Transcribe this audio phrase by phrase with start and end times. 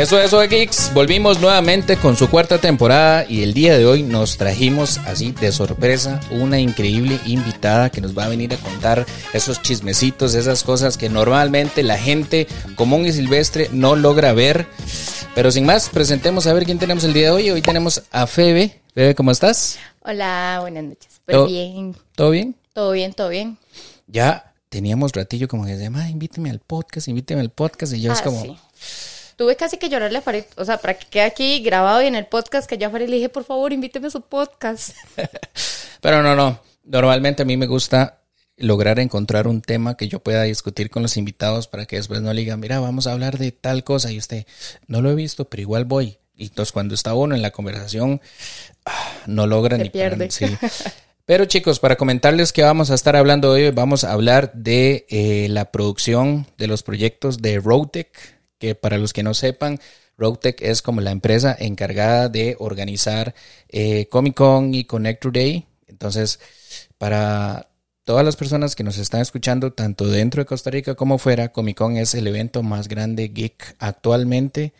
[0.00, 0.94] Eso, eso, Geeks.
[0.94, 5.52] Volvimos nuevamente con su cuarta temporada y el día de hoy nos trajimos así de
[5.52, 9.04] sorpresa una increíble invitada que nos va a venir a contar
[9.34, 14.66] esos chismecitos, esas cosas que normalmente la gente común y silvestre no logra ver.
[15.34, 17.50] Pero sin más, presentemos a ver quién tenemos el día de hoy.
[17.50, 18.79] Hoy tenemos a Febe.
[18.92, 19.78] Febe, ¿cómo estás?
[20.02, 21.20] Hola, buenas noches.
[21.24, 21.94] Pues bien.
[22.16, 22.56] ¿Todo bien?
[22.72, 23.56] Todo bien, todo bien.
[24.08, 27.92] Ya teníamos ratillo como que decía, invíteme al podcast, invíteme al podcast.
[27.92, 28.58] Y yo es ah, como
[29.36, 32.16] tuve casi que llorarle a Farid, o sea, para que quede aquí grabado y en
[32.16, 34.90] el podcast que yo a Farid le dije, por favor, invíteme a su podcast.
[36.02, 38.18] Pero no, no, normalmente a mí me gusta
[38.56, 42.34] lograr encontrar un tema que yo pueda discutir con los invitados para que después no
[42.34, 44.46] le digan, mira, vamos a hablar de tal cosa y usted,
[44.88, 46.19] no lo he visto, pero igual voy.
[46.40, 48.20] Y entonces cuando está uno en la conversación,
[48.86, 50.30] ah, no logra ni pierde.
[50.30, 50.46] sí.
[51.26, 55.46] Pero chicos, para comentarles que vamos a estar hablando hoy, vamos a hablar de eh,
[55.48, 59.78] la producción de los proyectos de Roadtech que para los que no sepan,
[60.16, 63.34] Roadtech es como la empresa encargada de organizar
[63.68, 65.66] eh, Comic Con y Connector Day.
[65.88, 66.40] Entonces,
[66.98, 67.68] para
[68.04, 71.78] todas las personas que nos están escuchando, tanto dentro de Costa Rica como fuera, Comic
[71.78, 74.72] Con es el evento más grande geek actualmente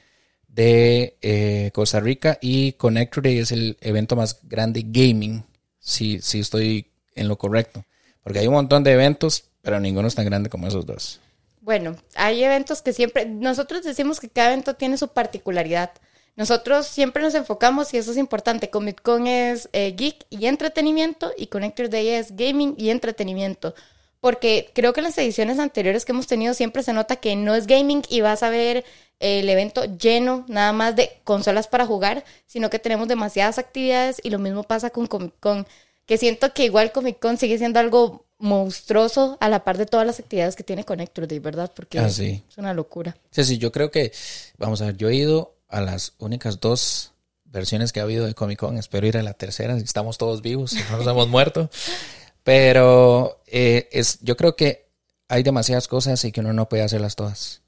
[0.54, 5.44] de eh, Costa Rica y Connector Day es el evento más grande gaming,
[5.78, 7.84] si, si estoy en lo correcto.
[8.22, 11.20] Porque hay un montón de eventos, pero ninguno es tan grande como esos dos.
[11.60, 15.90] Bueno, hay eventos que siempre, nosotros decimos que cada evento tiene su particularidad.
[16.36, 21.32] Nosotros siempre nos enfocamos, y eso es importante, Comic Con es eh, geek y entretenimiento
[21.36, 23.74] y Connector Day es gaming y entretenimiento.
[24.20, 27.54] Porque creo que en las ediciones anteriores que hemos tenido siempre se nota que no
[27.54, 28.84] es gaming y vas a ver
[29.20, 34.30] el evento lleno nada más de consolas para jugar, sino que tenemos demasiadas actividades y
[34.30, 35.66] lo mismo pasa con Comic Con,
[36.06, 40.06] que siento que igual Comic Con sigue siendo algo monstruoso a la par de todas
[40.06, 43.14] las actividades que tiene Connector de verdad, porque ah, es una locura.
[43.30, 44.10] Sí, sí, yo creo que,
[44.56, 47.12] vamos a ver, yo he ido a las únicas dos
[47.44, 50.40] versiones que ha habido de Comic Con, espero ir a la tercera, si estamos todos
[50.40, 51.68] vivos, si no nos hemos muerto,
[52.42, 54.88] pero eh, es, yo creo que
[55.28, 57.59] hay demasiadas cosas y que uno no puede hacerlas todas.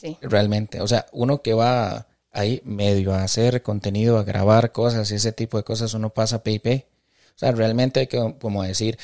[0.00, 0.16] Sí.
[0.22, 5.16] Realmente, o sea, uno que va ahí medio a hacer contenido, a grabar cosas y
[5.16, 6.86] ese tipo de cosas, uno pasa PIP.
[7.34, 8.98] O sea, realmente hay que como decir,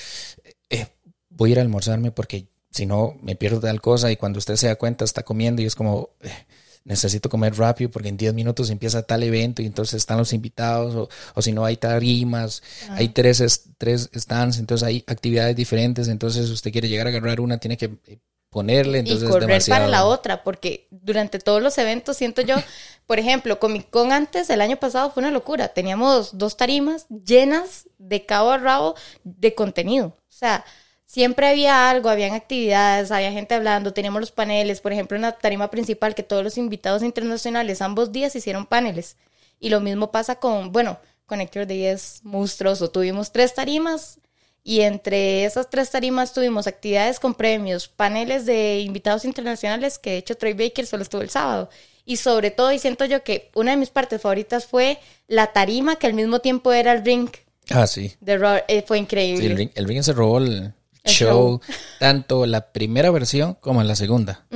[0.70, 0.86] eh,
[1.28, 4.56] voy a ir a almorzarme porque si no me pierdo tal cosa y cuando usted
[4.56, 6.30] se da cuenta está comiendo y es como eh,
[6.84, 11.08] necesito comer rápido porque en 10 minutos empieza tal evento y entonces están los invitados
[11.34, 16.72] o, si no hay tarimas, hay tres, tres stands, entonces hay actividades diferentes, entonces usted
[16.72, 18.18] quiere llegar a agarrar una, tiene que eh,
[18.50, 22.56] ponerle, entonces y correr para la otra, porque durante todos los eventos siento yo,
[23.06, 27.88] por ejemplo, Comic Con antes, el año pasado fue una locura, teníamos dos tarimas llenas
[27.98, 30.64] de cabo a rabo de contenido, o sea,
[31.06, 35.32] siempre había algo, habían actividades, había gente hablando, teníamos los paneles, por ejemplo, en la
[35.32, 39.16] tarima principal que todos los invitados internacionales ambos días hicieron paneles.
[39.58, 42.90] Y lo mismo pasa con, bueno, Connector Day es monstruoso.
[42.90, 44.18] Tuvimos tres tarimas
[44.68, 50.16] y entre esas tres tarimas tuvimos actividades con premios, paneles de invitados internacionales, que de
[50.16, 51.70] hecho Troy Baker solo estuvo el sábado.
[52.04, 55.94] Y sobre todo, y siento yo que una de mis partes favoritas fue la tarima,
[55.94, 57.30] que al mismo tiempo era el ring.
[57.70, 58.14] Ah, sí.
[58.20, 59.40] De eh, fue increíble.
[59.40, 60.72] Sí, el ring, el ring se robó el,
[61.04, 61.60] show,
[62.00, 64.46] tanto la primera versión como en la segunda.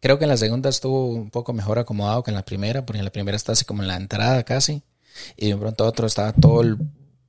[0.00, 2.98] Creo que en la segunda estuvo un poco mejor acomodado que en la primera, porque
[2.98, 4.82] en la primera está así como en la entrada casi,
[5.34, 6.76] y de pronto otro estaba todo,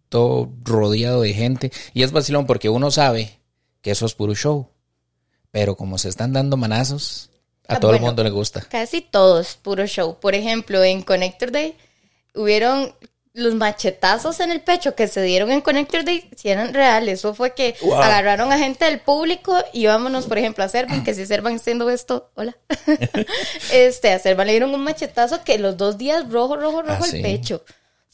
[0.10, 1.72] todo rodeado de gente.
[1.94, 3.40] Y es vacilón porque uno sabe
[3.82, 4.70] que eso es puro show,
[5.52, 7.30] pero como se están dando manazos,
[7.68, 8.62] a ah, todo el mundo le gusta.
[8.62, 10.20] Casi todo es puro show.
[10.20, 11.76] Por ejemplo, en Connector Day
[12.34, 12.94] hubieron
[13.38, 17.20] los machetazos en el pecho que se dieron en Connector Day si eran reales.
[17.20, 21.14] Eso fue que agarraron a gente del público y vámonos, por ejemplo, a Servan, que
[21.14, 22.58] si Servan haciendo esto, hola.
[23.72, 27.10] este, a Servan le dieron un machetazo que los dos días rojo, rojo, rojo ah,
[27.14, 27.64] el pecho.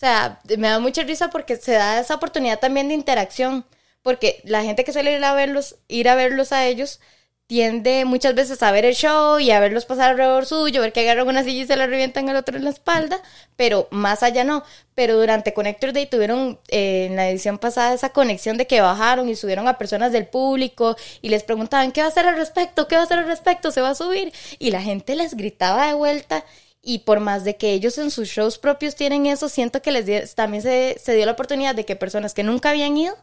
[0.04, 3.66] Sea, me da mucha risa porque se da esa oportunidad también de interacción.
[4.02, 7.00] Porque la gente que suele ir a verlos, ir a verlos a ellos,
[7.48, 11.00] tiende muchas veces a ver el show y a verlos pasar alrededor suyo, ver que
[11.00, 13.22] agarran una silla y se la revientan al otro en la espalda,
[13.56, 14.66] pero más allá no.
[14.94, 19.30] Pero durante Connector Day tuvieron eh, en la edición pasada esa conexión de que bajaron
[19.30, 22.90] y subieron a personas del público y les preguntaban, ¿qué va a hacer al respecto?
[22.90, 23.72] ¿Qué va a hacer al respecto?
[23.72, 24.34] ¿Se va a subir?
[24.60, 26.44] Y la gente les gritaba de vuelta
[26.86, 30.36] y por más de que ellos en sus shows propios tienen eso, siento que les
[30.36, 33.16] también se, se dio la oportunidad de que personas que nunca habían ido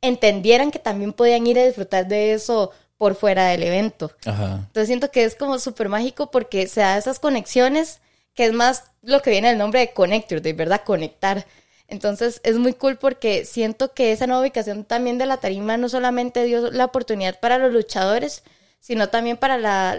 [0.00, 4.12] entendieran que también podían ir a disfrutar de eso por fuera del evento.
[4.24, 8.00] Entonces siento que es como súper mágico porque se da esas conexiones,
[8.34, 11.46] que es más lo que viene el nombre de connector, de verdad conectar.
[11.88, 15.88] Entonces es muy cool porque siento que esa nueva ubicación también de la tarima no
[15.88, 18.44] solamente dio la oportunidad para los luchadores,
[18.78, 19.96] sino también para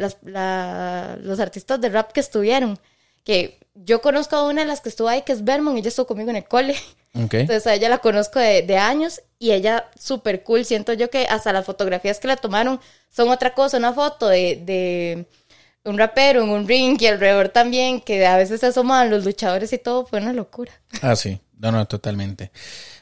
[1.17, 2.79] los artistas de rap que estuvieron.
[3.23, 6.07] Que yo conozco a una de las que estuvo ahí, que es Vermont, ella estuvo
[6.07, 6.75] conmigo en el cole.
[7.13, 10.65] Entonces a ella la conozco de, años y ella súper cool.
[10.65, 12.79] Siento yo que hasta las fotografías que la tomaron
[13.09, 15.25] son otra cosa, una foto de, de
[15.83, 19.73] un rapero en un ring y alrededor también, que a veces se asomaban los luchadores
[19.73, 20.71] y todo, fue una locura.
[21.01, 21.39] Ah, sí.
[21.57, 22.51] No, no, totalmente.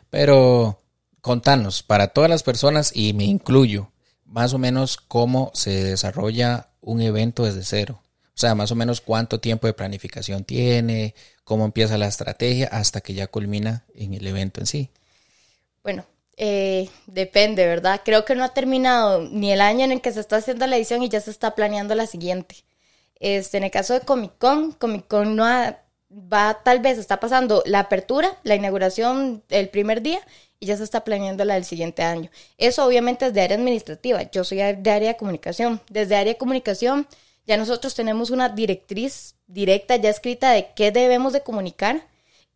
[0.10, 0.82] Pero
[1.22, 3.92] contanos, para todas las personas, y me incluyo,
[4.26, 8.02] más o menos cómo se desarrolla un evento desde cero.
[8.40, 11.14] O sea, más o menos cuánto tiempo de planificación tiene,
[11.44, 14.90] cómo empieza la estrategia hasta que ya culmina en el evento en sí.
[15.84, 16.06] Bueno,
[16.38, 18.00] eh, depende, ¿verdad?
[18.06, 20.78] Creo que no ha terminado ni el año en el que se está haciendo la
[20.78, 22.56] edición y ya se está planeando la siguiente.
[23.20, 27.20] Este, en el caso de Comic Con, Comic Con no ha va, tal vez está
[27.20, 30.22] pasando la apertura, la inauguración el primer día
[30.62, 32.30] y ya se está planeando la del siguiente año.
[32.58, 35.82] Eso obviamente es de área administrativa, yo soy de área de comunicación.
[35.90, 37.06] Desde área de comunicación
[37.50, 42.06] ya nosotros tenemos una directriz directa ya escrita de qué debemos de comunicar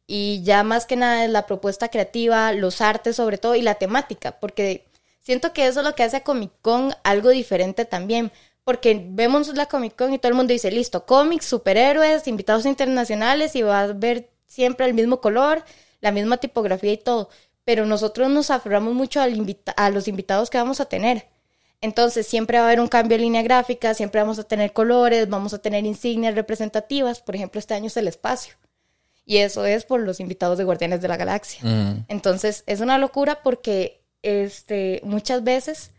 [0.06, 3.74] y ya más que nada es la propuesta creativa, los artes sobre todo y la
[3.74, 4.86] temática, porque
[5.20, 8.32] siento que eso es lo que hace a Comic Con algo diferente también,
[8.64, 13.56] porque vemos la Comic Con y todo el mundo dice, listo, cómics, superhéroes, invitados internacionales
[13.56, 15.66] y va a ver siempre el mismo color,
[16.02, 17.30] la misma tipografía y todo.
[17.64, 19.34] Pero nosotros nos aferramos mucho al
[19.76, 21.33] a los invitados que vamos a tener.
[21.84, 25.28] Entonces siempre va a haber un cambio de línea gráfica, siempre vamos a tener colores,
[25.28, 27.20] vamos a tener insignias representativas.
[27.20, 28.56] Por ejemplo, este año es el espacio.
[29.26, 31.60] Y eso es por los invitados de Guardianes de la Galaxia.
[31.62, 32.06] Mm.
[32.08, 35.92] Entonces es una locura porque este, muchas veces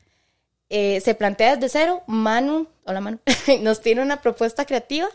[0.70, 3.18] eh, se plantea desde cero, Manu, hola Manu,
[3.60, 5.08] nos tiene una propuesta creativa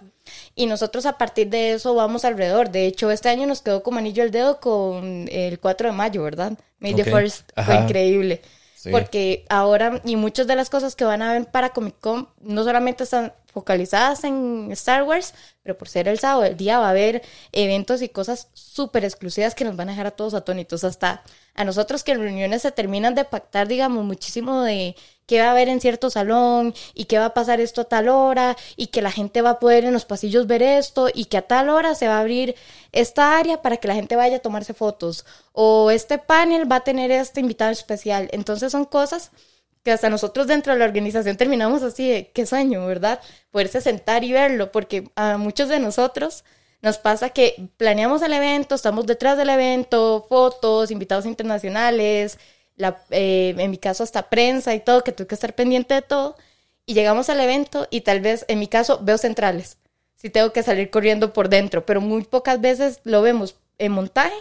[0.53, 2.69] y nosotros a partir de eso vamos alrededor.
[2.69, 6.21] De hecho, este año nos quedó como anillo al dedo con el 4 de mayo,
[6.21, 6.53] ¿verdad?
[6.77, 8.43] May the First fue increíble.
[8.91, 12.63] Porque ahora, y muchas de las cosas que van a ver para Comic Con, no
[12.63, 16.91] solamente están focalizadas en Star Wars, pero por ser el sábado el día va a
[16.91, 20.83] haber eventos y cosas súper exclusivas que nos van a dejar a todos atónitos.
[20.83, 21.23] Hasta
[21.55, 25.51] a nosotros que en reuniones se terminan de pactar, digamos, muchísimo de qué va a
[25.51, 29.01] haber en cierto salón y qué va a pasar esto a tal hora y que
[29.01, 31.95] la gente va a poder en los pasillos ver esto y que a tal hora
[31.95, 32.55] se va a abrir
[32.91, 36.83] esta área para que la gente vaya a tomarse fotos o este panel va a
[36.83, 38.29] tener este invitado especial.
[38.31, 39.31] Entonces son cosas
[39.89, 43.19] que hasta nosotros dentro de la organización terminamos así de qué sueño, ¿verdad?
[43.49, 46.43] Poderse sentar y verlo, porque a muchos de nosotros
[46.83, 52.37] nos pasa que planeamos el evento, estamos detrás del evento, fotos, invitados internacionales,
[53.09, 56.37] eh, en mi caso hasta prensa y todo, que tuve que estar pendiente de todo,
[56.85, 59.79] y llegamos al evento y tal vez en mi caso veo centrales,
[60.17, 64.37] si tengo que salir corriendo por dentro, pero muy pocas veces lo vemos en montaje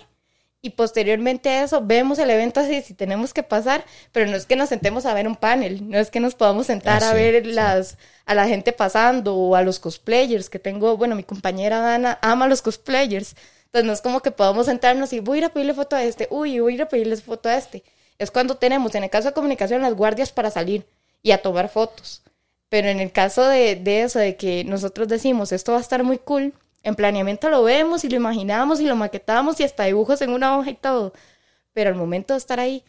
[0.61, 4.45] y posteriormente a eso vemos el evento así si tenemos que pasar, pero no es
[4.45, 7.15] que nos sentemos a ver un panel, no es que nos podamos sentar ah, a
[7.15, 7.97] ver las
[8.27, 12.45] a la gente pasando o a los cosplayers que tengo, bueno, mi compañera Dana ama
[12.47, 13.37] a los cosplayers.
[13.67, 16.03] Entonces no es como que podamos sentarnos y voy a ir a pedirle foto a
[16.03, 17.85] este, uy, voy a ir a pedirle foto a este.
[18.19, 20.87] Es cuando tenemos, en el caso de comunicación, las guardias para salir
[21.23, 22.23] y a tomar fotos.
[22.69, 26.03] Pero en el caso de, de eso, de que nosotros decimos, esto va a estar
[26.03, 30.21] muy cool, en planeamiento lo vemos y lo imaginamos y lo maquetamos y hasta dibujos
[30.23, 31.13] en una hoja y todo.
[31.73, 32.85] Pero al momento de estar ahí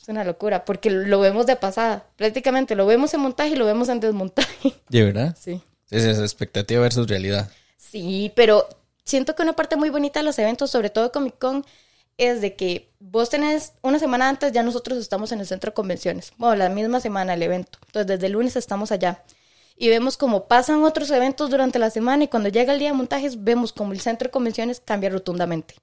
[0.00, 2.06] es una locura porque lo vemos de pasada.
[2.16, 4.74] Prácticamente lo vemos en montaje y lo vemos en desmontaje.
[4.88, 5.36] ¿De verdad?
[5.40, 5.62] Sí.
[5.90, 7.50] Es esa expectativa versus realidad.
[7.76, 8.68] Sí, pero
[9.04, 11.64] siento que una parte muy bonita de los eventos, sobre todo Comic Con,
[12.16, 15.74] es de que vos tenés una semana antes, ya nosotros estamos en el centro de
[15.74, 16.32] convenciones.
[16.36, 17.78] Bueno, la misma semana el evento.
[17.86, 19.22] Entonces, desde el lunes estamos allá
[19.76, 22.96] y vemos cómo pasan otros eventos durante la semana y cuando llega el día de
[22.96, 25.74] montajes vemos como el centro de convenciones cambia rotundamente.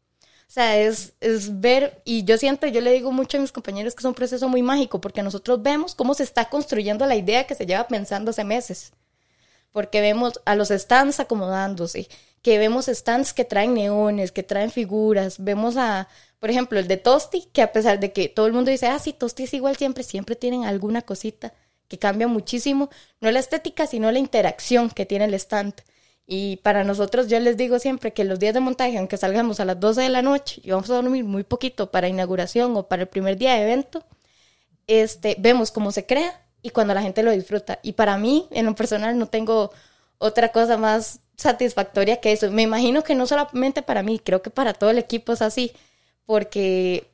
[0.48, 3.96] O sea, es, es ver, y yo siempre, yo le digo mucho a mis compañeros
[3.96, 7.48] que es un proceso muy mágico, porque nosotros vemos cómo se está construyendo la idea
[7.48, 8.92] que se lleva pensando hace meses.
[9.72, 12.10] Porque vemos a los stands acomodándose,
[12.42, 16.98] que vemos stands que traen neones, que traen figuras, vemos a, por ejemplo, el de
[16.98, 19.78] Tosti, que a pesar de que todo el mundo dice, ah, sí, Tosti es igual
[19.78, 21.54] siempre, siempre tienen alguna cosita
[21.92, 25.74] que cambia muchísimo, no la estética, sino la interacción que tiene el stand.
[26.26, 29.66] Y para nosotros, yo les digo siempre que los días de montaje, aunque salgamos a
[29.66, 33.02] las 12 de la noche y vamos a dormir muy poquito para inauguración o para
[33.02, 34.06] el primer día de evento,
[34.88, 37.80] este, vemos cómo se crea y cuando la gente lo disfruta.
[37.84, 39.74] Y para mí, en lo personal, no tengo
[40.18, 42.50] otra cosa más satisfactoria que eso.
[42.52, 45.74] Me imagino que no solamente para mí, creo que para todo el equipo es así,
[46.26, 47.11] porque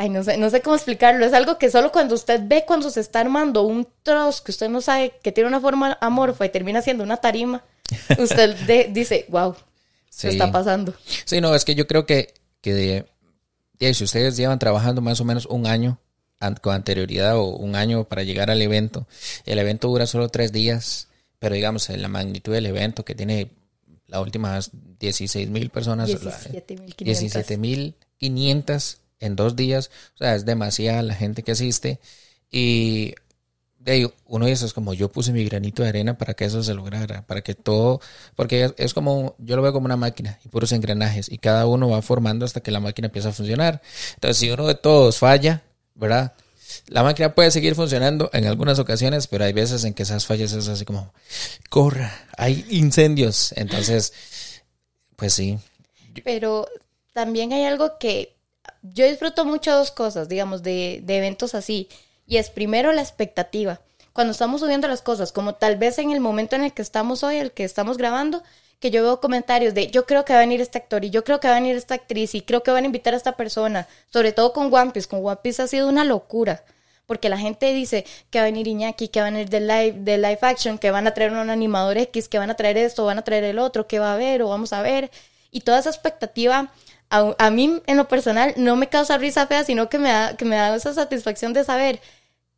[0.00, 1.26] Ay, no sé, no sé cómo explicarlo.
[1.26, 4.70] Es algo que solo cuando usted ve cuando se está armando un trozo que usted
[4.70, 7.62] no sabe que tiene una forma amorfa y termina siendo una tarima,
[8.18, 9.54] usted dice, wow,
[10.08, 10.94] se está pasando.
[11.26, 13.04] Sí, no, es que yo creo que, que
[13.92, 16.00] si ustedes llevan trabajando más o menos un año
[16.62, 19.06] con anterioridad o un año para llegar al evento,
[19.44, 23.50] el evento dura solo tres días, pero digamos, en la magnitud del evento que tiene
[24.06, 24.58] la última
[24.98, 31.42] 16 mil personas, 17 mil 500 en dos días, o sea, es demasiada la gente
[31.42, 32.00] que asiste
[32.50, 33.14] y
[33.80, 36.74] de uno de esos como yo puse mi granito de arena para que eso se
[36.74, 38.00] lograra, para que todo,
[38.36, 41.88] porque es, como, yo lo veo como una máquina y puros engranajes y cada uno
[41.88, 43.80] va formando hasta que la máquina empieza a funcionar.
[44.14, 45.62] Entonces, si uno de todos falla,
[45.94, 46.34] ¿verdad?
[46.88, 50.52] La máquina puede seguir funcionando en algunas ocasiones, pero hay veces en que esas fallas
[50.52, 51.12] es así como,
[51.70, 53.52] corra, hay incendios.
[53.56, 54.12] Entonces,
[55.16, 55.58] pues sí.
[56.22, 56.68] Pero
[57.12, 58.36] también hay algo que
[58.82, 61.88] yo disfruto mucho dos cosas, digamos, de, de eventos así
[62.26, 63.80] y es primero la expectativa.
[64.12, 67.22] Cuando estamos subiendo las cosas, como tal vez en el momento en el que estamos
[67.22, 68.42] hoy, el que estamos grabando,
[68.80, 71.22] que yo veo comentarios de yo creo que va a venir este actor y yo
[71.22, 73.36] creo que va a venir esta actriz y creo que van a invitar a esta
[73.36, 76.64] persona, sobre todo con One Piece, con One Piece ha sido una locura,
[77.06, 79.92] porque la gente dice que va a venir Iñaki, que va a venir de live,
[79.98, 83.04] de live action, que van a traer un animador X, que van a traer esto,
[83.04, 85.10] van a traer el otro, que va a haber o vamos a ver,
[85.50, 86.72] y toda esa expectativa
[87.10, 90.36] a, a mí en lo personal no me causa risa fea, sino que me da,
[90.36, 92.00] que me da esa satisfacción de saber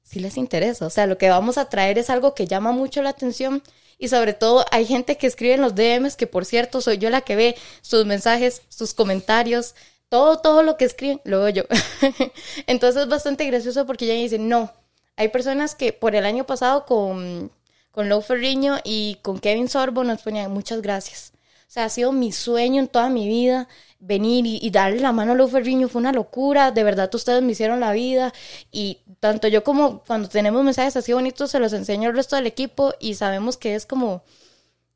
[0.03, 0.87] si les interesa.
[0.87, 3.63] O sea, lo que vamos a traer es algo que llama mucho la atención
[3.99, 7.09] y sobre todo hay gente que escribe en los DMs, que por cierto soy yo
[7.09, 9.75] la que ve sus mensajes, sus comentarios,
[10.09, 11.63] todo, todo lo que escriben, lo veo yo.
[12.67, 14.73] Entonces es bastante gracioso porque ya dicen, no,
[15.17, 17.53] hay personas que por el año pasado con,
[17.93, 21.33] con Lou Ferriño y con Kevin Sorbo nos ponían muchas gracias.
[21.69, 23.69] O sea, ha sido mi sueño en toda mi vida
[24.05, 27.53] venir y, darle la mano a Lou Ferriño fue una locura, de verdad ustedes me
[27.53, 28.33] hicieron la vida
[28.73, 32.49] y tanto yo como cuando tenemos mensajes así bonitos se los enseño al resto del
[32.49, 34.25] equipo y sabemos que es como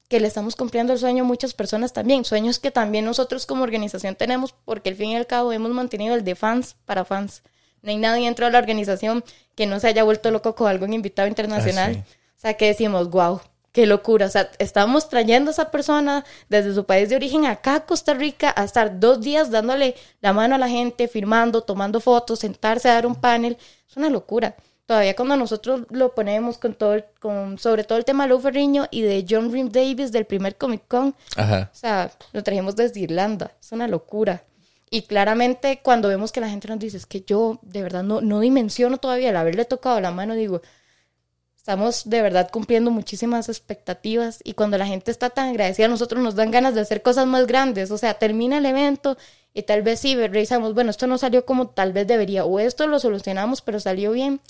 [0.09, 3.63] que le estamos cumpliendo el sueño a muchas personas también, sueños que también nosotros como
[3.63, 7.45] organización tenemos porque al fin y al cabo hemos mantenido el de fans para fans.
[7.83, 9.23] No hay nadie dentro de la organización
[9.55, 11.99] que no se haya vuelto loco con algún invitado internacional.
[11.99, 12.05] Ah,
[12.37, 13.41] o sea, que decimos, wow,
[13.77, 14.25] qué locura.
[14.25, 18.15] O sea, estamos trayendo a esa persona desde su país de origen acá a Costa
[18.15, 22.89] Rica a estar dos días dándole la mano a la gente, firmando, tomando fotos, sentarse
[22.89, 23.59] a dar un panel.
[23.87, 24.57] Es una locura.
[24.87, 28.87] Todavía cuando nosotros lo ponemos con todo, con, sobre todo el tema de Lou Ferriño
[28.91, 33.53] y de John Rim Davis del primer Comic Con, o sea, lo trajimos desde Irlanda.
[33.61, 34.43] Es una locura.
[34.89, 38.23] Y claramente cuando vemos que la gente nos dice, es que yo de verdad no,
[38.23, 40.63] no dimensiono todavía el haberle tocado la mano, digo,
[41.67, 46.23] Estamos de verdad cumpliendo muchísimas expectativas y cuando la gente está tan agradecida, a nosotros
[46.23, 47.91] nos dan ganas de hacer cosas más grandes.
[47.91, 49.19] O sea, termina el evento
[49.53, 52.87] y tal vez sí revisamos, bueno, esto no salió como tal vez debería o esto
[52.87, 54.41] lo solucionamos, pero salió bien.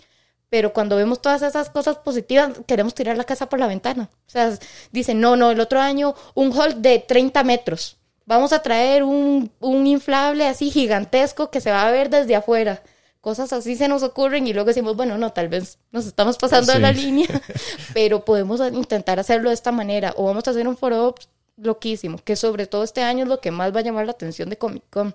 [0.51, 4.11] Pero cuando vemos todas esas cosas positivas, queremos tirar la casa por la ventana.
[4.27, 4.53] O sea,
[4.93, 7.97] dicen, no, no, el otro año un hall de 30 metros.
[8.27, 12.83] Vamos a traer un, un inflable así gigantesco que se va a ver desde afuera
[13.27, 16.73] cosas así se nos ocurren y luego decimos, bueno, no, tal vez nos estamos pasando
[16.73, 17.27] de la línea,
[17.93, 21.13] pero podemos intentar hacerlo de esta manera o vamos a hacer un foro
[21.57, 24.49] loquísimo, que sobre todo este año es lo que más va a llamar la atención
[24.49, 25.13] de Comic Con,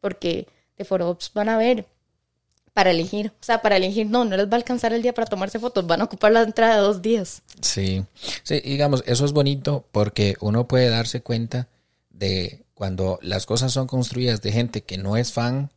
[0.00, 1.86] porque de foro van a ver
[2.72, 5.28] para elegir, o sea, para elegir, no, no les va a alcanzar el día para
[5.28, 7.42] tomarse fotos, van a ocupar la entrada de dos días.
[7.60, 8.04] Sí,
[8.42, 11.68] sí, digamos, eso es bonito porque uno puede darse cuenta
[12.10, 15.70] de cuando las cosas son construidas de gente que no es fan,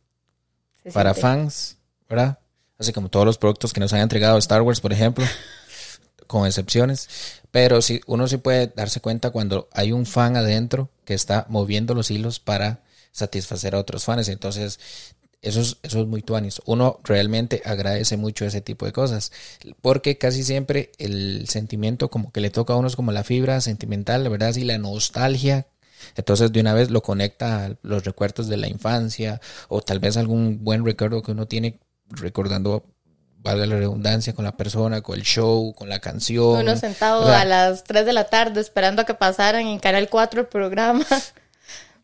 [0.92, 1.75] para fans,
[2.08, 2.38] ¿verdad?
[2.78, 5.24] Así como todos los productos que nos han entregado Star Wars, por ejemplo,
[6.26, 7.08] con excepciones.
[7.50, 11.94] Pero sí, uno sí puede darse cuenta cuando hay un fan adentro que está moviendo
[11.94, 12.82] los hilos para
[13.12, 14.28] satisfacer a otros fans.
[14.28, 14.78] Entonces,
[15.40, 16.60] eso es, eso es muy tuanis.
[16.66, 19.32] Uno realmente agradece mucho ese tipo de cosas.
[19.80, 23.60] Porque casi siempre el sentimiento como que le toca a uno es como la fibra
[23.62, 25.66] sentimental, la verdad, y la nostalgia
[26.14, 30.16] entonces de una vez lo conecta a los recuerdos de la infancia o tal vez
[30.16, 31.78] algún buen recuerdo que uno tiene
[32.10, 32.84] recordando
[33.46, 36.60] valga la redundancia, con la persona, con el show, con la canción.
[36.60, 40.40] Uno sentado a las 3 de la tarde esperando a que pasaran en Canal 4
[40.40, 41.04] el programa.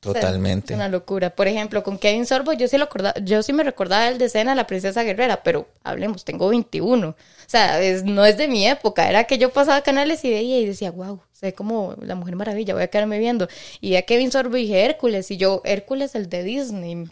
[0.01, 0.73] Totalmente.
[0.73, 1.31] es una locura.
[1.31, 2.89] Por ejemplo, con Kevin Sorbo, yo sí, lo
[3.23, 7.09] yo sí me recordaba el de escena La Princesa Guerrera, pero hablemos, tengo 21.
[7.09, 7.17] O
[7.47, 9.09] sea, no es de mi época.
[9.09, 12.75] Era que yo pasaba canales y veía y decía, wow, sé como la Mujer Maravilla,
[12.75, 13.47] voy a quedarme viendo.
[13.81, 17.09] Y a Kevin Sorbo dije Hércules, y yo, Hércules, el de Disney.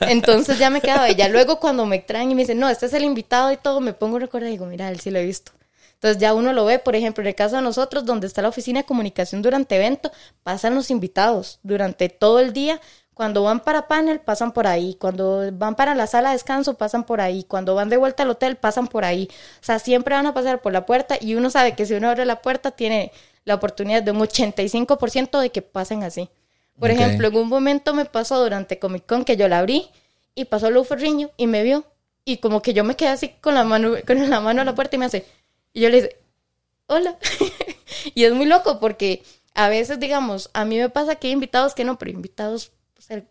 [0.00, 1.10] Entonces ya me quedaba.
[1.10, 3.56] Y ya luego cuando me traen y me dicen, no, este es el invitado y
[3.56, 5.52] todo, me pongo recordar y digo, mira, él sí lo he visto.
[5.94, 8.48] Entonces ya uno lo ve, por ejemplo, en el caso de nosotros, donde está la
[8.48, 10.10] oficina de comunicación durante evento,
[10.42, 12.80] pasan los invitados durante todo el día.
[13.12, 14.96] Cuando van para panel, pasan por ahí.
[14.98, 17.44] Cuando van para la sala de descanso, pasan por ahí.
[17.44, 19.28] Cuando van de vuelta al hotel, pasan por ahí.
[19.60, 22.08] O sea, siempre van a pasar por la puerta y uno sabe que si uno
[22.08, 23.12] abre la puerta, tiene
[23.44, 26.30] la oportunidad de un 85% de que pasen así.
[26.80, 29.88] Por ejemplo, en un momento me pasó durante Comic Con que yo la abrí
[30.34, 31.84] y pasó Lou Ferriño y me vio.
[32.24, 34.74] Y como que yo me quedé así con la mano, con la mano a la
[34.74, 35.24] puerta y me hace.
[35.72, 36.16] Y yo le dije,
[36.86, 37.16] hola.
[38.14, 39.22] y es muy loco porque
[39.54, 42.72] a veces, digamos, a mí me pasa que hay invitados que no, pero invitados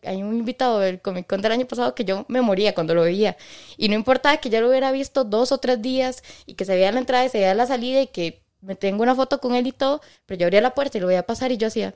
[0.03, 3.03] hay un invitado del Comic Con del año pasado que yo me moría cuando lo
[3.03, 3.37] veía.
[3.77, 6.73] Y no importaba que ya lo hubiera visto dos o tres días y que se
[6.73, 9.55] veía la entrada y se veía la salida y que me tengo una foto con
[9.55, 11.67] él y todo, pero yo abría la puerta y lo voy a pasar y yo
[11.67, 11.95] hacía.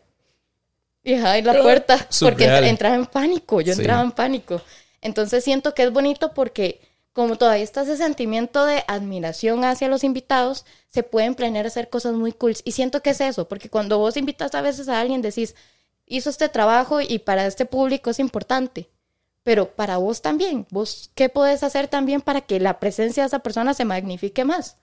[1.04, 4.62] Y en la puerta, porque entraba en pánico, yo entraba en pánico.
[5.02, 6.80] Entonces siento que es bonito porque
[7.14, 12.14] como todavía está ese sentimiento de admiración hacia los invitados, se pueden planear hacer cosas
[12.14, 12.56] muy cool.
[12.64, 15.56] Y siento que es eso, porque cuando vos invitas a veces a alguien, decís,
[16.08, 18.90] hizo este trabajo y para este público es importante.
[19.44, 23.40] Pero para vos también, vos qué podés hacer también para que la presencia de esa
[23.40, 24.78] persona se magnifique más.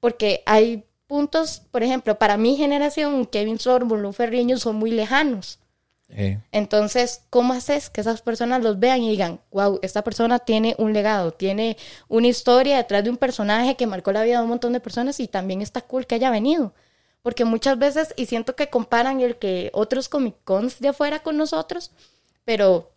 [0.00, 5.60] Porque hay puntos, por ejemplo, para mi generación, Kevin Sorbo, Lu Ferriño son muy lejanos.
[6.08, 10.92] Entonces, ¿cómo haces que esas personas los vean y digan, wow, esta persona tiene un
[10.92, 11.76] legado, tiene
[12.08, 15.20] una historia detrás de un personaje que marcó la vida de un montón de personas
[15.20, 16.72] y también está cool que haya venido?
[17.22, 21.36] Porque muchas veces, y siento que comparan el que otros Comic Cons de afuera con
[21.36, 21.90] nosotros,
[22.44, 22.92] pero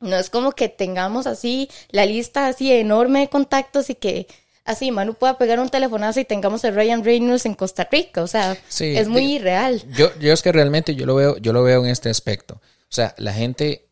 [0.00, 4.26] no es como que tengamos así la lista así enorme de contactos y que
[4.66, 8.22] así Manu pueda pegar un telefonazo y tengamos el Ryan Reynolds en Costa Rica.
[8.22, 9.82] O sea, es muy irreal.
[9.96, 12.54] Yo, yo es que realmente yo lo veo, yo lo veo en este aspecto.
[12.54, 13.88] O sea, la gente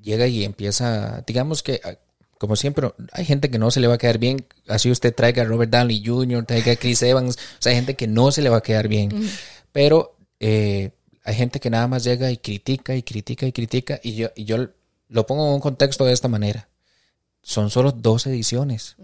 [0.00, 1.80] llega y empieza, digamos que
[2.38, 4.46] como siempre, hay gente que no se le va a quedar bien.
[4.68, 7.36] Así usted traiga a Robert Downey Jr., traiga a Chris Evans.
[7.36, 9.10] O sea, hay gente que no se le va a quedar bien.
[9.72, 10.90] Pero eh,
[11.24, 14.00] hay gente que nada más llega y critica y critica y critica.
[14.02, 14.68] Y yo, y yo
[15.08, 16.68] lo pongo en un contexto de esta manera.
[17.42, 18.96] Son solo dos ediciones.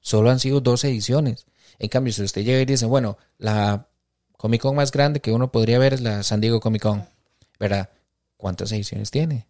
[0.00, 1.46] Solo han sido dos ediciones.
[1.78, 3.88] En cambio, si usted llega y dice, bueno, la
[4.36, 7.06] Comic Con más grande que uno podría ver es la San Diego Comic Con.
[7.58, 7.90] ¿Verdad?
[8.36, 9.46] ¿Cuántas ediciones tiene?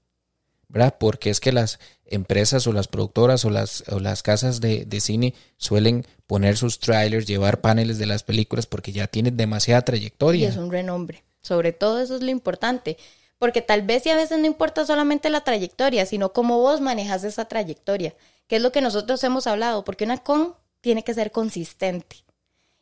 [0.70, 0.94] ¿verdad?
[0.98, 5.34] Porque es que las empresas o las productoras o las, o las casas de, cine
[5.56, 10.46] suelen poner sus trailers, llevar paneles de las películas porque ya tienen demasiada trayectoria.
[10.46, 11.24] Y es un renombre.
[11.42, 12.96] Sobre todo eso es lo importante.
[13.38, 17.24] Porque tal vez y a veces no importa solamente la trayectoria, sino cómo vos manejas
[17.24, 18.14] esa trayectoria,
[18.50, 22.16] que es lo que nosotros hemos hablado, porque una con tiene que ser consistente.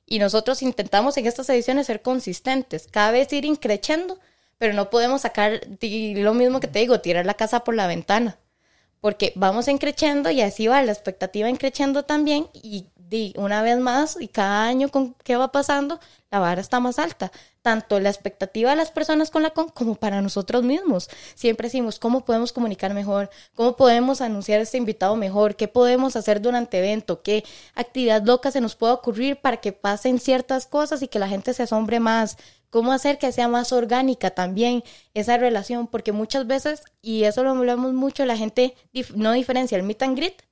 [0.06, 4.18] Y nosotros intentamos en estas ediciones ser consistentes, cada vez ir increciendo
[4.58, 8.38] pero no podemos sacar lo mismo que te digo, tirar la casa por la ventana,
[9.00, 12.86] porque vamos encrechando y así va la expectativa encrechando también y
[13.36, 15.98] una vez más y cada año con qué va pasando,
[16.30, 17.32] la vara está más alta.
[17.62, 21.08] Tanto la expectativa de las personas con la con como para nosotros mismos.
[21.34, 26.16] Siempre decimos cómo podemos comunicar mejor, cómo podemos anunciar a este invitado mejor, qué podemos
[26.16, 27.44] hacer durante evento, qué
[27.74, 31.54] actividad loca se nos puede ocurrir para que pasen ciertas cosas y que la gente
[31.54, 32.36] se asombre más
[32.70, 37.50] cómo hacer que sea más orgánica también esa relación, porque muchas veces, y eso lo
[37.50, 38.74] hablamos mucho, la gente
[39.14, 40.47] no diferencia el meet and greet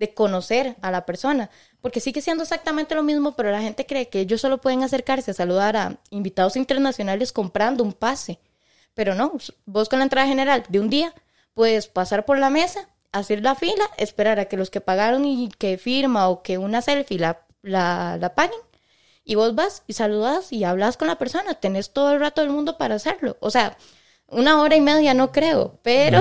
[0.00, 1.50] de conocer a la persona,
[1.82, 5.30] porque sigue siendo exactamente lo mismo, pero la gente cree que ellos solo pueden acercarse
[5.30, 8.40] a saludar a invitados internacionales comprando un pase,
[8.94, 9.34] pero no,
[9.66, 11.14] vos con la entrada general de un día
[11.52, 15.50] puedes pasar por la mesa, hacer la fila, esperar a que los que pagaron y
[15.58, 18.58] que firma o que una selfie la, la, la paguen
[19.22, 22.50] y vos vas y saludas y hablas con la persona, tenés todo el rato del
[22.50, 23.36] mundo para hacerlo.
[23.40, 23.76] O sea,
[24.30, 26.20] una hora y media no creo, pero,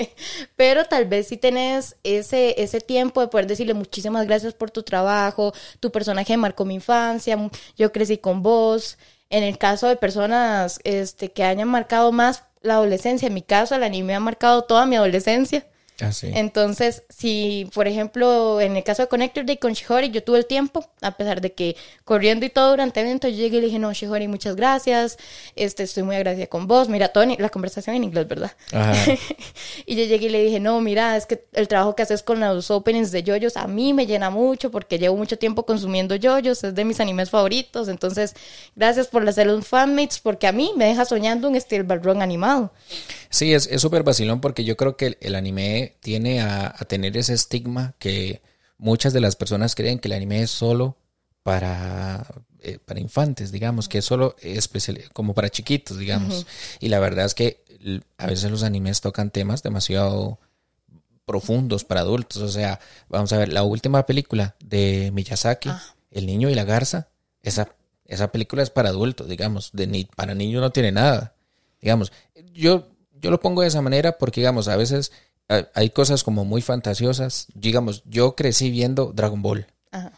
[0.56, 4.82] pero tal vez si tenés ese, ese tiempo de poder decirle muchísimas gracias por tu
[4.82, 7.36] trabajo, tu personaje marcó mi infancia,
[7.76, 8.98] yo crecí con vos.
[9.32, 13.76] En el caso de personas este, que hayan marcado más la adolescencia, en mi caso
[13.76, 15.66] el anime ha marcado toda mi adolescencia.
[16.02, 20.38] Ah, Entonces, si, por ejemplo, en el caso de Connector Day con Shihori, yo tuve
[20.38, 23.60] el tiempo, a pesar de que corriendo y todo durante el evento, yo llegué y
[23.60, 25.18] le dije, no, Shihori, muchas gracias,
[25.56, 28.52] este, estoy muy agradecida con vos, mira, toda la conversación en inglés, ¿verdad?
[29.86, 32.40] y yo llegué y le dije, no, mira, es que el trabajo que haces con
[32.40, 36.64] los openings de yoyos a mí me llena mucho, porque llevo mucho tiempo consumiendo yoyos,
[36.64, 38.34] es de mis animes favoritos, entonces,
[38.76, 42.72] gracias por hacer los fanmates, porque a mí me deja soñando un Steel Ballroom animado.
[43.28, 47.94] Sí, es súper vacilón porque yo creo que el, anime tiene a, tener ese estigma
[47.98, 48.42] que
[48.78, 50.96] muchas de las personas creen que el anime es solo
[51.42, 52.26] para,
[52.60, 56.46] eh, para infantes, digamos, que es solo especial, como para chiquitos, digamos.
[56.80, 57.64] Y la verdad es que
[58.18, 60.38] a veces los animes tocan temas demasiado
[61.24, 62.42] profundos para adultos.
[62.42, 65.82] O sea, vamos a ver, la última película de Miyazaki, ah.
[66.10, 67.08] El niño y la garza,
[67.40, 67.68] esa,
[68.04, 71.36] esa película es para adultos, digamos, de ni, para niños no tiene nada.
[71.80, 72.10] Digamos,
[72.52, 75.12] yo yo lo pongo de esa manera porque, digamos, a veces
[75.74, 77.46] hay cosas como muy fantasiosas.
[77.54, 79.66] Digamos, yo crecí viendo Dragon Ball.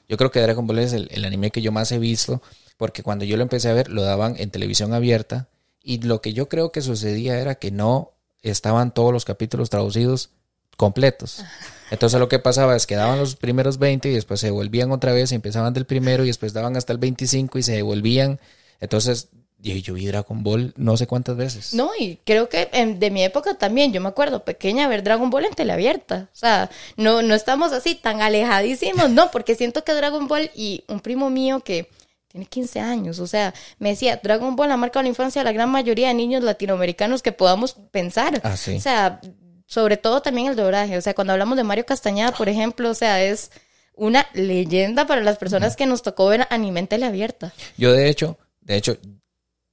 [0.08, 2.42] Yo creo que Dragon Ball es el, anime que yo más he visto
[2.76, 5.48] porque cuando yo lo empecé a ver lo daban en televisión abierta
[5.82, 10.30] y lo que yo creo que sucedía era que no estaban todos los capítulos traducidos
[10.76, 11.42] completos.
[11.90, 15.12] Entonces lo que pasaba es que daban los primeros 20 y después se volvían otra
[15.12, 18.40] vez y empezaban del primero y después daban hasta el 25 y se devolvían.
[18.80, 19.28] Entonces
[19.62, 21.74] yo vi Dragon Ball no sé cuántas veces.
[21.74, 25.46] No, y creo que de mi época también, yo me acuerdo pequeña ver Dragon Ball
[25.46, 26.28] en teleabierta.
[26.32, 30.84] O sea, no, no estamos así tan alejadísimos, no, porque siento que Dragon Ball y
[30.88, 31.88] un primo mío que
[32.28, 35.52] tiene 15 años, o sea, me decía, Dragon Ball ha marcado la infancia a la
[35.52, 38.40] gran mayoría de niños latinoamericanos que podamos pensar.
[38.42, 38.76] Ah, sí.
[38.76, 39.20] O sea,
[39.66, 40.96] sobre todo también el doblaje.
[40.96, 43.50] O sea, cuando hablamos de Mario Castañeda, por ejemplo, o sea, es
[43.94, 47.52] una leyenda para las personas que nos tocó ver anime en teleabierta.
[47.76, 48.96] Yo, de hecho, de hecho,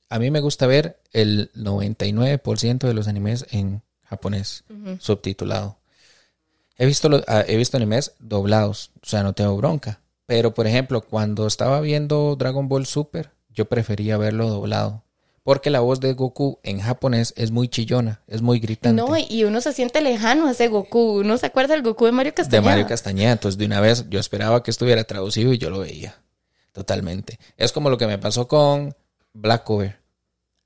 [0.10, 4.64] a mí me gusta ver el 99% de los animes en japonés,
[5.00, 5.78] subtitulado.
[6.78, 10.02] He visto, ah, he visto animes doblados, o sea, no tengo bronca.
[10.26, 15.04] Pero, por ejemplo, cuando estaba viendo Dragon Ball Super, yo prefería verlo doblado.
[15.44, 19.02] Porque la voz de Goku en japonés es muy chillona, es muy gritante.
[19.02, 21.20] No, y uno se siente lejano a ese Goku.
[21.20, 22.62] ¿Uno se acuerda del Goku de Mario Castañeda?
[22.62, 23.32] De Mario Castañeda.
[23.32, 26.22] Entonces, de una vez, yo esperaba que estuviera traducido y yo lo veía.
[26.72, 27.40] Totalmente.
[27.58, 28.96] Es como lo que me pasó con
[29.34, 30.00] Black Cover.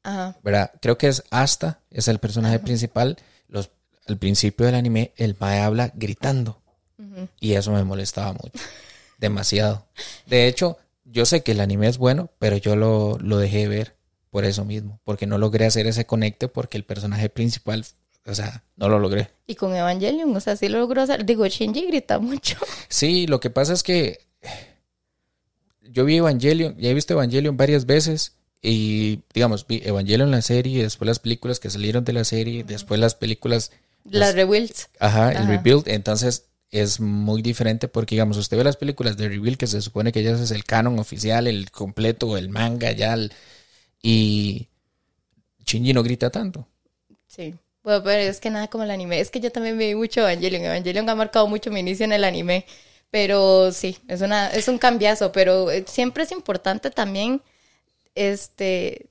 [0.03, 0.37] Ajá.
[0.43, 0.71] ¿Verdad?
[0.81, 3.17] Creo que es Asta, es el personaje principal.
[3.47, 3.71] Los,
[4.07, 6.59] al principio del anime, el Mae habla gritando.
[7.39, 8.51] Y eso me molestaba mucho.
[9.19, 9.85] Demasiado.
[10.25, 13.95] De hecho, yo sé que el anime es bueno, pero yo lo, lo dejé ver
[14.31, 14.99] por eso mismo.
[15.03, 17.85] Porque no logré hacer ese conecte porque el personaje principal
[18.25, 19.29] o sea, no lo logré.
[19.47, 21.25] Y con Evangelion, o sea, sí lo logró hacer.
[21.25, 22.57] Digo, Shinji grita mucho.
[22.87, 24.19] Sí, lo que pasa es que
[25.81, 30.83] yo vi Evangelion, ya he visto Evangelion varias veces y, digamos, vi Evangelion la serie,
[30.83, 33.71] después las películas que salieron de la serie, después las películas...
[34.05, 34.89] Las rebuilds.
[34.99, 35.87] Ajá, el rebuild.
[35.89, 40.13] Entonces es muy diferente porque, digamos, usted ve las películas de rebuild que se supone
[40.13, 43.17] que ya es el canon oficial, el completo, el manga ya,
[44.01, 44.69] y
[45.65, 46.65] Shinji no grita tanto.
[47.27, 47.53] Sí.
[47.83, 49.19] Bueno, pero es que nada como el anime.
[49.19, 50.63] Es que yo también vi mucho Evangelion.
[50.63, 52.65] Evangelion ha marcado mucho mi inicio en el anime.
[53.11, 55.33] Pero sí, es, una, es un cambiazo.
[55.33, 57.41] Pero eh, siempre es importante también
[58.15, 59.09] este,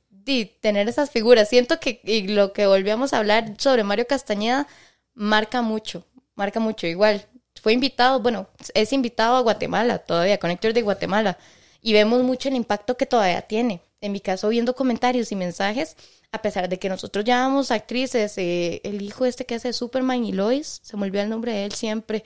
[0.60, 1.48] tener esas figuras.
[1.48, 4.66] Siento que y lo que volvíamos a hablar sobre Mario Castañeda
[5.14, 6.86] marca mucho, marca mucho.
[6.86, 7.26] Igual,
[7.60, 11.38] fue invitado, bueno, es invitado a Guatemala todavía, Connector de Guatemala,
[11.80, 13.82] y vemos mucho el impacto que todavía tiene.
[14.00, 15.96] En mi caso, viendo comentarios y mensajes,
[16.32, 20.32] a pesar de que nosotros llamamos actrices, eh, el hijo este que hace Superman y
[20.32, 22.24] Lois, se me olvidó el nombre de él siempre,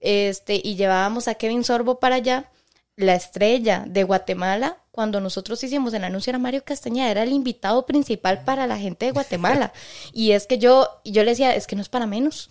[0.00, 2.50] este, y llevábamos a Kevin Sorbo para allá,
[2.96, 7.86] la estrella de Guatemala, cuando nosotros hicimos el anuncio era Mario Castañeda, era el invitado
[7.86, 9.72] principal para la gente de Guatemala.
[10.12, 12.50] y es que yo, yo le decía, es que no es para menos.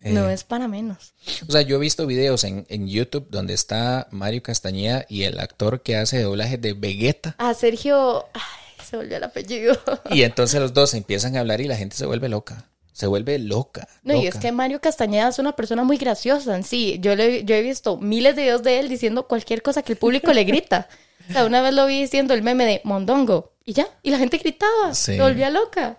[0.00, 0.34] No eh.
[0.34, 1.14] es para menos.
[1.48, 5.82] O sea, yo he visto videos en, YouTube donde está Mario Castañeda y el actor
[5.82, 7.34] que hace doblaje de Vegeta.
[7.38, 8.26] Ah, Sergio.
[8.34, 9.78] Ay, se volvió el apellido.
[10.10, 13.38] Y entonces los dos empiezan a hablar y la gente se vuelve loca se vuelve
[13.40, 13.88] loca.
[14.04, 16.98] No, y es que Mario Castañeda es una persona muy graciosa en sí.
[17.00, 19.98] Yo, le, yo he visto miles de videos de él diciendo cualquier cosa que el
[19.98, 20.88] público le grita.
[21.28, 24.18] O sea, una vez lo vi diciendo el meme de Mondongo y ya, y la
[24.18, 25.98] gente gritaba, se volvía loca.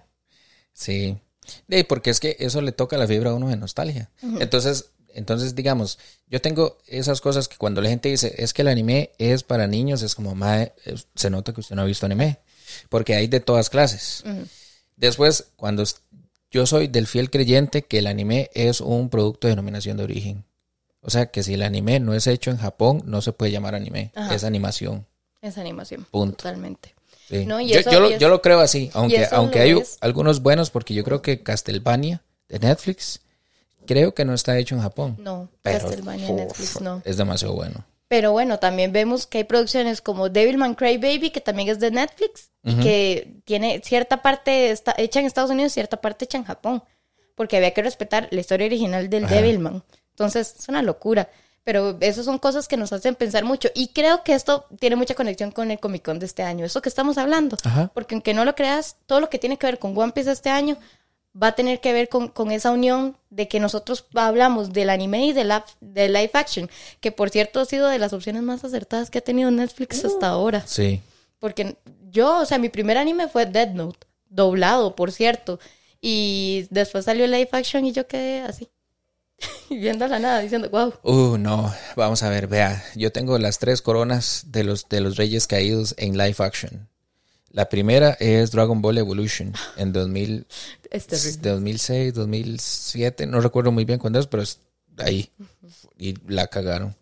[0.71, 1.17] Sí,
[1.67, 4.09] de, porque es que eso le toca la fibra a uno de nostalgia.
[4.39, 8.69] Entonces, entonces, digamos, yo tengo esas cosas que cuando la gente dice, es que el
[8.69, 10.35] anime es para niños, es como,
[11.15, 12.39] se nota que usted no ha visto anime,
[12.87, 14.23] porque hay de todas clases.
[14.95, 15.83] Después, cuando
[16.55, 20.45] yo soy del fiel creyente que el anime es un producto de denominación de origen.
[21.01, 23.75] O sea, que si el anime no es hecho en Japón, no se puede llamar
[23.75, 25.05] anime, es animación.
[25.41, 26.07] Es animación.
[26.09, 26.37] Punto.
[26.37, 26.95] Totalmente.
[27.29, 32.59] yo, lo, creo así, aunque, aunque hay algunos buenos, porque yo creo que Castlevania de
[32.59, 33.19] Netflix,
[33.85, 35.17] creo que no está hecho en Japón.
[35.19, 37.01] No, Castlevania de Netflix no.
[37.03, 37.83] Es demasiado bueno.
[38.07, 42.51] Pero bueno, también vemos que hay producciones como Devilman Crybaby, que también es de Netflix,
[42.63, 46.83] y que tiene cierta parte está hecha en Estados Unidos, cierta parte hecha en Japón,
[47.35, 49.83] porque había que respetar la historia original del Devilman.
[50.11, 51.29] Entonces, es una locura.
[51.65, 53.69] Pero esas son cosas que nos hacen pensar mucho.
[53.73, 56.63] Y creo que esto tiene mucha conexión con el Comic Con de este año.
[56.63, 57.57] Eso que estamos hablando.
[57.95, 60.51] Porque aunque no lo creas, todo lo que tiene que ver con One Piece este
[60.51, 60.77] año
[61.41, 65.33] va a tener que ver con, esa unión de que nosotros hablamos del anime y
[65.33, 66.69] de, la, de live action,
[67.01, 70.07] que por cierto ha sido de las opciones más acertadas que ha tenido Netflix uh.
[70.07, 70.63] hasta ahora.
[70.65, 71.01] Sí.
[71.39, 71.77] Porque
[72.09, 75.59] yo, o sea, mi primer anime fue Dead Note, doblado, por cierto.
[75.99, 78.69] Y después salió live action y yo quedé así.
[79.69, 80.93] viendo la nada, diciendo, wow.
[81.03, 85.17] Uh, no, vamos a ver, vea, yo tengo las tres coronas de los, de los
[85.17, 86.89] Reyes Caídos en live action.
[87.55, 90.45] La primera es Dragon Ball Evolution en 2000,
[91.41, 94.59] 2006, 2007, no recuerdo muy bien cuándo es, pero es
[94.97, 95.29] ahí.
[95.97, 96.97] Y la cagaron.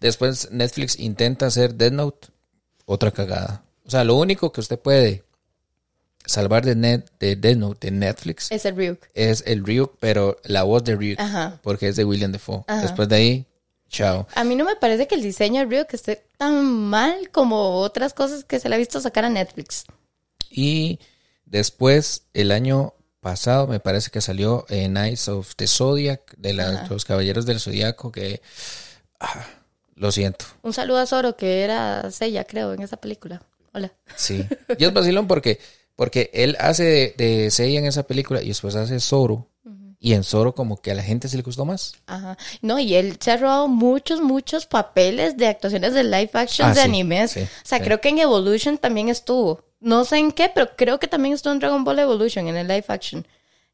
[0.00, 2.28] Después Netflix intenta hacer Dead Note,
[2.86, 3.64] otra cagada.
[3.84, 5.24] O sea, lo único que usted puede
[6.24, 9.00] Salvar de, Net, de Death Note de Netflix Es el Ryuk.
[9.14, 11.58] es el Ryuk, pero la voz de Ryuk, Ajá.
[11.64, 12.62] porque es de William Defoe.
[12.68, 12.82] Ajá.
[12.82, 13.46] Después de ahí,
[13.88, 14.26] chao.
[14.34, 18.14] A mí no me parece que el diseño de Ryuk esté tan mal como otras
[18.14, 19.84] cosas que se le ha visto sacar a Netflix.
[20.50, 20.98] Y
[21.44, 26.86] después, el año pasado, me parece que salió en Knights of the Zodiac, de la-
[26.88, 28.40] los Caballeros del Zodiaco, que
[29.20, 29.44] ah,
[29.96, 30.44] lo siento.
[30.62, 33.42] Un saludo a Zoro, que era Seiya, creo, en esa película.
[33.74, 33.92] Hola.
[34.16, 34.46] Sí.
[34.78, 35.58] Y es vacilón porque,
[35.96, 39.48] porque él hace de, de Seiya en esa película y después hace Zoro.
[40.00, 41.94] Y en Zoro como que a la gente se le gustó más.
[42.06, 42.38] Ajá.
[42.62, 46.70] No, y él se ha robado muchos, muchos papeles de actuaciones de live action Ah,
[46.74, 47.30] de sí, animes.
[47.32, 47.84] sí, o sea, sí.
[47.84, 49.64] creo que en Evolution también estuvo.
[49.80, 52.68] No sé en qué, pero creo que también estuvo en Dragon Ball Evolution, en el
[52.68, 53.26] live action.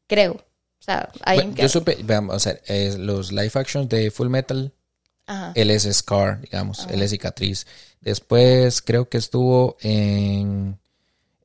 [0.07, 0.33] Creo.
[0.33, 4.27] O sea, ahí Bueno, yo supe, vamos a ver, eh, los live actions de Full
[4.29, 4.71] Metal,
[5.27, 5.51] Ajá.
[5.55, 7.65] él es Scar, digamos, él es cicatriz.
[8.01, 10.77] Después creo que estuvo en...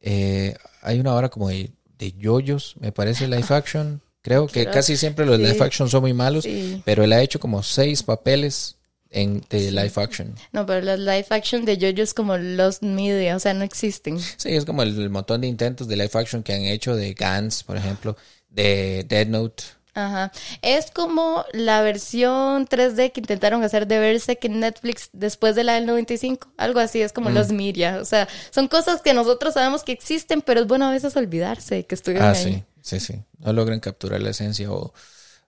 [0.02, 4.02] eh, hay una hora como de, de yoyos, me parece, live action.
[4.22, 5.42] Creo que Creo- casi siempre los sí.
[5.44, 6.82] live action son muy malos, Sí.
[6.84, 8.76] pero él ha hecho como seis papeles
[9.10, 10.34] en de live action.
[10.52, 14.20] No, pero los live action de JoJo es como los media, o sea, no existen.
[14.20, 17.14] Sí, es como el, el montón de intentos de live action que han hecho de
[17.14, 18.16] Gans, por ejemplo,
[18.48, 19.64] de Dead Note.
[19.92, 20.30] Ajá.
[20.62, 25.74] Es como la versión 3D que intentaron hacer de Berserk en Netflix después de la
[25.74, 26.48] del 95.
[26.56, 27.34] Algo así, es como Mm.
[27.34, 27.98] los media.
[28.00, 31.84] O sea, son cosas que nosotros sabemos que existen, pero es bueno a veces olvidarse
[31.86, 32.44] que estuvieron Ah, ahí.
[32.44, 33.22] sí, sí, sí.
[33.38, 34.92] No logran capturar la esencia o,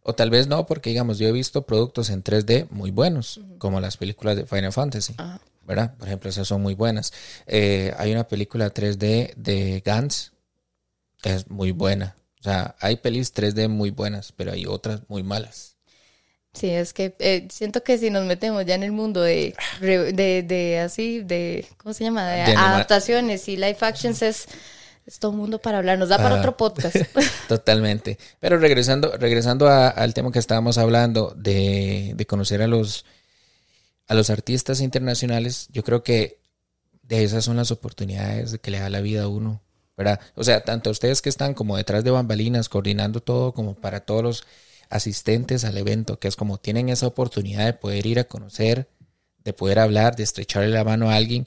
[0.02, 3.80] o tal vez no, porque digamos, yo he visto productos en 3D muy buenos, como
[3.80, 5.40] las películas de Final Fantasy, Ajá.
[5.64, 5.94] ¿verdad?
[5.96, 7.12] Por ejemplo, esas son muy buenas.
[7.46, 10.32] Eh, hay una película 3D de Gans,
[11.22, 12.16] es muy buena.
[12.40, 15.76] O sea, hay pelis 3D muy buenas, pero hay otras muy malas.
[16.54, 20.42] Sí, es que eh, siento que si nos metemos ya en el mundo de, de,
[20.42, 22.28] de así, de, ¿cómo se llama?
[22.28, 24.48] De, adaptaciones y live actions es,
[25.06, 25.98] es todo un mundo para hablar.
[25.98, 26.38] Nos da para Ah.
[26.38, 26.96] otro podcast.
[27.48, 28.18] Totalmente.
[28.40, 33.04] Pero regresando, regresando a- al tema que estábamos hablando de, de conocer a los,
[34.06, 36.38] a los artistas internacionales, yo creo que
[37.02, 39.60] de esas son las oportunidades que le da la vida a uno,
[39.96, 40.20] ¿verdad?
[40.34, 44.22] O sea, tanto ustedes que están como detrás de bambalinas, coordinando todo, como para todos
[44.22, 44.44] los
[44.88, 48.88] asistentes al evento, que es como tienen esa oportunidad de poder ir a conocer,
[49.44, 51.46] de poder hablar, de estrecharle la mano a alguien,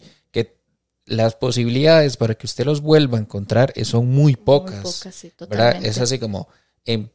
[1.06, 4.84] las posibilidades para que usted los vuelva a encontrar eh, son muy pocas.
[4.84, 5.88] Muy pocas, sí, totalmente.
[5.88, 6.48] Es así como
[6.86, 7.12] en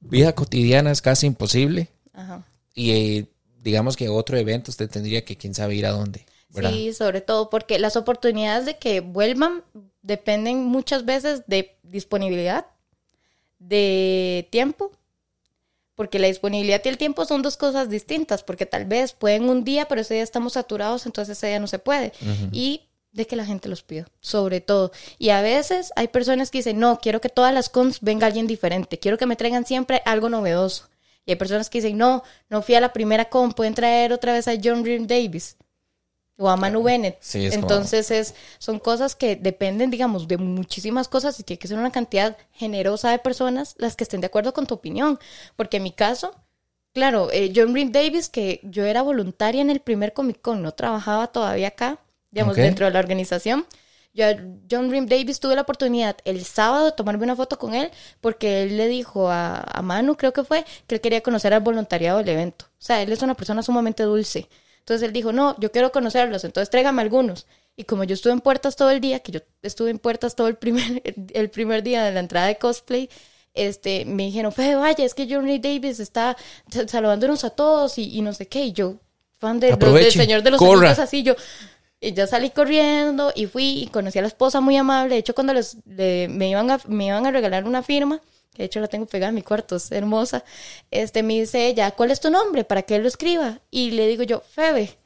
[0.00, 2.46] vida cotidiana es casi imposible Ajá.
[2.74, 3.26] y eh,
[3.62, 6.70] digamos que otro evento usted tendría que quién sabe ir a dónde, ¿verdad?
[6.70, 9.64] Sí, sobre todo porque las oportunidades de que vuelvan
[10.02, 12.66] dependen muchas veces de disponibilidad,
[13.58, 14.92] de tiempo,
[15.94, 19.64] porque la disponibilidad y el tiempo son dos cosas distintas, porque tal vez pueden un
[19.64, 22.12] día, pero ese día estamos saturados, entonces ese día no se puede.
[22.52, 24.90] Y de que la gente los pida, sobre todo.
[25.18, 28.46] Y a veces hay personas que dicen, no, quiero que todas las cons venga alguien
[28.46, 30.88] diferente, quiero que me traigan siempre algo novedoso.
[31.24, 34.32] Y hay personas que dicen, no, no fui a la primera con, pueden traer otra
[34.32, 35.56] vez a John Ream Davis
[36.36, 37.16] o a Manu Bennett.
[37.20, 41.58] Sí, es como- Entonces es, son cosas que dependen, digamos, de muchísimas cosas y tiene
[41.58, 45.18] que ser una cantidad generosa de personas las que estén de acuerdo con tu opinión.
[45.56, 46.34] Porque en mi caso,
[46.92, 50.72] claro, eh, John Ream Davis, que yo era voluntaria en el primer Comic Con, no
[50.72, 51.98] trabajaba todavía acá,
[52.30, 53.64] digamos, dentro de la organización.
[54.12, 54.36] Yo, a
[54.70, 58.62] John Ream Davis tuve la oportunidad el sábado de tomarme una foto con él porque
[58.62, 62.18] él le dijo a, a Manu, creo que fue, que él quería conocer al voluntariado
[62.18, 62.66] del evento.
[62.66, 64.48] O sea, él es una persona sumamente dulce.
[64.84, 67.46] Entonces él dijo, no, yo quiero conocerlos, entonces tráigame algunos.
[67.76, 70.46] Y como yo estuve en puertas todo el día, que yo estuve en puertas todo
[70.46, 71.02] el primer,
[71.34, 73.08] el primer día de la entrada de cosplay,
[73.54, 76.36] este, me dijeron, Fede, vaya, es que John Ream Davis está
[76.70, 78.66] sa- saludándonos a todos y, y no sé qué.
[78.66, 78.96] Y yo,
[79.38, 80.58] fan de, de- del Señor de los.
[80.90, 81.34] Anillos, así yo...
[82.00, 85.14] Y ya salí corriendo y fui y conocí a la esposa muy amable.
[85.14, 88.20] De hecho, cuando les, le- me, iban a, me iban a regalar una firma,
[88.56, 90.44] de hecho la tengo pegada en mi cuarto, es hermosa,
[90.90, 92.64] este, me dice ella, ¿cuál es tu nombre?
[92.64, 93.60] Para que él lo escriba.
[93.70, 94.96] Y le digo yo, Febe,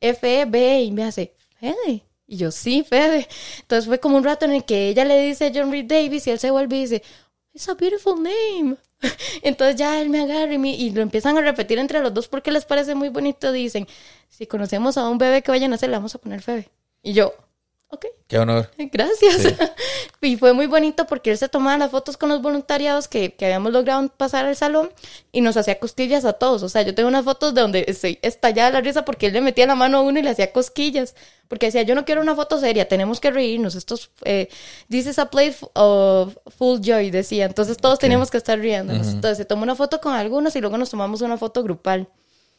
[0.00, 2.04] F-E-B, y me hace, Febe.
[2.26, 3.26] Y yo, sí, Febe.
[3.60, 6.26] Entonces fue como un rato en el que ella le dice a John Reed Davis
[6.26, 7.02] y él se vuelve y dice,
[7.52, 8.76] It's a beautiful name.
[9.42, 12.28] Entonces ya él me agarra y, me- y lo empiezan a repetir entre los dos
[12.28, 13.50] porque les parece muy bonito.
[13.50, 13.88] Dicen,
[14.28, 16.68] si conocemos a un bebé que vaya a nacer, le vamos a poner Febe.
[17.02, 17.34] Y yo,
[17.90, 18.70] ok, Qué honor.
[18.92, 19.42] gracias.
[19.42, 19.56] Sí.
[20.22, 23.44] y fue muy bonito porque él se tomaba las fotos con los voluntariados que, que
[23.44, 24.90] habíamos logrado pasar al salón
[25.32, 26.62] y nos hacía cosquillas a todos.
[26.62, 29.40] O sea, yo tengo unas fotos de donde estoy estallada la risa porque él le
[29.40, 31.16] metía la mano a uno y le hacía cosquillas.
[31.48, 33.74] Porque decía, yo no quiero una foto seria, tenemos que reírnos.
[33.74, 34.48] Estos, eh,
[34.88, 37.46] this is a place of full joy, decía.
[37.46, 39.08] Entonces todos teníamos que estar riéndonos.
[39.08, 42.06] Entonces se tomó una foto con algunos y luego nos tomamos una foto grupal.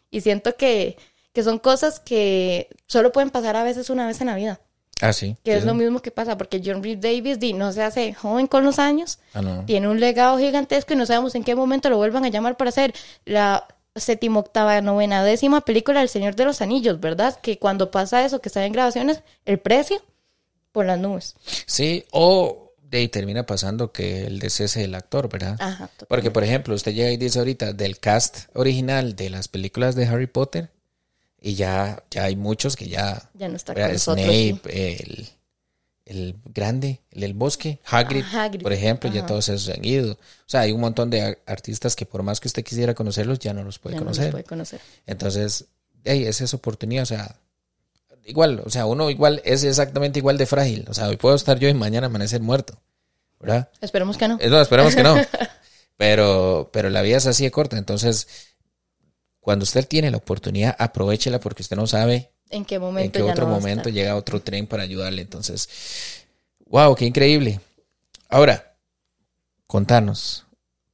[0.10, 0.98] Y siento que,
[1.32, 4.60] que son cosas que solo pueden pasar a veces una vez en la vida.
[5.02, 5.36] Ah, sí.
[5.44, 5.68] Que es Sí.
[5.68, 8.80] lo mismo que pasa, porque John Reed Davis di, no se hace joven con los
[8.80, 9.66] años, Ah, no.
[9.66, 12.70] tiene un legado gigantesco y no sabemos en qué momento lo vuelvan a llamar para
[12.70, 12.94] hacer
[13.26, 17.38] la séptima, octava, novena, décima película del Señor de los Anillos, ¿verdad?
[17.42, 20.02] Que cuando pasa eso, que está en grabaciones, el precio
[20.72, 21.36] por las nubes.
[21.66, 25.58] Sí, o de ahí termina pasando que el descese del actor, ¿verdad?
[25.60, 25.90] Ajá.
[26.08, 30.06] Porque, por ejemplo, usted llega y dice ahorita del cast original de las películas de
[30.08, 30.70] Harry Potter
[31.42, 33.30] y ya, ya hay muchos que ya...
[33.34, 34.24] Ya no está con nosotros.
[34.26, 34.70] Snape, sí.
[34.70, 35.30] el,
[36.06, 38.62] el grande, el del bosque, Hagrid, Ah, Hagrid.
[38.62, 40.14] por ejemplo, ya todos esos han ido.
[40.14, 43.54] O sea, hay un montón de artistas que por más que usted quisiera conocerlos, ya
[43.54, 44.32] no los puede Ya no los conocer.
[44.32, 44.82] puede conocer.
[45.08, 45.66] Entonces,
[46.04, 47.36] hey, es esa oportunidad, o sea,
[48.26, 50.86] igual, o sea, uno igual es exactamente igual de frágil.
[50.90, 52.78] O sea, hoy puedo estar yo y mañana amanecer muerto,
[53.40, 53.70] ¿verdad?
[53.82, 54.38] Esperemos que no.
[54.38, 55.16] No, esperemos que no.
[55.98, 57.78] Pero, pero la vida es así de corta.
[57.78, 58.28] Entonces,
[59.42, 63.26] cuando usted tiene la oportunidad, aprovechela porque usted no sabe ¿En qué en momento qué
[63.26, 65.22] ya otro no momento llega otro tren para ayudarle.
[65.22, 65.68] Entonces,
[66.68, 67.60] wow, qué increíble.
[68.30, 68.76] Ahora,
[69.68, 70.46] contanos,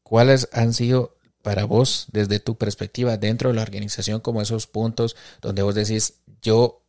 [0.04, 5.16] ¿cuáles han sido para vos, desde tu perspectiva, dentro de la organización, como esos puntos
[5.42, 6.84] donde vos decís, yo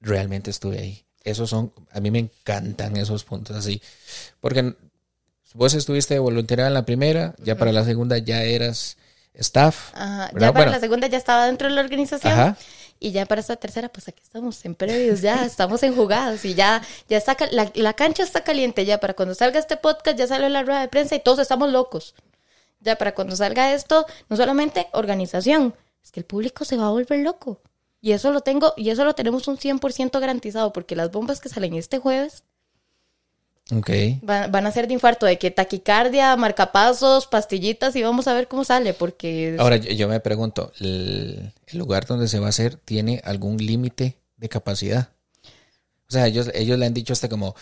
[0.00, 1.04] realmente estuve ahí?
[1.24, 3.82] Esos son, a mí me encantan esos puntos así,
[4.40, 4.74] porque
[5.54, 8.96] vos estuviste voluntaria en la primera, ya para la segunda ya eras
[9.34, 9.90] staff.
[9.94, 10.30] Ajá.
[10.32, 10.72] Ya para Bueno.
[10.72, 12.32] la segunda ya estaba dentro de la organización.
[12.32, 12.56] Ajá.
[13.02, 16.54] Y ya para esta tercera, pues aquí estamos en previos, ya estamos en jugadas y
[16.54, 18.98] ya, ya está, la, la cancha está caliente ya.
[19.00, 22.14] Para cuando salga este podcast, ya sale la rueda de prensa y todos estamos locos.
[22.80, 26.90] Ya para cuando salga esto, no solamente organización, es que el público se va a
[26.90, 27.60] volver loco.
[28.02, 31.50] Y eso lo tengo, y eso lo tenemos un 100% garantizado, porque las bombas que
[31.50, 32.44] salen este jueves
[33.72, 33.90] Ok.
[34.22, 38.48] van, van a ser de infarto, de que taquicardia, marcapasos, pastillitas, y vamos a ver
[38.48, 39.56] cómo sale, porque...
[39.58, 43.58] Ahora yo, yo me pregunto, ¿el, el lugar donde se va a hacer tiene algún
[43.58, 45.10] límite de capacidad?
[46.08, 47.54] O sea, ellos, ellos le han dicho hasta como,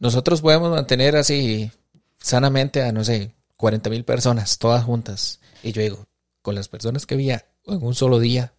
[0.00, 1.70] nosotros podemos mantener así
[2.18, 5.38] sanamente a, no sé, 40 mil personas, todas juntas.
[5.62, 6.06] Y yo digo,
[6.42, 8.52] con las personas que había en un solo día,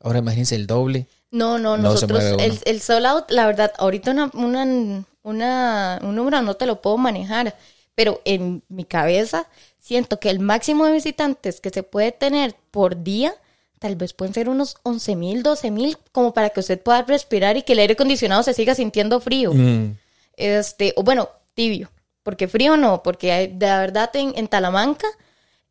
[0.00, 1.06] ahora imagínense el doble.
[1.30, 6.42] No, no, nosotros, el, el sold out, la verdad, ahorita una, una, una- un número
[6.42, 7.54] no te lo puedo manejar,
[7.94, 9.46] pero en mi cabeza
[9.78, 13.34] siento que el máximo de visitantes que se puede tener por día,
[13.78, 17.56] tal vez pueden ser unos 11 mil, 12 mil, como para que usted pueda respirar
[17.56, 19.52] y que el aire acondicionado se siga sintiendo frío.
[19.54, 19.96] Mm,
[20.36, 21.90] Este, o bueno, tibio,
[22.22, 25.08] porque frío no, porque hay- de verdad en, en Talamanca,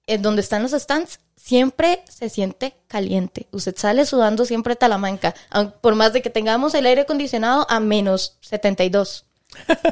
[0.07, 3.47] en donde están los stands, siempre se siente caliente.
[3.51, 5.33] Usted sale sudando siempre Talamanca,
[5.81, 9.23] por más de que tengamos el aire acondicionado a menos 72.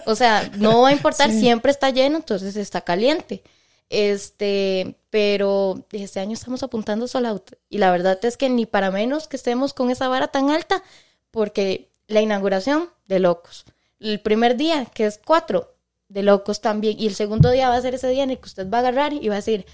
[0.06, 3.43] O sea, no va a importar, siempre está lleno, entonces está caliente.
[3.89, 7.51] Este, pero este año estamos apuntando solo out.
[7.69, 10.84] Y la verdad es que ni para menos que estemos con esa vara tan alta,
[11.32, 13.65] porque la inauguración de locos.
[13.99, 15.75] El primer día, que es cuatro,
[16.10, 16.99] de locos también.
[16.99, 18.82] Y el segundo día va a ser ese día en el que usted va a
[18.82, 19.65] agarrar y va a decir,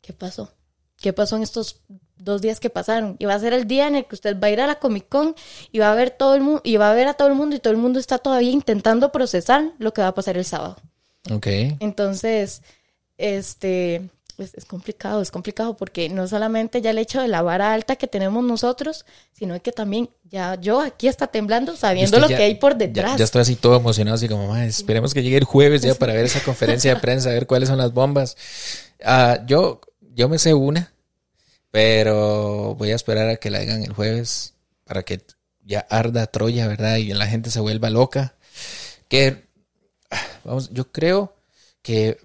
[0.00, 0.52] ¿qué pasó?
[0.96, 1.80] ¿Qué pasó en estos
[2.18, 3.16] dos días que pasaron?
[3.18, 4.78] Y va a ser el día en el que usted va a ir a la
[4.78, 5.34] Comic Con
[5.72, 7.56] y va a ver todo el mundo, y va a ver a todo el mundo,
[7.56, 10.76] y todo el mundo está todavía intentando procesar lo que va a pasar el sábado.
[11.30, 11.46] ok.
[11.80, 12.62] Entonces,
[13.16, 13.96] este,
[14.38, 17.96] es, es complicado, es complicado porque no solamente ya el hecho de la vara alta
[17.96, 22.42] que tenemos nosotros, sino que también ya yo aquí está temblando sabiendo lo ya- que
[22.44, 23.16] hay por detrás.
[23.18, 26.12] ya estoy así todo emocionado, así como, "Mae, esperemos que llegue el jueves ya para
[26.12, 28.36] ver esa conferencia de prensa, a ver cuáles son las bombas.
[29.04, 29.80] Ah, yo,
[30.14, 30.92] yo me sé una,
[31.70, 34.54] pero voy a esperar a que la hagan el jueves
[34.84, 35.20] para que
[35.64, 36.96] ya arda Troya, ¿verdad?
[36.96, 38.34] Y la gente se vuelva loca.
[39.08, 39.44] Que,
[40.44, 41.36] vamos, yo creo
[41.82, 42.18] que,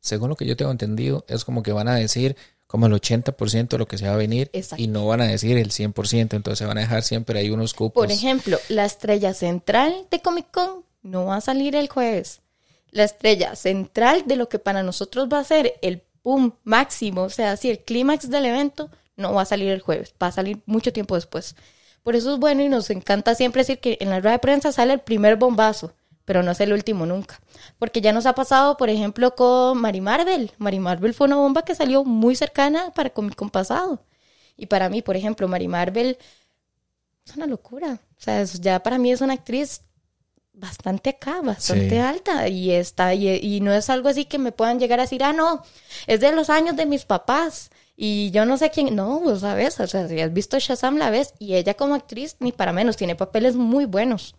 [0.00, 2.36] según lo que yo tengo entendido, es como que van a decir
[2.66, 4.80] como el 80% de lo que se va a venir Exacto.
[4.80, 8.04] y no van a decir el 100%, entonces van a dejar siempre ahí unos cupos.
[8.04, 12.42] Por ejemplo, la estrella central de Comic Con no va a salir el jueves.
[12.92, 17.30] La estrella central de lo que para nosotros va a ser el boom máximo, o
[17.30, 20.62] sea, si el clímax del evento, no va a salir el jueves, va a salir
[20.66, 21.56] mucho tiempo después.
[22.02, 24.72] Por eso es bueno y nos encanta siempre decir que en la rueda de prensa
[24.72, 25.92] sale el primer bombazo,
[26.24, 27.40] pero no es el último nunca.
[27.78, 30.52] Porque ya nos ha pasado, por ejemplo, con Mari Marvel.
[30.58, 34.04] Mari Marvel fue una bomba que salió muy cercana para Con pasado.
[34.56, 36.18] Y para mí, por ejemplo, Mari Marvel
[37.26, 38.00] es una locura.
[38.18, 39.82] O sea, ya para mí es una actriz
[40.52, 41.96] bastante acá, bastante Sí.
[42.00, 42.48] alta.
[42.48, 45.32] Y está, y, y no es algo así que me puedan llegar a decir, ah,
[45.32, 45.62] no,
[46.06, 47.70] es de los años de mis papás.
[47.96, 51.10] Y yo no sé quién, no, vos sabes, o sea, si has visto Shazam la
[51.10, 54.36] ves, y ella como actriz, ni para menos, tiene papeles muy buenos.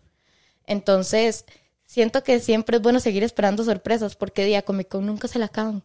[0.66, 1.46] Entonces,
[1.86, 5.46] siento que siempre es bueno seguir esperando sorpresas, porque día Comic Con nunca se la
[5.46, 5.84] acaban.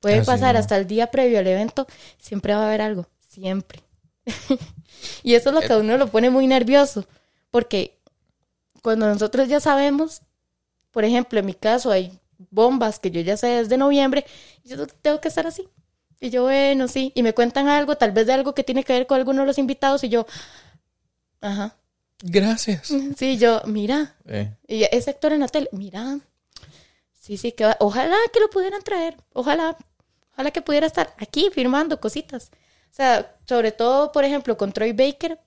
[0.00, 0.60] Puede Así pasar no.
[0.60, 1.86] hasta el día previo al evento,
[2.18, 3.82] siempre va a haber algo, siempre.
[5.22, 7.06] y eso es lo que a uno lo pone muy nervioso,
[7.50, 7.97] porque
[8.82, 10.22] cuando nosotros ya sabemos,
[10.90, 12.18] por ejemplo, en mi caso hay
[12.50, 14.24] bombas que yo ya sé desde noviembre,
[14.64, 15.68] y yo tengo que estar así.
[16.20, 18.92] Y yo, bueno, sí, y me cuentan algo, tal vez de algo que tiene que
[18.92, 20.26] ver con alguno de los invitados, y yo,
[21.40, 21.76] ajá.
[22.20, 22.92] Gracias.
[23.16, 26.18] Sí, yo, mira, Eh, y ese actor en la tele, mira,
[27.12, 29.76] sí, sí, que va- ojalá que lo pudieran traer, ojalá,
[30.32, 32.50] ojalá que pudiera estar aquí firmando cositas.
[32.90, 35.38] O sea, sobre todo, por ejemplo, con Troy Baker,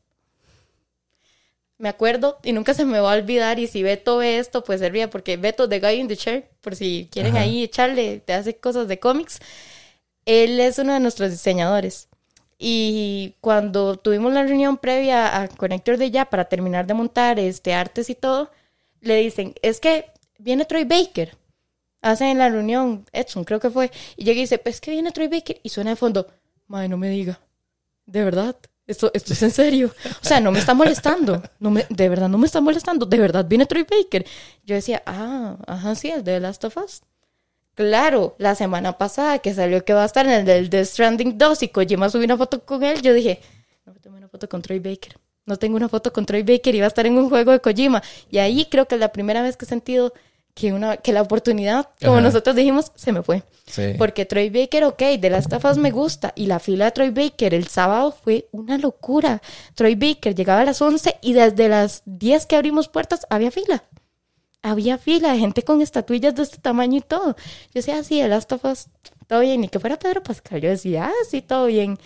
[1.81, 4.79] me acuerdo y nunca se me va a olvidar, y si Beto ve esto, pues
[4.79, 7.43] servía, porque Beto, The Guy in the Chair, por si quieren Ajá.
[7.43, 9.39] ahí echarle, te hace cosas de cómics,
[10.25, 12.07] él es uno de nuestros diseñadores.
[12.59, 17.73] Y cuando tuvimos la reunión previa a Connector de ya para terminar de montar este
[17.73, 18.51] artes y todo,
[18.99, 20.05] le dicen, es que
[20.37, 21.35] viene Troy Baker.
[22.03, 25.27] Hacen la reunión, Edson creo que fue, y llega y dice, pues que viene Troy
[25.27, 26.27] Baker, y suena de fondo,
[26.67, 27.39] madre, no me diga,
[28.05, 28.55] de verdad,
[28.87, 32.29] esto, esto es en serio, o sea, no me está molestando, no me, de verdad
[32.29, 34.25] no me está molestando, de verdad viene Troy Baker.
[34.65, 37.01] Yo decía, ah, ajá, sí, el de Last of Us.
[37.73, 41.37] Claro, la semana pasada que salió que va a estar en el del Death Stranding
[41.37, 43.39] 2 y Kojima subió una foto con él, yo dije,
[43.85, 45.17] no tomé una foto con Troy Baker.
[45.45, 47.59] No tengo una foto con Troy Baker y va a estar en un juego de
[47.59, 48.03] Kojima.
[48.29, 50.13] Y ahí creo que es la primera vez que he sentido
[50.53, 52.21] que, una, que la oportunidad, como Ajá.
[52.21, 53.43] nosotros dijimos, se me fue.
[53.65, 53.93] sí.
[53.97, 56.33] Porque Troy Baker, ok, de las tafas me gusta.
[56.35, 59.41] Y la fila de Troy Baker el sábado fue una locura.
[59.75, 63.83] Troy Baker llegaba a las 11 y desde las 10 que abrimos puertas había fila.
[64.63, 67.35] Había fila de gente con estatuillas de este tamaño y todo.
[67.35, 68.89] Yo decía, ah, sí, de las tafas,
[69.27, 69.63] todo bien.
[69.63, 70.61] Y que fuera Pedro Pascal.
[70.61, 71.97] Yo decía, ah, sí, todo bien.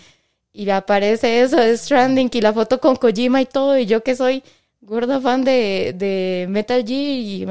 [0.52, 3.76] Y aparece eso de Stranding y la foto con Kojima y todo.
[3.76, 4.42] Y yo que soy
[4.80, 7.46] gorda fan de, de Metal Gear y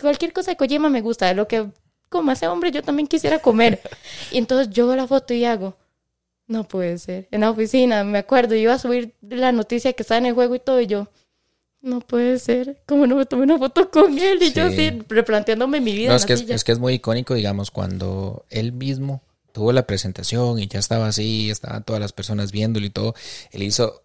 [0.00, 1.32] cualquier cosa de Kojima me gusta.
[1.34, 1.66] Lo que
[2.08, 3.80] como ese hombre yo también quisiera comer.
[4.32, 5.76] Y entonces yo veo la foto y hago,
[6.46, 7.28] no puede ser.
[7.30, 10.34] En la oficina, me acuerdo, yo iba a subir la noticia que estaba en el
[10.34, 11.08] juego y todo, y yo,
[11.82, 12.82] no puede ser.
[12.86, 14.42] ¿Cómo no me tomé una foto con él?
[14.42, 14.86] Y yo Sí.
[14.88, 16.10] así, replanteándome mi vida.
[16.10, 19.22] No, es que es, es que es muy icónico, digamos, cuando él mismo
[19.52, 23.14] tuvo la presentación y ya estaba así, estaban todas las personas viéndolo y todo,
[23.50, 24.02] él hizo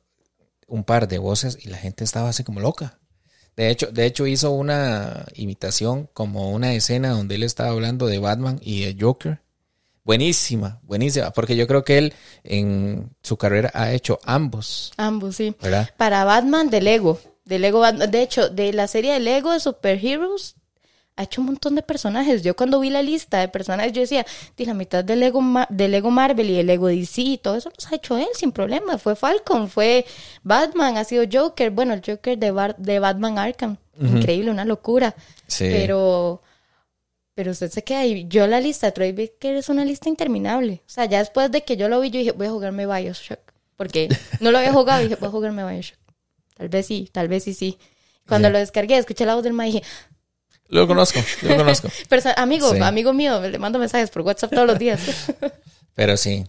[0.73, 2.97] un par de voces y la gente estaba así como loca.
[3.55, 8.17] De hecho, de hecho hizo una imitación como una escena donde él estaba hablando de
[8.17, 9.39] Batman y de Joker.
[10.03, 12.13] Buenísima, buenísima, porque yo creo que él
[12.43, 15.55] en su carrera ha hecho ambos, Ambos, sí.
[15.61, 15.91] ¿verdad?
[15.95, 17.19] Para Batman de Lego.
[17.45, 18.09] De Lego Batman.
[18.09, 20.55] De hecho, de la serie de Lego de Superheroes,
[21.15, 22.41] ha hecho un montón de personajes.
[22.41, 24.25] Yo cuando vi la lista de personajes, yo decía,
[24.57, 27.55] "Di, la mitad de Lego, Ma- de Lego Marvel y de Lego DC y todo
[27.55, 28.97] eso los ha hecho él sin problema.
[28.97, 30.05] Fue Falcon, fue
[30.43, 31.69] Batman, ha sido Joker.
[31.71, 33.77] Bueno, el Joker de, Bar- de Batman Arkham.
[34.01, 35.13] Increíble, una locura.
[35.45, 35.65] Sí.
[35.71, 36.41] Pero,
[37.35, 38.25] pero usted se queda ahí.
[38.27, 40.81] Yo la lista de Troy Baker es una lista interminable.
[40.87, 43.39] O sea, ya después de que yo lo vi, yo dije, voy a jugarme Bioshock.
[43.75, 44.09] Porque
[44.39, 45.97] no lo había jugado y dije, voy a jugarme Bioshock.
[46.57, 47.77] Tal vez sí, tal vez sí, sí.
[48.27, 49.83] Cuando lo descargué, escuché la voz del ma y dije,
[50.69, 51.89] Lo conozco, lo conozco.
[52.09, 52.79] "Perso- amigo, Sí.
[52.81, 54.99] amigo mío, le mando mensajes por WhatsApp todos los días.
[55.95, 56.45] Pero sí.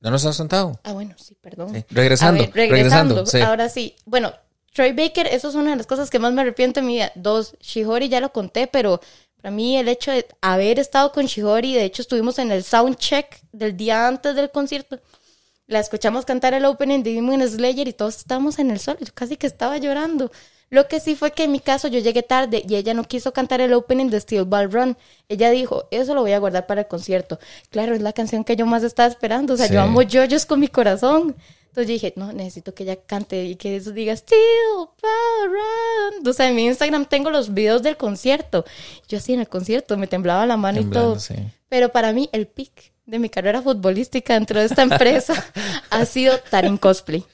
[0.00, 0.80] ¿No nos has contado?
[0.84, 1.74] ah, bueno, sí, perdón.
[1.74, 1.84] Sí.
[1.90, 3.14] Regresando, ver, regresando.
[3.16, 3.40] regresando, sí.
[3.40, 3.94] Ahora sí.
[4.06, 4.32] Bueno,
[4.72, 7.12] Troy Baker, eso es una de las cosas que más me arrepiento en mi vida.
[7.16, 9.00] Dos, Shihori ya lo conté, pero
[9.42, 12.96] para mí el hecho de haber estado con Shihori, de hecho estuvimos en el sound
[12.96, 14.98] check del día antes del concierto.
[15.66, 18.96] La escuchamos cantar el opening de Demon Slayer y todos estábamos en el sol.
[19.00, 20.32] Yo casi que estaba llorando.
[20.70, 23.32] Lo que sí fue que en mi caso yo llegué tarde y ella no quiso
[23.32, 24.96] cantar el opening de Steel Ball Run.
[25.28, 27.40] Ella dijo, eso lo voy a guardar para el concierto.
[27.70, 29.54] Claro, es la canción que yo más estaba esperando.
[29.54, 29.74] O sea, Sí.
[29.74, 31.34] yo amo yoyos con mi corazón.
[31.66, 34.38] Entonces yo dije, no, necesito que ella cante y que eso diga Steel
[34.76, 36.28] Ball Run.
[36.28, 38.64] O sea, en mi Instagram tengo los videos del concierto.
[39.08, 41.18] Yo así en el concierto me temblaba la mano y todo.
[41.18, 41.34] sí.
[41.68, 45.34] Pero para mí el pick de mi carrera futbolística dentro de esta empresa
[45.90, 47.24] ha sido Tarin Cosplay.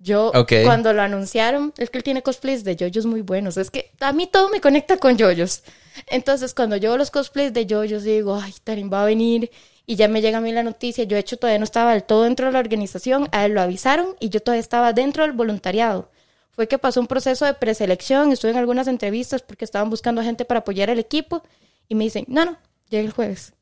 [0.00, 0.32] Yo,
[0.64, 3.56] cuando lo anunciaron, es que él tiene cosplays de yoyos muy buenos.
[3.56, 5.64] Es que a mí todo me conecta con yoyos.
[6.06, 9.50] Entonces, cuando yo veo los cosplays de yoyos, digo, ay, Tarin va a venir.
[9.86, 11.02] Y ya me llega a mí la noticia.
[11.02, 13.28] Yo, de hecho, todavía no estaba del todo dentro de la organización.
[13.32, 16.10] A él lo avisaron y yo todavía estaba dentro del voluntariado.
[16.52, 18.30] Fue que pasó un proceso de preselección.
[18.30, 21.42] Estuve en algunas entrevistas porque estaban buscando gente para apoyar al equipo.
[21.88, 23.52] Y me dicen, no, no, llega el jueves.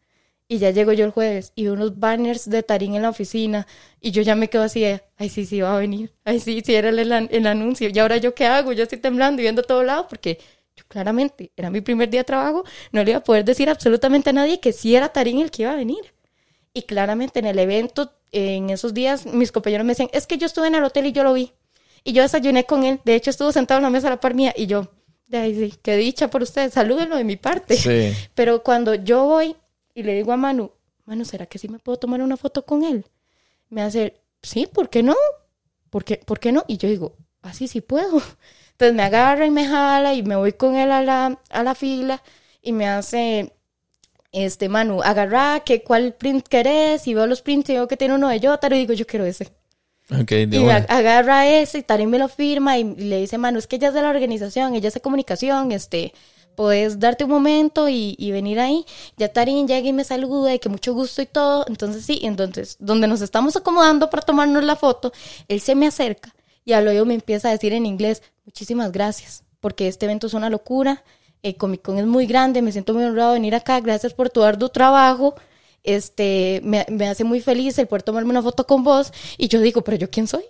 [0.49, 3.67] Y ya llego yo el jueves y veo unos banners de Tarín en la oficina
[4.01, 6.13] y yo ya me quedo así de, ay, sí, sí, va a venir.
[6.25, 7.89] Ay, sí, sí, era el, el, el anuncio.
[7.93, 8.73] ¿Y ahora yo qué hago?
[8.73, 10.39] Yo estoy temblando y viendo a todo lado porque
[10.77, 14.31] yo claramente, era mi primer día de trabajo, no le iba a poder decir absolutamente
[14.31, 16.15] a nadie que sí era Tarín el que iba a venir.
[16.75, 20.47] Y claramente en el evento, en esos días, mis compañeros me decían, es que yo
[20.47, 21.53] estuve en el hotel y yo lo vi.
[22.05, 23.01] Y yo desayuné con él.
[23.05, 24.93] De hecho, estuvo sentado en la mesa a la par mía y yo,
[25.27, 27.77] de ahí sí, qué dicha por ustedes, salúdenlo de mi parte.
[27.77, 28.15] Sí.
[28.35, 29.57] Pero cuando yo voy
[29.97, 30.71] y le digo a Manu,
[31.07, 33.07] Manu, ¿será que sí me puedo tomar una foto con él?
[33.71, 35.17] Me hace, sí, ¿por qué no?
[35.89, 36.65] ¿Por qué, ¿Por qué no?
[36.69, 38.21] Y yo digo, así sí puedo.
[38.73, 41.75] Entonces me agarra y me jala y me voy con él a la, a la
[41.75, 42.23] fila
[42.61, 43.55] y me hace,
[44.33, 47.07] este, Manu, agarra, que, ¿cuál print querés?
[47.09, 49.25] Y veo los prints y veo que tiene uno de Yotaro y digo, yo quiero
[49.25, 49.51] ese.
[50.11, 53.67] Okay, y me agarra ese y Tarín me lo firma y le dice, Manu, es
[53.67, 56.13] que ella es de la organización, ella es de comunicación, este,
[56.57, 58.85] puedes darte un momento y, y, venir ahí.
[59.17, 61.65] Ya Tarín llega y me saluda y que mucho gusto y todo.
[61.69, 65.13] Entonces sí, entonces donde nos estamos acomodando para tomarnos la foto,
[65.49, 66.35] él se me acerca
[66.67, 70.35] y al oído me empieza a decir en inglés, muchísimas gracias, porque este evento es
[70.35, 71.05] una locura,
[71.43, 74.29] eh, Comic Con es muy grande, me siento muy honrado de venir acá, gracias por
[74.29, 75.37] tu arduo trabajo,
[75.85, 79.61] este, me, me hace muy feliz el poder tomarme una foto con vos, y yo
[79.61, 80.45] digo, pero yo quién soy?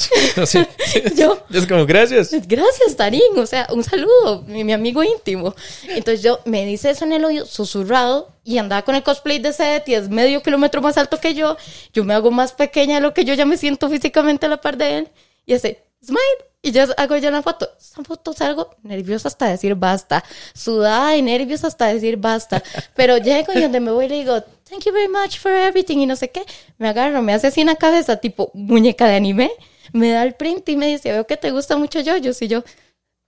[0.46, 0.66] sí,
[1.16, 2.30] yo, es como, gracias.
[2.46, 3.36] Gracias, Tarín.
[3.36, 5.54] O sea, un saludo, mi, mi, amigo íntimo.
[5.88, 9.52] Entonces yo me dice eso en el oído, susurrado, y andaba con el cosplay de
[9.52, 11.56] Seth y es medio kilómetro más alto que yo.
[11.92, 14.60] Yo me hago más pequeña de lo que yo ya me siento físicamente a la
[14.60, 15.08] par de él.
[15.46, 16.20] Y hace, smile.
[16.62, 17.70] Y yo hago ya la foto.
[17.78, 20.22] Esa foto salgo nerviosa hasta decir basta.
[20.54, 22.62] Sudada y nerviosa hasta decir basta.
[22.94, 26.06] Pero llego y donde me voy le digo, thank you very much for everything y
[26.06, 26.44] no sé qué.
[26.76, 29.50] Me agarro, me hace así en la cabeza, tipo muñeca de anime
[29.92, 32.64] me da el print y me dice, veo que te gusta mucho yo Y yo,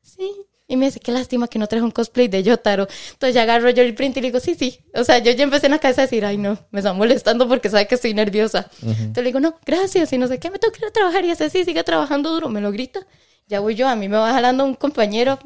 [0.03, 0.31] sí.
[0.69, 2.89] Y me dice, qué lástima que no traes un cosplay de Yotaro.
[3.13, 4.81] Entonces ya agarro yo el print y le digo, sí, sí.
[4.95, 7.47] O sea, yo ya empecé en la cabeza a decir, ay, no, me está molestando
[7.47, 8.71] porque sabe que estoy nerviosa.
[8.81, 10.13] Entonces le digo, no, gracias.
[10.15, 11.27] Y no sé qué, me tengo que ir a trabajar.
[11.27, 12.49] Y hace, sí, sigue trabajando duro.
[12.49, 13.07] Me lo grita.
[13.49, 13.87] Ya voy yo.
[13.87, 15.39] A mí me va jalando un compañero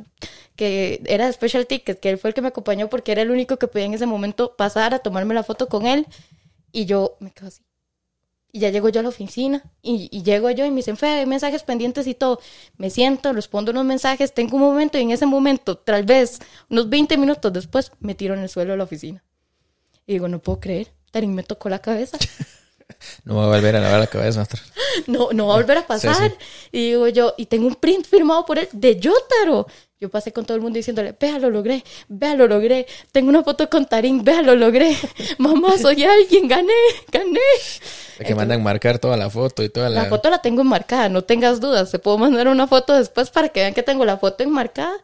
[0.55, 3.33] que era de Special Tickets, que él fue el que me acompañó porque era el
[3.33, 6.07] único que podía en ese momento pasar a tomarme la foto con él.
[6.71, 7.66] Y yo me quedo así.
[8.57, 11.27] Y ya llego yo a la oficina y, llego yo y me dicen, Fe, hay
[11.27, 12.41] mensajes pendientes y todo.
[12.79, 16.39] Me siento, respondo unos mensajes, tengo un momento y en ese momento, tal vez
[16.71, 19.23] unos 20 minutos después, me tiro en el suelo de la oficina.
[20.07, 22.17] Y digo, no puedo creer, Tarín me tocó la cabeza.
[23.25, 24.47] no va a volver a lavar la cabeza.
[25.07, 26.33] no, no va a volver a pasar.
[26.73, 29.67] Y digo yo, y tengo un print firmado por él de Yotaro.
[29.99, 32.87] Yo pasé con todo el mundo diciéndole, vea, lo logré, vea, lo logré.
[33.13, 34.95] Tengo una foto con Tarín, vea, lo logré.
[35.39, 36.73] Mamá, soy alguien, gané,
[37.11, 37.41] gané.
[38.19, 40.03] que mandan marcar toda la foto y toda la...
[40.03, 41.89] La foto la tengo enmarcada, no tengas dudas.
[41.91, 44.97] Se puedo mandar una foto después para que vean que tengo la foto enmarcada.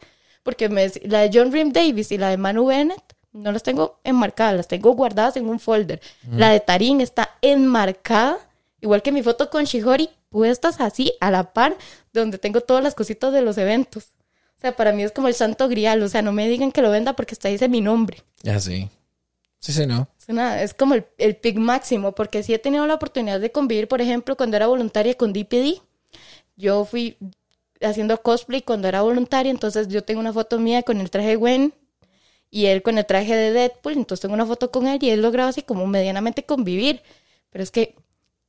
[0.43, 3.03] Porque me, la de John Rim Davis y la de Manu Bennett
[3.33, 6.01] no las tengo enmarcadas, las tengo guardadas en un folder.
[6.31, 8.39] La de Tarín está enmarcada,
[8.81, 11.77] igual que mi foto con Shihori, puestas así a la par,
[12.13, 14.05] donde tengo todas las cositas de los eventos.
[14.59, 16.03] O sea, para mí es como el santo grial.
[16.03, 18.23] O sea, no me digan que lo venda porque está dice mi nombre.
[18.43, 18.89] Ya, sí.
[19.59, 20.09] Sí, sí, no.
[20.19, 20.29] Es,
[20.63, 24.01] es como el, el pic máximo, porque sí he tenido la oportunidad de convivir, por
[24.01, 25.81] ejemplo, cuando era voluntaria con DPD.
[26.57, 27.17] Yo fui
[27.81, 31.75] haciendo cosplay cuando era voluntaria, entonces yo tengo una foto mía con el traje Gwen
[32.53, 35.23] y él con el traje de Deadpool, entonces tengo una foto con él y él
[35.23, 37.01] lograba así como medianamente convivir.
[37.51, 37.95] Pero es que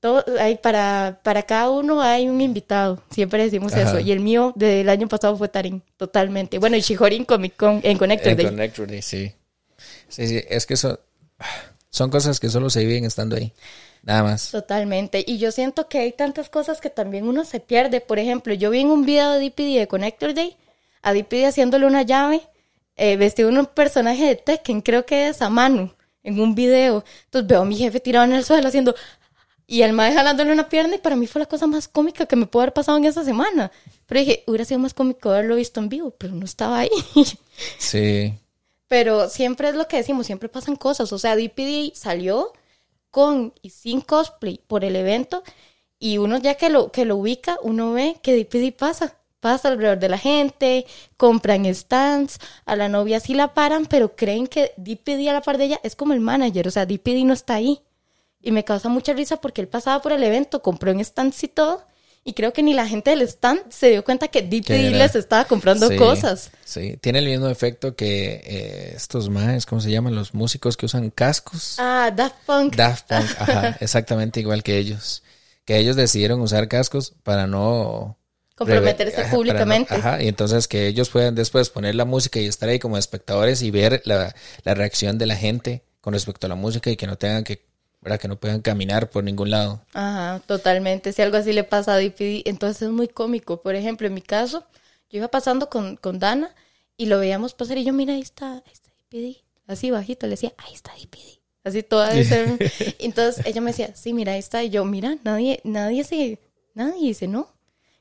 [0.02, 4.00] todo, hay para, para cada uno hay un invitado, siempre decimos eso.
[4.00, 6.60] Y el mío del año pasado fue Tarín, totalmente.
[6.60, 8.46] Bueno, y Shihorin Comic Con en Connector Day.
[8.46, 9.32] En Connector Day, sí.
[10.10, 11.00] Sí, sí, es que eso,
[11.90, 13.54] son cosas que solo se viven estando ahí.
[14.02, 14.52] Nada más.
[14.52, 15.24] Totalmente.
[15.26, 18.02] Y yo siento que hay tantas cosas que también uno se pierde.
[18.02, 20.58] Por ejemplo, yo vi en un video de DPD de Connector Day
[21.02, 22.42] a DPD haciéndole una llave,
[22.96, 25.92] eh, vestido un personaje de Tekken, creo que es a Manu,
[26.24, 27.04] en un video.
[27.26, 28.96] Entonces veo a mi jefe tirado en el suelo haciendo
[29.66, 32.36] y el mae jalándole una pierna y para mí fue la cosa más cómica que
[32.36, 33.72] me pudo haber pasado en esa semana.
[34.06, 36.90] Pero dije, hubiera sido más cómico haberlo visto en vivo, pero no estaba ahí.
[37.78, 38.34] Sí.
[38.88, 41.14] Pero siempre es lo que decimos, siempre pasan cosas.
[41.14, 42.52] O sea, DPD salió
[43.10, 45.44] con y sin cosplay por el evento
[46.00, 49.18] y uno ya que lo, que lo ubica, uno ve que DPD pasa.
[49.44, 50.86] Pasa alrededor de la gente,
[51.18, 55.58] compran stands, a la novia sí la paran, pero creen que DPD a la par
[55.58, 57.82] de ella es como el manager, o sea, DPD no está ahí.
[58.42, 61.50] Y me causa mucha risa porque él pasaba por el evento, compró un stand y
[61.50, 61.86] todo.
[62.24, 65.44] Y creo que ni la gente del stand se dio cuenta que DPD les estaba
[65.44, 66.52] comprando cosas.
[66.64, 70.16] Sí, tiene el mismo efecto que eh, estos más, ¿cómo se llaman?
[70.16, 71.76] Los músicos que usan cascos.
[71.80, 72.78] Ah, Daft Punk.
[72.78, 75.22] Daft Punk, ajá, exactamente igual que ellos.
[75.66, 78.18] Que ellos decidieron usar cascos para no
[78.56, 79.96] comprometerse públicamente.
[79.96, 83.62] ajá, y entonces que ellos puedan después poner la música y estar ahí como espectadores
[83.62, 87.08] y ver la, la reacción de la gente con respecto a la música y que
[87.08, 87.66] no tengan que
[88.04, 88.20] ¿verdad?
[88.20, 89.82] Que no puedan caminar por ningún lado.
[89.94, 91.14] Ajá, totalmente.
[91.14, 93.62] Si algo así le pasa a DPD, entonces es muy cómico.
[93.62, 94.66] Por ejemplo, en mi caso,
[95.10, 96.54] yo iba pasando con, con Dana
[96.98, 99.44] y lo veíamos pasar y yo, mira, ahí está, ahí está DPD.
[99.68, 101.40] Así bajito, le decía, ahí está DPD.
[101.64, 102.58] Así toda ese...
[103.00, 104.64] Entonces ella me decía, sí, mira, ahí está.
[104.64, 106.40] Y yo, mira, nadie, nadie se,
[106.74, 107.54] nadie dice, no.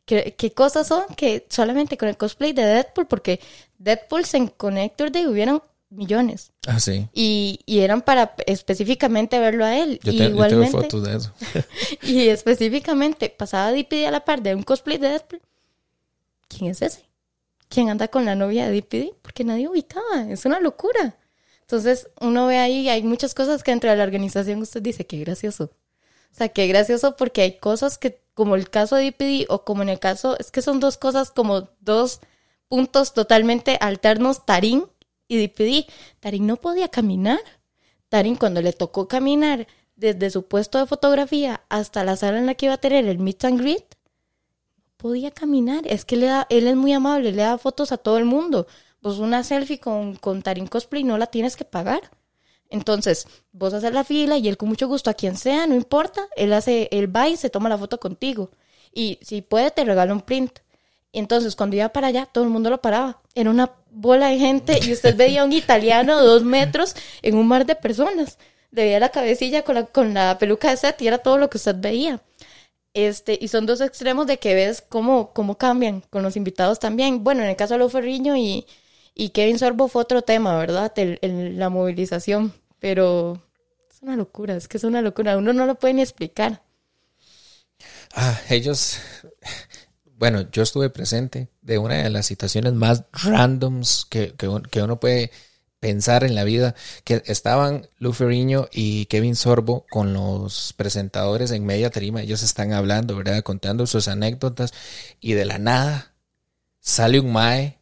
[0.05, 3.07] ¿Qué, ¿Qué, cosas son que solamente con el cosplay de Deadpool?
[3.07, 3.41] Porque
[3.79, 6.53] Deadpool en Connector Day hubieran millones.
[6.67, 7.09] Ah, sí.
[7.13, 10.01] Y, y eran para específicamente verlo a él.
[10.03, 11.33] Yo, igualmente, tengo fotos de eso.
[12.03, 15.41] y específicamente pasaba DPD a la par de un cosplay de Deadpool.
[16.49, 17.13] ¿Quién es ese?
[17.73, 21.17] quién anda con la novia de DPD, porque nadie ubicaba, es una locura.
[21.63, 25.19] Entonces, uno ve ahí, hay muchas cosas que dentro de la organización usted dice, qué
[25.19, 25.73] gracioso.
[26.31, 29.83] O sea, qué gracioso porque hay cosas que, como el caso de DPD o como
[29.83, 32.21] en el caso, es que son dos cosas como dos
[32.69, 34.85] puntos totalmente alternos, Tarín
[35.29, 35.91] y DPD.
[36.21, 37.41] Tarín no podía caminar.
[38.09, 39.67] Tarín cuando le tocó caminar
[39.97, 43.19] desde su puesto de fotografía hasta la sala en la que iba a tener el
[43.19, 43.97] meet and greet,
[44.97, 45.87] podía caminar.
[45.87, 48.67] Es que le da, él es muy amable, le da fotos a todo el mundo.
[49.01, 52.11] Pues una selfie con, con Tarín Cosplay no la tienes que pagar.
[52.73, 56.27] Entonces, vos haces la fila y él con mucho gusto a quien sea, no importa,
[56.37, 58.51] él hace, él va y se toma la foto contigo.
[58.95, 60.61] Y si puede, te regala un print.
[61.13, 63.21] Entonces, cuando iba para allá, todo el mundo lo paraba.
[63.35, 67.47] Era una bola de gente y usted veía a un italiano dos metros en un
[67.47, 68.39] mar de personas.
[68.71, 71.51] Le veía la cabecilla con la, con la peluca de set y era todo lo
[71.51, 72.23] que usted veía.
[72.95, 77.23] Este, y son dos extremos de que ves cómo, cómo cambian con los invitados también.
[77.23, 78.67] Bueno, en el caso de Lo Ferriño y,
[79.15, 80.93] y Kevin Sorbo fue otro tema, ¿verdad?
[80.97, 82.55] la movilización.
[82.83, 83.41] Pero
[83.89, 85.37] es una locura, es que es una locura.
[85.37, 86.65] Uno no lo puede ni explicar.
[88.13, 88.99] Ah, ellos.
[90.19, 95.31] Bueno, yo estuve presente de una de las situaciones más randoms que, que, uno puede
[95.81, 101.67] pensar en la vida, que estaban Lu Ferriño y Kevin Sorbo con los presentadores en
[101.67, 103.43] media tarima, ellos están hablando, ¿verdad?
[103.43, 104.73] Contando sus anécdotas
[105.21, 106.15] y de la nada
[106.79, 107.81] sale un Mae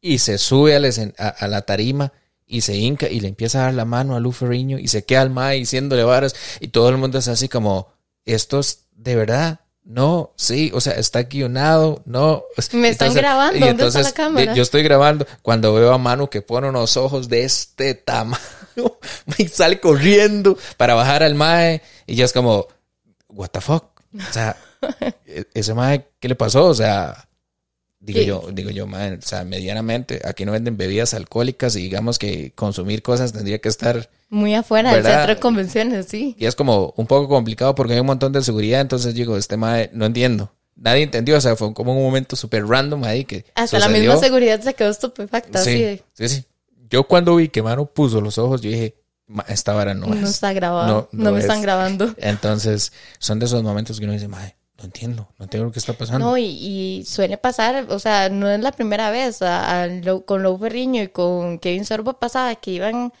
[0.00, 2.12] y se sube a, la tarima
[2.48, 5.04] y se hinca y le empieza a dar la mano a Lu Ferriño y se
[5.04, 7.92] queda al Mae diciéndole varas y todo el mundo es así como,
[8.24, 12.44] estos de verdad no, sí, o sea, está guionado, no.
[12.72, 14.52] Me están grabando, ¿dónde está la cámara?
[14.52, 18.38] Yo estoy grabando cuando veo a Manu que pone unos ojos de este tamaño
[19.38, 22.66] y sale corriendo para bajar al mae y ya es como,
[23.28, 24.02] what the fuck?
[24.14, 24.58] O sea,
[25.26, 26.66] e-, ese mae, ¿qué le pasó?
[26.66, 27.26] O sea,
[28.00, 32.18] Digo yo, digo yo, man, o sea, medianamente, aquí no venden bebidas alcohólicas y digamos
[32.18, 34.08] que consumir cosas tendría que estar...
[34.30, 36.36] Muy afuera del centro de convenciones, sí.
[36.38, 39.56] Y es como un poco complicado porque hay un montón de seguridad, entonces digo, este
[39.56, 40.52] mae, no entiendo.
[40.76, 43.44] Nadie entendió, o sea, fue como un momento súper random ahí que...
[43.56, 46.00] Hasta la misma seguridad se quedó estupefacta, sí.
[46.12, 46.44] Sí, sí.
[46.88, 48.94] Yo cuando vi que Mano puso los ojos, yo dije,
[49.48, 50.20] esta vara no, es.
[50.20, 52.14] No está grabado, no, me están grabando.
[52.18, 55.80] Entonces, son de esos momentos que uno dice, mae, no entiendo, no entiendo lo que
[55.80, 56.24] está pasando.
[56.24, 59.40] No, y, suele pasar, o sea, no es la primera vez.
[60.24, 63.12] con Lou Ferriño y con Kevin Sorbo pasaba que iban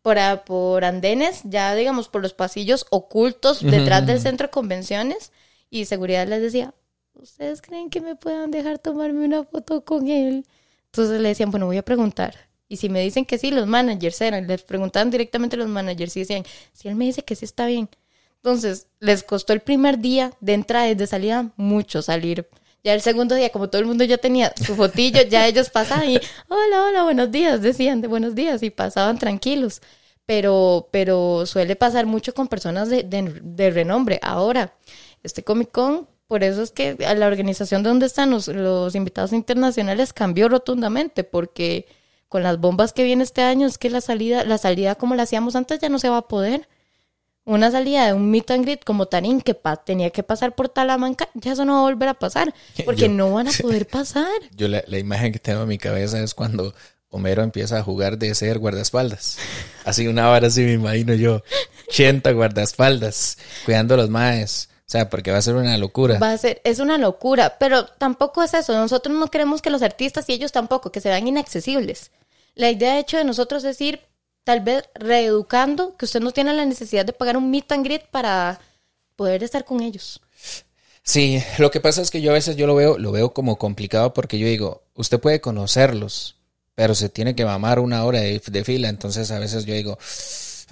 [0.00, 5.32] por, por andenes, ya digamos por los pasillos ocultos detrás del centro de convenciones,
[5.68, 6.74] y seguridad les decía,
[7.12, 10.46] ¿ustedes creen que me puedan dejar tomarme una foto con él?
[10.86, 12.48] Entonces le decían, bueno, voy a preguntar.
[12.68, 16.16] Y si me dicen que sí, los managers eran, les preguntaban directamente a los managers
[16.16, 17.90] y decían, si él me dice que sí está bien,
[18.42, 22.48] entonces, les costó el primer día de entrada y de salida mucho salir.
[22.82, 26.10] Ya el segundo día, como todo el mundo ya tenía su fotillo, ya ellos pasaban
[26.10, 26.16] y,
[26.48, 29.80] hola, hola, buenos días, decían de buenos días y pasaban tranquilos.
[30.26, 34.18] Pero, pero suele pasar mucho con personas de, de, renombre.
[34.22, 34.74] Ahora,
[35.22, 39.32] este Comic Con, por eso es que la organización de donde están los, los invitados
[39.32, 41.86] internacionales cambió rotundamente, porque
[42.28, 45.24] con las bombas que viene este año es que la salida, la salida como la
[45.24, 46.68] hacíamos antes ya no se va a poder
[47.44, 51.28] una salida de un meet and greet como Tarín que tenía que pasar por Talamanca,
[51.34, 54.30] ya eso no va a volver a pasar, porque no van a poder pasar.
[54.54, 56.74] Yo la, imagen que tengo en mi cabeza es cuando
[57.08, 59.38] Homero empieza a jugar de ser guardaespaldas.
[59.84, 61.42] Así una hora así me imagino yo,
[61.88, 64.68] 80 guardaespaldas, cuidando a los maes.
[64.86, 66.18] O sea, porque va a ser una locura.
[66.18, 68.74] Va a ser, es una locura, pero tampoco es eso.
[68.74, 72.10] Nosotros no queremos que los artistas y ellos tampoco, que se vean inaccesibles.
[72.54, 74.00] La idea, de hecho, de nosotros es ir
[74.44, 78.06] tal vez reeducando que usted no tiene la necesidad de pagar un meet and greet
[78.10, 78.60] para
[79.16, 80.20] poder estar con ellos.
[81.04, 83.56] Sí, lo que pasa es que yo a veces yo lo veo, lo veo como
[83.56, 86.36] complicado porque yo digo, usted puede conocerlos,
[86.74, 89.98] pero se tiene que mamar una hora de, fila, entonces a veces yo digo,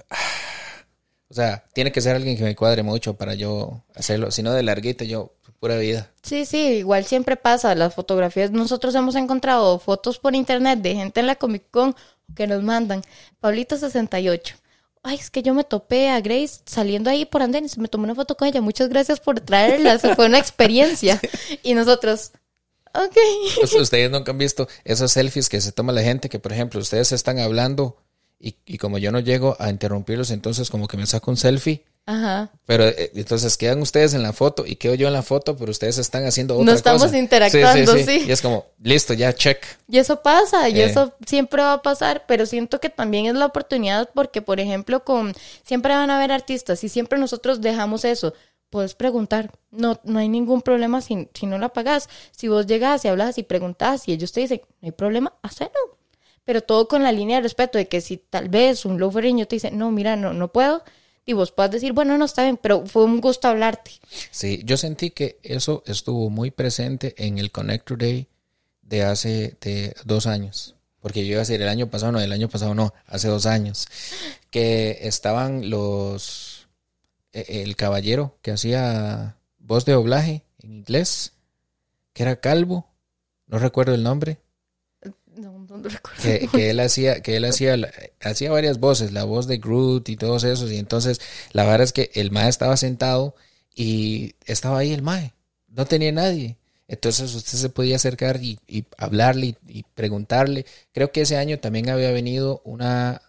[1.29, 4.53] o sea, tiene que ser alguien que me cuadre mucho para yo hacerlo, si no
[4.53, 6.09] de larguito yo pura vida.
[6.23, 11.19] Sí, sí, igual siempre pasa, las fotografías, nosotros hemos encontrado fotos por internet de gente
[11.19, 11.95] en la Comic Con
[12.35, 13.03] que nos mandan.
[13.41, 14.55] Pablito68.
[15.03, 18.15] Ay, es que yo me topé a Grace saliendo ahí por andenes, me tomé una
[18.15, 18.61] foto con ella.
[18.61, 21.19] Muchas gracias por traerla, fue una experiencia.
[21.63, 22.31] Y nosotros,
[22.93, 23.17] ok.
[23.79, 27.11] ustedes nunca han visto esos selfies que se toma la gente, que por ejemplo, ustedes
[27.11, 27.97] están hablando
[28.39, 31.83] y, y como yo no llego a interrumpirlos, entonces como que me saco un selfie
[32.05, 32.51] Ajá.
[32.65, 35.71] Pero eh, entonces quedan ustedes en la foto y quedo yo en la foto, pero
[35.71, 39.63] ustedes están haciendo otra No estamos interactuando, sí, Y es como, listo, ya, check.
[39.87, 40.85] Y eso pasa, y eh.
[40.85, 45.03] eso siempre va a pasar, pero siento que también es la oportunidad porque, por ejemplo,
[45.03, 45.33] con
[45.63, 48.33] siempre van a haber artistas y siempre nosotros dejamos eso.
[48.69, 49.51] puedes preguntar.
[49.69, 52.09] No, no hay ningún problema si, si no la pagas.
[52.31, 55.99] Si vos llegas y hablas y preguntas y ellos te dicen, no hay problema, hacelo.
[56.43, 59.57] Pero todo con la línea de respeto de que si tal vez un louferiño te
[59.57, 60.83] dice, no, mira, no, no puedo,
[61.25, 63.91] y vos puedas decir, bueno, no está bien, pero fue un gusto hablarte.
[64.31, 68.27] Sí, yo sentí que eso estuvo muy presente en el Connector Day
[68.81, 70.75] de hace de dos años.
[70.99, 73.45] Porque yo iba a decir el año pasado, no, el año pasado no, hace dos
[73.45, 73.87] años.
[74.51, 76.67] Que estaban los.
[77.33, 81.33] e- El caballero que hacía voz de doblaje en inglés,
[82.13, 82.87] que era calvo,
[83.47, 84.39] no recuerdo el nombre.
[85.77, 86.21] No, recuerdo.
[86.21, 87.77] que, que él hacía, que él hacía,
[88.21, 91.19] hacía varias voces, la voz de Groot y todos esos, y entonces
[91.53, 93.35] la verdad es que el mae estaba sentado
[93.75, 95.33] y estaba ahí el mae,
[95.69, 96.57] no tenía nadie.
[96.87, 100.65] Entonces usted se podía acercar y, y hablarle y, y preguntarle.
[100.91, 103.21] Creo que ese año también había venido una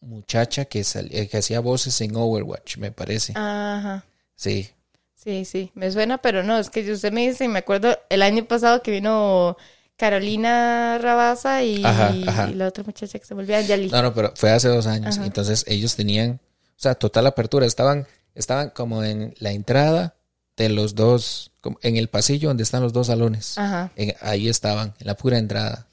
[0.00, 3.34] muchacha que, sal- eh, que hacía voces en Overwatch, me parece.
[3.36, 4.04] Ajá.
[4.36, 4.70] Sí,
[5.14, 8.22] Sí, sí, me suena, pero no, es que usted me dice, y me acuerdo el
[8.22, 9.56] año pasado que vino
[9.98, 12.50] Carolina Rabaza y, Ajá, ajá.
[12.50, 13.90] y la otra muchacha que se volvía Yali.
[13.90, 15.16] No, no, pero fue hace dos años.
[15.16, 15.26] Ajá.
[15.26, 17.66] Entonces ellos tenían, o sea, total apertura.
[17.66, 20.14] Estaban, estaban como en la entrada
[20.56, 23.58] de los dos, como en el pasillo donde están los dos salones.
[23.58, 23.90] Ajá.
[23.96, 25.86] En- ahí estaban, en la pura entrada.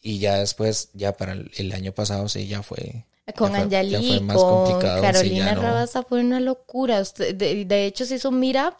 [0.00, 3.04] Y ya después, ya para el, el año pasado, sí, ya fue.
[3.36, 5.62] Con más con complicado, sí, Carolina ya no.
[5.62, 7.00] Rabaza fue una locura.
[7.00, 8.74] Usted- de, de hecho, se hizo un meetup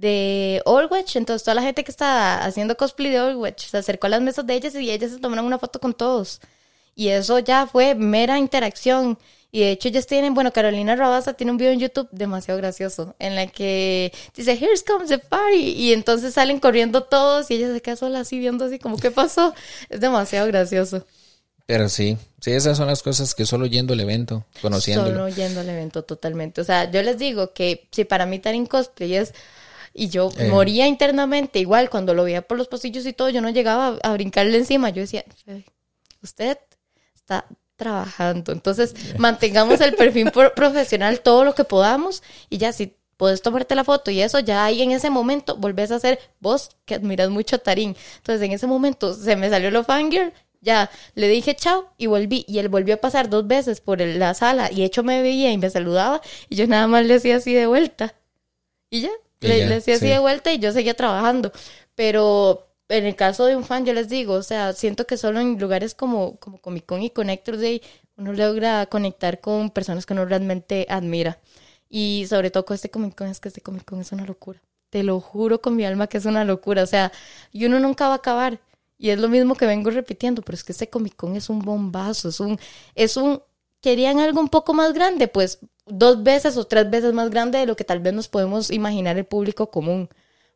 [0.00, 1.16] de Overwatch.
[1.16, 4.46] Entonces, toda la gente que está haciendo cosplay de Overwatch se acercó a las mesas
[4.46, 6.40] de ellas y ellas se tomaron una foto con todos.
[6.94, 9.18] Y eso ya fue mera interacción.
[9.52, 13.14] Y de hecho, ellas tienen, bueno, Carolina Rabaza tiene un video en YouTube demasiado gracioso
[13.18, 15.72] en la que dice, Here comes the party.
[15.72, 19.10] Y entonces salen corriendo todos y ella se queda sola así viendo así como, ¿qué
[19.10, 19.54] pasó?
[19.90, 21.06] Es demasiado gracioso.
[21.66, 25.10] Pero sí, sí, esas son las cosas que solo yendo al evento, conociéndolo.
[25.10, 26.62] Solo yendo al evento totalmente.
[26.62, 29.34] O sea, yo les digo que si para mí estar en cosplay es...
[29.92, 30.48] Y yo Eh.
[30.48, 34.10] moría internamente, igual cuando lo veía por los pasillos y todo, yo no llegaba a,
[34.10, 34.90] a brincarle encima.
[34.90, 35.64] Yo decía, "Fede,
[36.22, 36.58] usted
[37.14, 38.52] está trabajando.
[38.52, 43.74] Entonces, mantengamos el perfil pro- profesional todo lo que podamos y ya si puedes tomarte
[43.74, 47.28] la foto y eso, ya ahí en ese momento volvés a ser vos que admiras
[47.30, 47.96] mucho a Tarín.
[48.18, 50.32] Entonces, en ese momento se me salió lo fangirl,
[50.62, 52.44] ya le dije chao y volví.
[52.48, 55.50] Y él volvió a pasar dos veces por el- la sala y hecho me veía
[55.52, 58.14] y me saludaba y yo nada más le hacía así de vuelta.
[58.90, 59.10] Y ya,
[59.40, 60.10] le, ya, le hacía así sí.
[60.12, 61.52] de vuelta y yo seguía trabajando.
[61.94, 65.40] Pero en el caso de un fan, yo les digo, o sea, siento que solo
[65.40, 67.82] en lugares como, como Comic Con y Connector Day
[68.16, 71.38] uno logra conectar con personas que uno realmente admira.
[71.88, 74.60] Y sobre todo con este Comic Con, es que este Comic Con es una locura.
[74.90, 76.82] Te lo juro con mi alma que es una locura.
[76.82, 77.12] O sea,
[77.52, 78.60] y uno nunca va a acabar.
[78.98, 81.60] Y es lo mismo que vengo repitiendo, pero es que este Comic Con es un
[81.60, 82.58] bombazo, es un,
[82.94, 83.42] es un,
[83.80, 87.66] querían algo un poco más grande, pues dos veces o tres veces más grande de
[87.66, 90.08] lo que tal vez nos podemos imaginar el público común.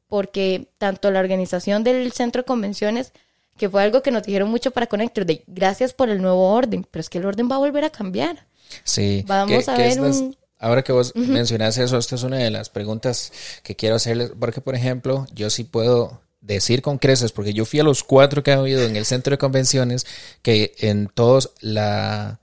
[0.09, 3.13] Porque tanto la organización del centro de convenciones,
[3.57, 6.87] que fue algo que nos dijeron mucho para Connector Day, gracias por el nuevo orden,
[6.91, 8.47] pero es que el orden va a volver a cambiar.
[8.85, 9.25] Sí.
[9.27, 12.39] Vamos que- a que ver estas- un- Ahora que vos mencionas eso, esta es una
[12.39, 17.33] de las preguntas que quiero hacerles, porque por ejemplo, yo sí puedo decir con creces,
[17.33, 20.07] porque yo fui a los cuatro que han habido en el centro de convenciones,
[20.41, 22.41] que en todos la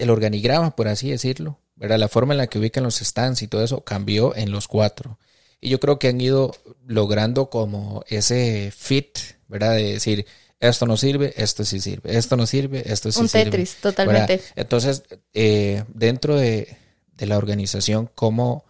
[0.00, 1.98] el organigrama, por así decirlo, ¿verdad?
[1.98, 5.18] La forma en la que ubican los stands y todo eso cambió en los cuatro.
[5.60, 6.52] Y yo creo que han ido
[6.86, 9.74] logrando como ese fit, ¿verdad?
[9.74, 10.26] De decir,
[10.58, 13.44] esto no sirve, esto sí sirve, esto no sirve, esto sí Un sirve.
[13.44, 14.36] Tetris, totalmente.
[14.36, 14.46] ¿verdad?
[14.56, 15.02] Entonces,
[15.34, 16.76] eh, dentro de,
[17.14, 18.64] de la organización, ¿cómo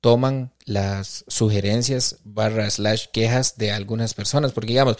[0.00, 4.52] toman las sugerencias barra slash quejas de algunas personas?
[4.52, 4.96] Porque digamos,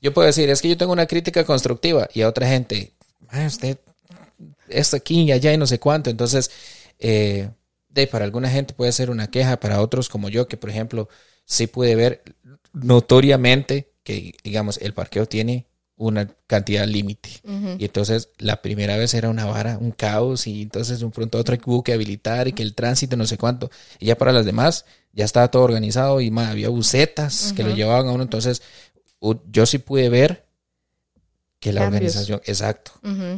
[0.00, 2.92] yo puedo decir, es que yo tengo una crítica constructiva y a otra gente,
[3.28, 3.78] "Ah, usted,
[4.68, 6.10] esto aquí y allá y no sé cuánto.
[6.10, 6.50] Entonces,
[6.98, 7.50] eh,
[7.88, 11.08] de, para alguna gente puede ser una queja, para otros como yo, que por ejemplo,
[11.44, 12.22] sí pude ver
[12.72, 15.66] notoriamente que, digamos, el parqueo tiene
[15.96, 17.30] una cantidad límite.
[17.78, 21.38] Y entonces la primera vez era una vara, un caos, y entonces de un pronto
[21.38, 23.70] a otro hubo que habilitar y que el tránsito no sé cuánto.
[24.00, 28.08] Y ya para las demás, ya estaba todo organizado y había bucetas que lo llevaban
[28.08, 28.24] a uno.
[28.24, 28.62] Entonces,
[29.50, 30.46] yo sí pude ver
[31.64, 32.14] que la Cambios.
[32.14, 32.92] organización, exacto.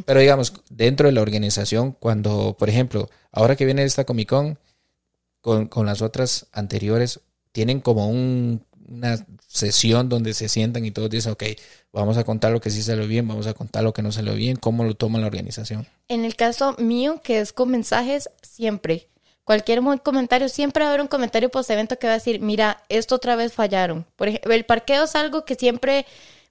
[0.05, 4.59] Pero digamos, dentro de la organización, cuando, por ejemplo, ahora que viene esta Comic Con,
[5.39, 7.21] con, con las otras anteriores,
[7.53, 11.43] tienen como un, una sesión donde se sientan y todos dicen, ok,
[11.93, 14.33] vamos a contar lo que sí salió bien, vamos a contar lo que no salió
[14.33, 15.87] bien, cómo lo toma la organización.
[16.09, 19.07] En el caso mío, que es con mensajes, siempre.
[19.45, 22.83] Cualquier comentario, siempre va a haber un comentario post evento que va a decir, mira,
[22.89, 24.05] esto otra vez fallaron.
[24.17, 26.05] Por ejemplo, el parqueo es algo que siempre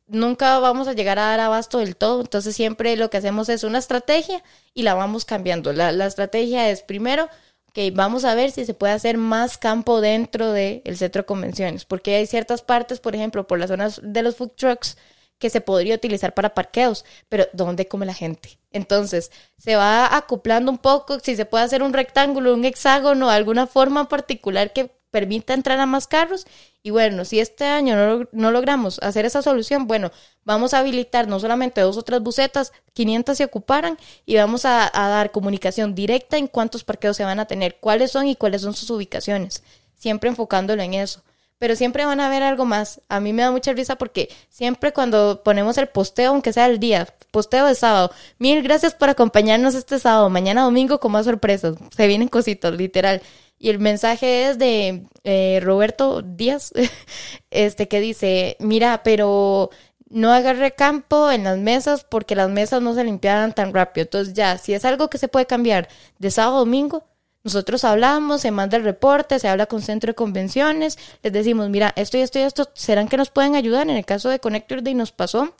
[0.06, 2.20] nunca vamos a llegar a dar abasto del todo.
[2.20, 4.42] Entonces siempre lo que hacemos es una estrategia
[4.74, 5.72] y la vamos cambiando.
[5.72, 7.28] La, la estrategia es primero,
[7.76, 11.84] que vamos a ver si se puede hacer más campo dentro del centro de convenciones,
[11.84, 14.96] porque hay ciertas partes, por ejemplo, por las zonas de los food trucks,
[15.38, 18.58] que se podría utilizar para parqueos, pero ¿dónde come la gente?
[18.72, 23.66] Entonces, se va acoplando un poco, si se puede hacer un rectángulo, un hexágono, alguna
[23.66, 26.46] forma particular que permita entrar a más carros.
[26.82, 30.12] Y bueno, si este año no, logramos hacer esa solución, bueno,
[30.44, 33.96] vamos a habilitar no solamente dos o tres bucetas, 500 se ocuparan
[34.26, 38.26] y vamos a, dar comunicación directa en cuántos parqueos se van a tener, cuáles son
[38.26, 39.62] y cuáles son sus ubicaciones,
[39.96, 41.22] siempre enfocándolo en eso
[41.58, 43.00] pero siempre van a ver algo más.
[43.08, 46.78] A mí me da mucha risa porque siempre cuando ponemos el posteo, aunque sea el
[46.78, 51.76] día, posteo de sábado, mil gracias por acompañarnos este sábado, mañana domingo con más sorpresas,
[51.96, 53.22] se vienen cositos, literal.
[53.58, 56.72] Y el mensaje es de eh, Roberto Díaz,
[57.50, 59.70] este que dice, mira, pero
[60.08, 64.04] no agarre campo en las mesas porque las mesas no se limpiaban tan rápido.
[64.04, 65.88] Entonces ya, si es algo que se puede cambiar
[66.18, 67.04] de sábado a domingo,
[67.46, 71.92] nosotros hablamos, se manda el reporte, se habla con centro de convenciones, les decimos, mira,
[71.94, 73.88] esto y esto y esto, ¿serán que nos pueden ayudar?
[73.88, 75.54] En el caso de Connector Day nos pasó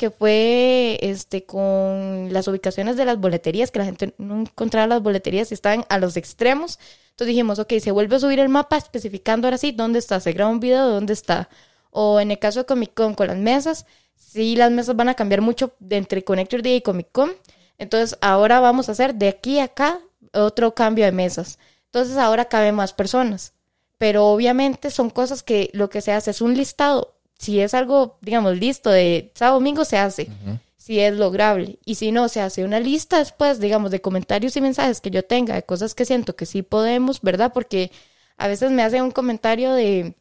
[0.00, 5.02] que fue este con las ubicaciones de las boleterías, que la gente no encontraba las
[5.02, 6.78] boleterías y estaban a los extremos.
[7.10, 10.32] Entonces dijimos, ok, se vuelve a subir el mapa especificando ahora sí dónde está, se
[10.32, 11.50] graba un video de dónde está.
[11.90, 13.84] O en el caso de Comic Con con las mesas,
[14.16, 17.32] sí las mesas van a cambiar mucho de entre Connector Day y Comic Con.
[17.76, 20.00] Entonces ahora vamos a hacer de aquí a acá
[20.32, 21.58] otro cambio de mesas.
[21.84, 23.52] Entonces ahora caben más personas.
[23.98, 27.19] Pero obviamente son cosas que lo que se hace es un listado.
[27.40, 30.28] Si es algo, digamos, listo de sábado domingo, se hace.
[30.76, 31.78] Si es lograble.
[31.86, 35.24] Y si no, se hace una lista después, digamos, de comentarios y mensajes que yo
[35.24, 37.50] tenga, de cosas que siento que sí podemos, ¿verdad?
[37.54, 37.92] Porque
[38.36, 40.16] a veces me hace un comentario de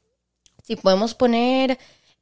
[0.64, 1.78] si podemos poner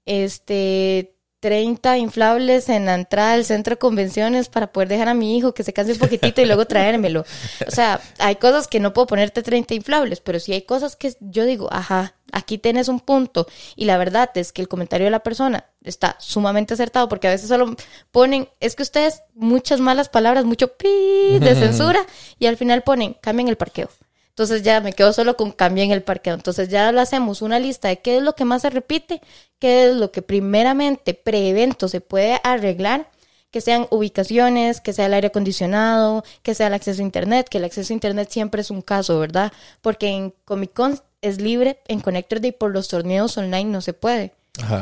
[0.07, 5.37] este 30 inflables en la entrada del centro de convenciones para poder dejar a mi
[5.37, 7.25] hijo que se canse un poquitito y luego traérmelo.
[7.67, 11.15] O sea, hay cosas que no puedo ponerte 30 inflables, pero sí hay cosas que
[11.19, 13.47] yo digo, ajá, aquí tienes un punto.
[13.75, 17.31] Y la verdad es que el comentario de la persona está sumamente acertado porque a
[17.31, 17.75] veces solo
[18.11, 22.05] ponen, es que ustedes muchas malas palabras, mucho pi de censura
[22.39, 23.89] y al final ponen, cambien el parqueo.
[24.37, 26.35] Entonces ya me quedo solo con cambien el parqueo.
[26.35, 29.19] Entonces ya le hacemos una lista de qué es lo que más se repite,
[29.57, 33.09] qué es lo que primeramente pre-evento se puede arreglar,
[33.49, 37.57] que sean ubicaciones, que sea el aire acondicionado, que sea el acceso a internet, que
[37.57, 39.51] el acceso a internet siempre es un caso, ¿verdad?
[39.81, 43.93] Porque en Comic Con es libre, en Connector Day por los torneos online no se
[43.93, 44.35] puede.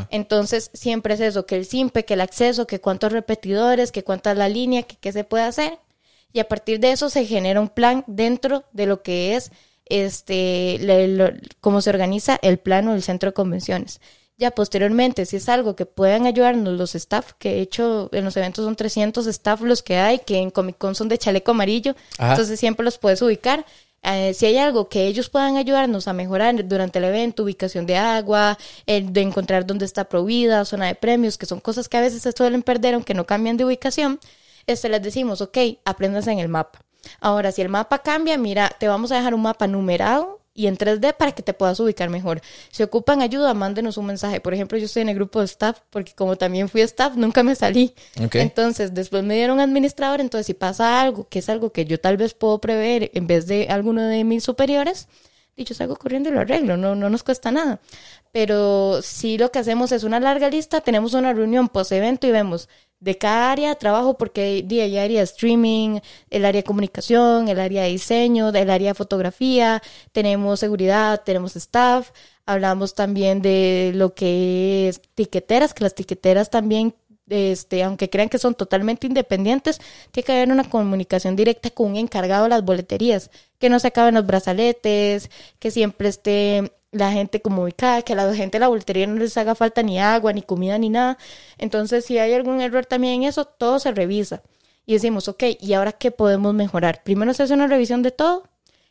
[0.10, 4.34] Entonces siempre es eso, que el simpe, que el acceso, que cuántos repetidores, que cuánta
[4.34, 5.80] es la línea, que qué se puede hacer
[6.36, 9.52] y a partir de eso se genera un plan dentro de lo que es
[9.86, 14.02] este cómo se organiza el plano del centro de convenciones.
[14.38, 18.36] Ya posteriormente, si es algo que puedan ayudarnos los staff, que de hecho en los
[18.36, 21.96] eventos son 300 staff los que hay, que en Comic Con son de chaleco amarillo,
[22.20, 23.66] entonces siempre los puedes ubicar.
[24.04, 27.96] Eh, si hay algo que ellos puedan ayudarnos a mejorar durante el evento, ubicación de
[27.96, 32.24] agua, de encontrar dónde está prohibida, zona de premios, que son cosas que a veces
[32.24, 34.20] se suelen perder aunque no cambian de ubicación,
[34.68, 36.82] este, les decimos, ok, aprendas en el mapa.
[37.20, 40.78] Ahora, si el mapa cambia, mira, te vamos a dejar un mapa numerado y en
[40.78, 42.42] 3D para que te puedas ubicar mejor.
[42.72, 44.40] Si ocupan ayuda, mándenos un mensaje.
[44.40, 47.44] Por ejemplo, yo estoy en el grupo de staff porque como también fui staff, nunca
[47.44, 47.94] me salí.
[48.16, 52.16] Entonces, después me dieron administrador, entonces si pasa algo, que es algo que yo tal
[52.16, 55.10] vez puedo prever en vez de alguno de mis superiores,
[55.58, 57.82] dicho salgo corriendo y lo arreglo, no, no nos cuesta nada.
[58.32, 62.32] Pero si lo que hacemos es una larga lista, tenemos una reunión post evento y
[62.32, 62.70] vemos
[63.00, 67.60] de cada área de trabajo, porque hay área de streaming, el área de comunicación, el
[67.60, 69.82] área de diseño, el área de fotografía,
[70.12, 72.12] tenemos seguridad, tenemos staff,
[72.46, 76.96] hablamos también de lo que es tiqueteras, que las tiqueteras también
[77.28, 79.80] este, aunque crean que son totalmente independientes,
[80.12, 83.88] tiene que haber una comunicación directa con un encargado de las boleterías, que no se
[83.88, 85.30] acaben los brazaletes,
[85.60, 89.16] que siempre esté la gente como ubicada, que a la gente de la boletería no
[89.16, 91.18] les haga falta ni agua, ni comida, ni nada.
[91.58, 94.42] Entonces, si hay algún error también en eso, todo se revisa.
[94.86, 97.04] Y decimos, ok, ¿y ahora qué podemos mejorar?
[97.04, 98.44] Primero se hace una revisión de todo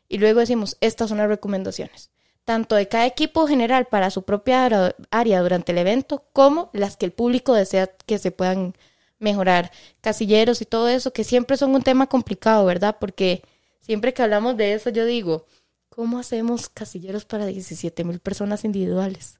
[0.08, 2.10] y luego decimos, estas son las recomendaciones,
[2.44, 7.06] tanto de cada equipo general para su propia área durante el evento, como las que
[7.06, 8.74] el público desea que se puedan
[9.18, 9.70] mejorar,
[10.02, 12.96] casilleros y todo eso, que siempre son un tema complicado, ¿verdad?
[13.00, 13.42] Porque
[13.80, 15.46] siempre que hablamos de eso, yo digo,
[15.94, 19.38] ¿Cómo hacemos casilleros para 17 mil personas individuales?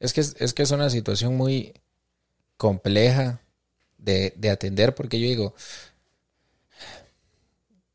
[0.00, 1.72] Es que es, que es una situación muy
[2.56, 3.40] compleja
[3.96, 5.54] de, atender porque yo digo,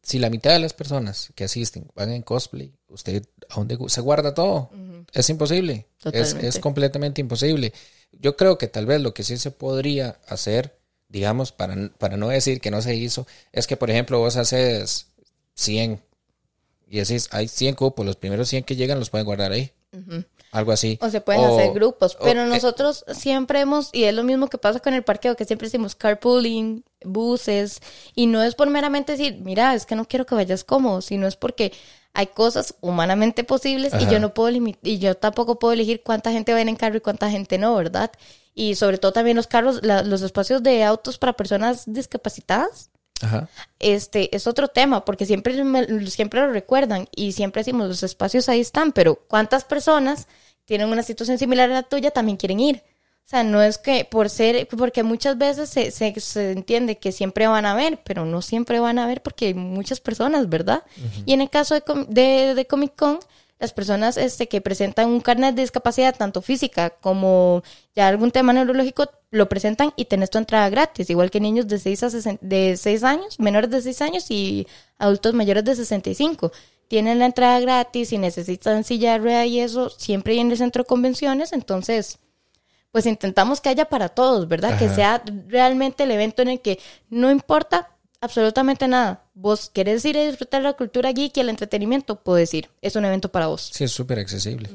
[0.02, 4.00] si la mitad de las personas que asisten van en cosplay, usted a dónde se
[4.00, 4.70] guarda todo.
[5.12, 5.88] Es imposible.
[6.06, 7.74] Es, es, completamente imposible.
[8.14, 10.80] Yo creo que tal vez lo que sí se podría hacer,
[11.10, 15.08] digamos, para, para no decir que no se hizo, es que, por ejemplo, vos haces
[15.56, 16.02] 100
[16.94, 19.72] y decís, hay 100 cupos, los primeros 100 que llegan los pueden guardar ahí.
[20.52, 21.00] Algo así.
[21.02, 24.80] O se pueden hacer grupos, pero nosotros siempre hemos, y es lo mismo que pasa
[24.80, 27.80] con el parqueo, que siempre decimos carpooling, buses,
[28.14, 31.26] y no es por meramente decir, mira, es que no quiero que vayas cómodo, sino
[31.26, 31.74] es porque
[32.14, 36.54] hay cosas humanamente posibles y yo no puedo y yo tampoco puedo elegir cuánta gente
[36.54, 38.12] va en carro y cuánta gente no, ¿verdad?
[38.54, 42.92] Y sobre todo también los carros, los espacios de autos para personas discapacitadas.
[43.22, 43.48] Ajá.
[43.80, 45.54] Este es otro tema, porque siempre,
[46.08, 50.28] siempre lo recuerdan y siempre decimos los espacios ahí están, pero ¿cuántas personas
[50.66, 52.84] tienen una situación similar a la tuya también quieren ir?
[53.26, 57.48] O sea, no es que por ser, porque muchas veces se, se, entiende que siempre
[57.48, 60.84] van a ver, pero no siempre van a ver porque hay muchas personas, ¿verdad?
[61.26, 63.20] Y en el caso de, de, de, Comic Con,
[63.64, 67.64] las personas este, que presentan un carnet de discapacidad, tanto física como
[67.96, 71.80] ya algún tema neurológico, lo presentan y tenés tu entrada gratis, igual que niños de
[71.80, 72.10] 6, a
[72.42, 76.52] de 6 años, menores de 6 años y adultos mayores de 65
[76.90, 80.84] tienen la entrada gratis y necesitan silla de rueda y eso, siempre en el centro
[80.84, 82.20] de convenciones, entonces
[82.92, 84.78] pues intentamos que haya para todos, ¿verdad?
[84.78, 87.93] Que sea realmente el evento en el que no importa
[88.24, 89.22] absolutamente nada.
[89.34, 92.70] Vos querés ir a disfrutar la cultura geek y el entretenimiento, puedes ir.
[92.82, 93.70] Es un evento para vos.
[93.74, 94.70] Sí, es súper accesible.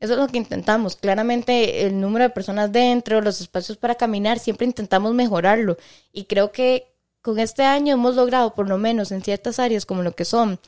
[0.00, 0.96] Eso es lo que intentamos.
[0.96, 5.76] Claramente el número de personas dentro, los espacios para caminar, siempre intentamos mejorarlo.
[6.12, 10.02] Y creo que con este año hemos logrado, por lo menos en ciertas áreas como
[10.02, 10.58] lo que son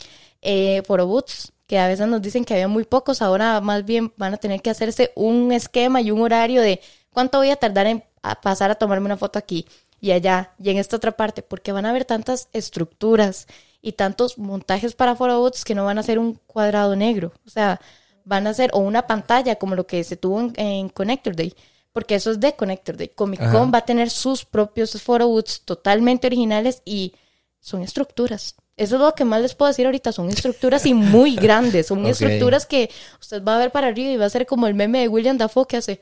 [0.43, 4.35] eh, foroboots, que a veces nos dicen que había muy pocos, ahora más bien van
[4.35, 8.05] a tener que hacerse un esquema y un horario de cuánto voy a tardar en
[8.43, 9.67] pasar a tomarme una foto aquí
[10.05, 13.47] y allá y en esta otra parte, porque van a haber tantas estructuras
[13.81, 17.81] y tantos montajes para photobots que no van a ser un cuadrado negro, o sea,
[18.23, 21.55] van a ser o una pantalla como lo que se tuvo en, Connector Day,
[21.91, 23.13] porque eso es de Connector Day.
[23.15, 27.15] Comic Con va a tener sus propios photobooths totalmente originales y
[27.59, 28.57] son estructuras.
[28.77, 30.13] Eso es lo que más les puedo decir ahorita.
[30.13, 31.87] Son estructuras y muy grandes.
[31.87, 32.91] Son estructuras que
[33.21, 35.39] usted va a ver para arriba y va a ser como el meme de William
[35.39, 36.01] Dafoe que hace.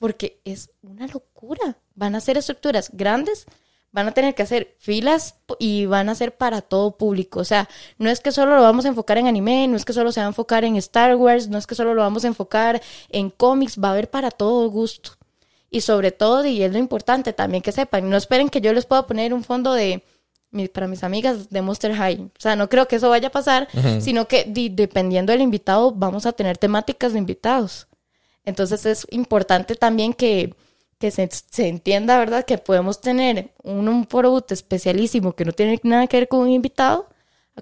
[0.00, 1.76] Porque es una locura.
[1.94, 3.46] Van a ser estructuras grandes,
[3.92, 7.38] van a tener que hacer filas y van a ser para todo público.
[7.38, 9.92] O sea, no es que solo lo vamos a enfocar en anime, no es que
[9.92, 12.28] solo se va a enfocar en Star Wars, no es que solo lo vamos a
[12.28, 15.12] enfocar en cómics, va a haber para todo gusto.
[15.70, 18.86] Y sobre todo, y es lo importante también que sepan, no esperen que yo les
[18.86, 20.02] pueda poner un fondo de
[20.72, 22.22] para mis amigas de Monster High.
[22.22, 23.68] O sea, no creo que eso vaya a pasar,
[24.00, 27.86] sino que dependiendo del invitado vamos a tener temáticas de invitados.
[28.50, 30.54] Entonces es importante también que,
[31.00, 32.44] se, entienda, ¿verdad?
[32.44, 36.50] Que podemos tener un, un producto especialísimo que no tiene nada que ver con un
[36.50, 37.08] invitado,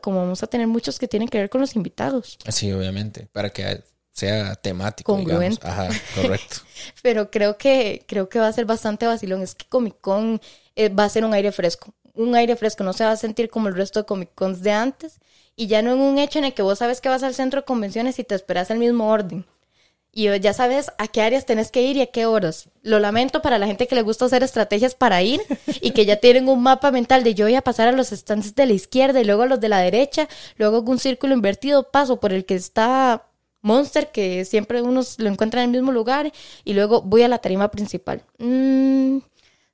[0.03, 2.39] como vamos a tener muchos que tienen que ver con los invitados.
[2.49, 3.83] Sí, obviamente, para que
[4.13, 5.65] sea temático, Congruente.
[5.65, 6.57] Ajá, correcto.
[7.03, 9.43] Pero creo que, creo que va a ser bastante vacilón.
[9.43, 10.41] Es que Comic Con
[10.75, 13.49] eh, va a ser un aire fresco un aire fresco, no se va a sentir
[13.49, 15.21] como el resto de Comic Cons de antes
[15.55, 17.61] y ya no en un hecho en el que vos sabes que vas al centro
[17.61, 19.47] de convenciones y te esperas el mismo orden.
[20.19, 22.71] Y ya sabes a qué áreas tenés que ir y a qué horas.
[22.83, 25.41] Lo lamento para la gente que le gusta hacer estrategias para ir
[25.81, 28.57] y que ya tienen un mapa mental de yo voy a pasar a los stands
[28.57, 32.19] de la izquierda y luego a los de la derecha, luego un círculo invertido, paso
[32.19, 33.29] por el que está
[33.63, 36.33] Monster, que siempre uno lo encuentra en el mismo lugar,
[36.65, 38.25] y luego voy a la tarima principal.
[38.39, 39.19] Mmm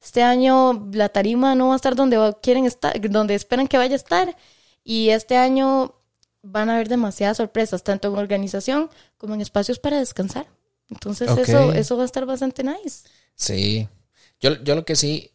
[0.04, 3.94] este año la tarima no va a estar donde quieren estar, donde esperan que vaya
[3.94, 4.36] a estar.
[4.84, 5.94] Y este año
[6.44, 10.46] van a haber demasiadas sorpresas, tanto en organización como en espacios para descansar.
[10.90, 13.08] Entonces eso, eso va a estar bastante nice.
[13.34, 13.88] Sí.
[14.40, 15.32] Yo, yo lo que sí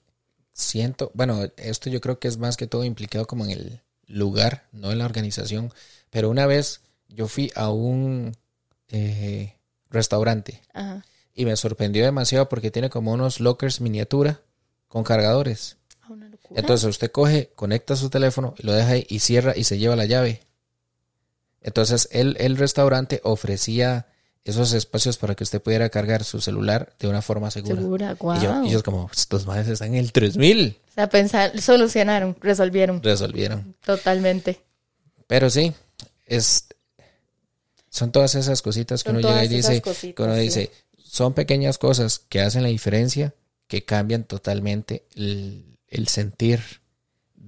[0.53, 4.68] siento, bueno, esto yo creo que es más que todo implicado como en el lugar,
[4.72, 5.74] no en la organización.
[6.12, 8.36] Pero una vez yo fui a un
[8.89, 9.55] eh,
[9.89, 10.62] restaurante
[11.34, 14.41] y me sorprendió demasiado porque tiene como unos lockers miniatura
[14.88, 15.78] con cargadores.
[16.03, 16.14] Ah,
[16.55, 19.95] Entonces usted coge, conecta su teléfono y lo deja ahí y cierra y se lleva
[19.95, 20.41] la llave.
[21.62, 24.07] Entonces el, el restaurante ofrecía
[24.43, 27.76] esos espacios para que usted pudiera cargar su celular de una forma segura.
[27.76, 30.78] Segura, Y, yo, ellos como, estos madres están en el 3000.
[30.89, 33.03] O sea, pensar, solucionaron, resolvieron.
[33.03, 33.76] Resolvieron.
[33.86, 34.62] Totalmente.
[35.28, 35.74] Pero sí,
[36.26, 36.66] es
[37.89, 42.20] son todas esas cositas que uno llega y dice, que uno dice, son pequeñas cosas
[42.30, 43.34] que hacen la diferencia
[43.68, 46.62] que cambian totalmente el, sentir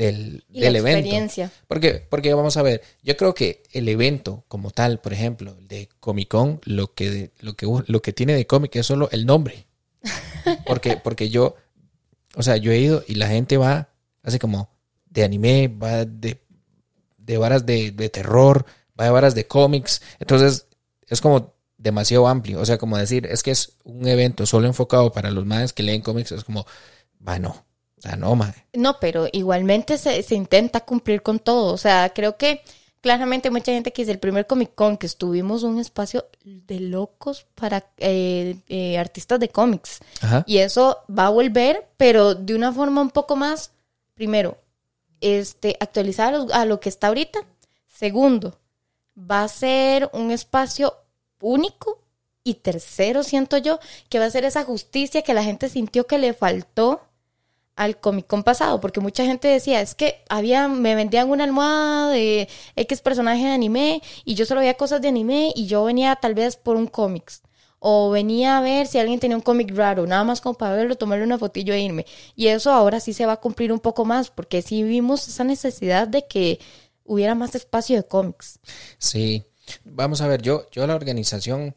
[0.02, 1.00] del, y la evento.
[1.00, 1.52] Experiencia.
[1.68, 5.90] Porque, porque vamos a ver, yo creo que el evento como tal, por ejemplo, de
[6.00, 9.68] Comic Con, lo que, lo que, lo que tiene de cómic es solo el nombre.
[10.66, 11.56] Porque, porque yo,
[12.36, 13.90] o sea, yo he ido y la gente va,
[14.24, 14.72] así como
[15.06, 16.42] de anime, va de,
[17.20, 18.66] de varas de, de terror,
[19.00, 20.02] va de varas de cómics.
[20.20, 20.66] Entonces,
[21.08, 22.60] es como demasiado amplio.
[22.60, 25.84] O sea, como decir, es que es un evento solo enfocado para los madres que
[25.84, 26.66] leen cómics, es como,
[27.20, 27.64] bueno,
[28.18, 28.36] no.
[28.74, 31.74] No, pero igualmente se, se, intenta cumplir con todo.
[31.74, 32.62] O sea, creo que
[33.02, 37.48] claramente mucha gente que dice el primer Comic Con que estuvimos un espacio de locos
[37.56, 40.00] para eh, eh, artistas de cómics.
[40.46, 43.72] Y eso va a volver, pero de una forma un poco más,
[44.14, 44.58] primero,
[45.20, 47.40] este, actualizar a lo que está ahorita.
[47.88, 48.58] Segundo,
[49.18, 50.96] va a ser un espacio
[51.42, 52.00] único.
[52.44, 53.80] Y tercero, siento yo,
[54.10, 57.02] que va a ser esa justicia que la gente sintió que le faltó
[57.82, 62.10] al Comic Con pasado, porque mucha gente decía, es que había, me vendían una almohada
[62.12, 66.16] de X personaje de anime y yo solo veía cosas de anime y yo venía
[66.16, 67.42] tal vez por un cómics.
[67.80, 70.96] O venía a ver si alguien tenía un cómic raro, nada más como para verlo,
[70.96, 72.06] tomarle una fotillo e irme.
[72.36, 75.44] Y eso ahora sí se va a cumplir un poco más, porque sí vimos esa
[75.44, 76.60] necesidad de que
[77.04, 78.60] hubiera más espacio de cómics.
[79.00, 79.44] Sí,
[79.84, 81.74] vamos a ver, yo, yo la organización,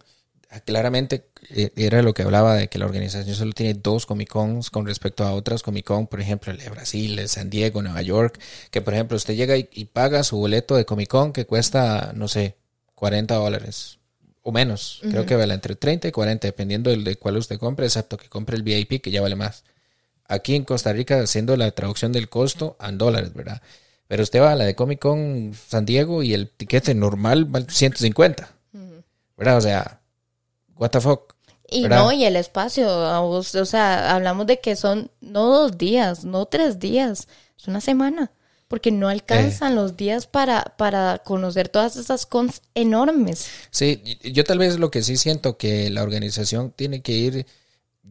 [0.60, 4.70] claramente eh, era lo que hablaba de que la organización solo tiene dos Comic Cons
[4.70, 7.82] con respecto a otras Comic Con, por ejemplo, el de Brasil, el de San Diego,
[7.82, 8.40] Nueva York,
[8.70, 12.28] que por ejemplo usted llega y, paga su boleto de Comic Con que cuesta, no
[12.28, 12.56] sé,
[12.94, 13.98] 40 dólares
[14.42, 15.00] o menos.
[15.02, 18.28] Creo que vale entre 30 y 40, dependiendo del de cuál usted compre, excepto que
[18.28, 19.64] compre el VIP, que ya vale más.
[20.26, 23.62] Aquí en Costa Rica, haciendo la traducción del costo en dólares, ¿verdad?
[24.06, 27.66] Pero usted va a la de Comic Con San Diego y el tiquete normal vale
[27.68, 28.54] 150,
[29.36, 29.56] ¿verdad?
[29.56, 30.00] O sea,
[30.76, 31.34] what the fuck.
[31.70, 36.46] Y no, y el espacio, o sea, hablamos de que son no dos días, no
[36.46, 37.26] tres días,
[37.58, 38.30] es una semana,
[38.68, 39.76] porque no alcanzan eh.
[39.76, 43.48] los días para, para conocer todas esas cons enormes.
[43.70, 47.46] Sí, yo tal vez lo que sí siento que la organización tiene que ir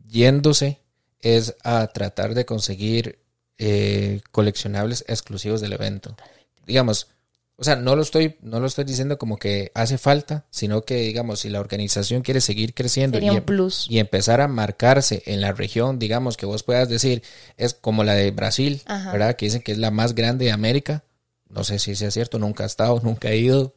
[0.08, 0.80] yéndose
[1.22, 3.20] es a tratar de conseguir
[3.60, 6.18] eh, coleccionables exclusivos del evento.
[6.66, 7.08] Digamos,
[7.56, 10.96] o sea, no lo estoy, no lo estoy diciendo como que hace falta, sino que,
[10.96, 13.44] digamos, si la organización quiere seguir creciendo y, em-
[13.90, 17.22] y, empezar a marcarse en la región, digamos, que vos puedas decir,
[17.58, 19.36] es como la de Brasil, ¿verdad?
[19.36, 21.04] Que dicen que es la más grande de América.
[21.48, 23.76] No sé si sea cierto, nunca he estado, nunca he ido,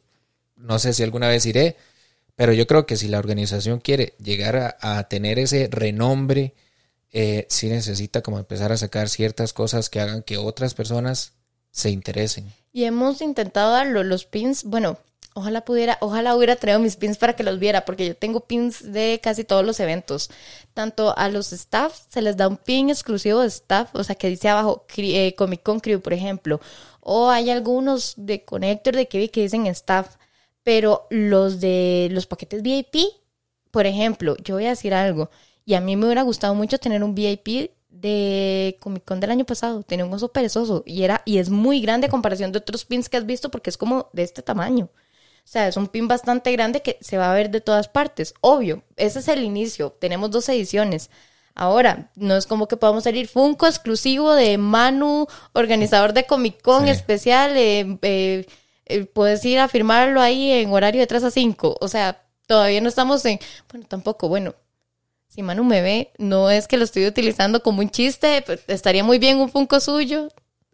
[0.55, 1.77] no sé si alguna vez iré,
[2.35, 6.55] pero yo creo que si la organización quiere llegar a, tener ese renombre,
[7.11, 11.33] eh, sí necesita como empezar a sacar ciertas cosas que hagan que otras personas
[11.71, 12.51] se interesen.
[12.77, 14.99] Y hemos intentado darlo, los pins, bueno,
[15.33, 18.93] ojalá pudiera, ojalá hubiera traído mis pins para que los viera, porque yo tengo pins
[18.93, 20.29] de casi todos los eventos.
[20.75, 24.29] Tanto a los staff se les da un pin exclusivo de staff, o sea, que
[24.29, 26.61] dice abajo eh, Comic Con Crew, por ejemplo.
[26.99, 30.17] O hay algunos de Connector de que que dicen staff,
[30.61, 32.95] pero los de los paquetes VIP,
[33.71, 35.31] por ejemplo, yo voy a decir algo,
[35.65, 37.71] y a mí me hubiera gustado mucho tener un VIP
[38.01, 39.83] de Comic Con del año pasado.
[39.83, 43.09] Tenía un oso perezoso y era y es muy grande a comparación de otros pins
[43.09, 44.89] que has visto porque es como de este tamaño.
[45.47, 48.33] O sea, es un pin bastante grande que se va a ver de todas partes.
[48.41, 49.91] Obvio, ese es el inicio.
[49.91, 51.09] Tenemos dos ediciones.
[51.55, 56.87] Ahora, no es como que podamos salir Funko exclusivo de Manu, organizador de Comic Con
[56.87, 57.55] especial.
[57.55, 58.45] Eh, eh,
[58.85, 61.77] eh, puedes ir a firmarlo ahí en horario de 3 a 5.
[61.79, 63.39] O sea, todavía no estamos en.
[63.71, 64.53] Bueno, tampoco, bueno,
[65.27, 69.03] si Manu me ve, no es que lo estoy utilizando como un chiste, pues, estaría
[69.03, 70.29] muy bien un Funko suyo.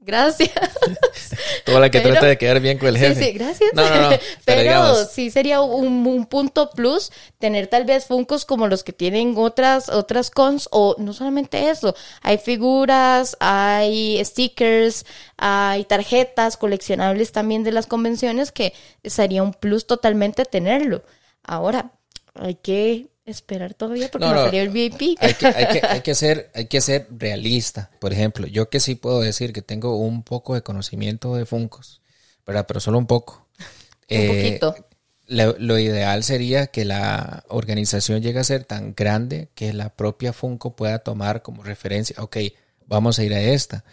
[0.05, 0.51] Gracias.
[1.65, 3.15] Toda la que trata de quedar bien con el jefe.
[3.15, 3.71] Sí, sí, gracias.
[4.45, 9.87] Pero, sí sería un, punto plus tener tal vez Funkos como los que tienen otras,
[9.89, 15.05] otras cons, o no solamente eso, hay figuras, hay stickers,
[15.37, 18.73] hay tarjetas coleccionables también de las convenciones que
[19.05, 21.03] sería un plus totalmente tenerlo.
[21.43, 21.91] Ahora,
[22.35, 25.17] hay que esperar todavía porque no, el VIP.
[25.19, 27.89] Hay que, hay, que, ser, hay que ser realista.
[27.99, 32.01] Por ejemplo, yo que sí puedo decir que tengo un poco de conocimiento de Funcos,
[32.45, 32.65] ¿verdad?
[32.67, 33.47] Pero solo un poco.
[33.57, 33.65] un
[34.09, 34.87] eh, poquito.
[35.25, 40.75] Lo, ideal sería que la organización llegue a ser tan grande que la propia Funko
[40.75, 42.37] pueda tomar como referencia, ok,
[42.85, 43.85] vamos a ir a esta.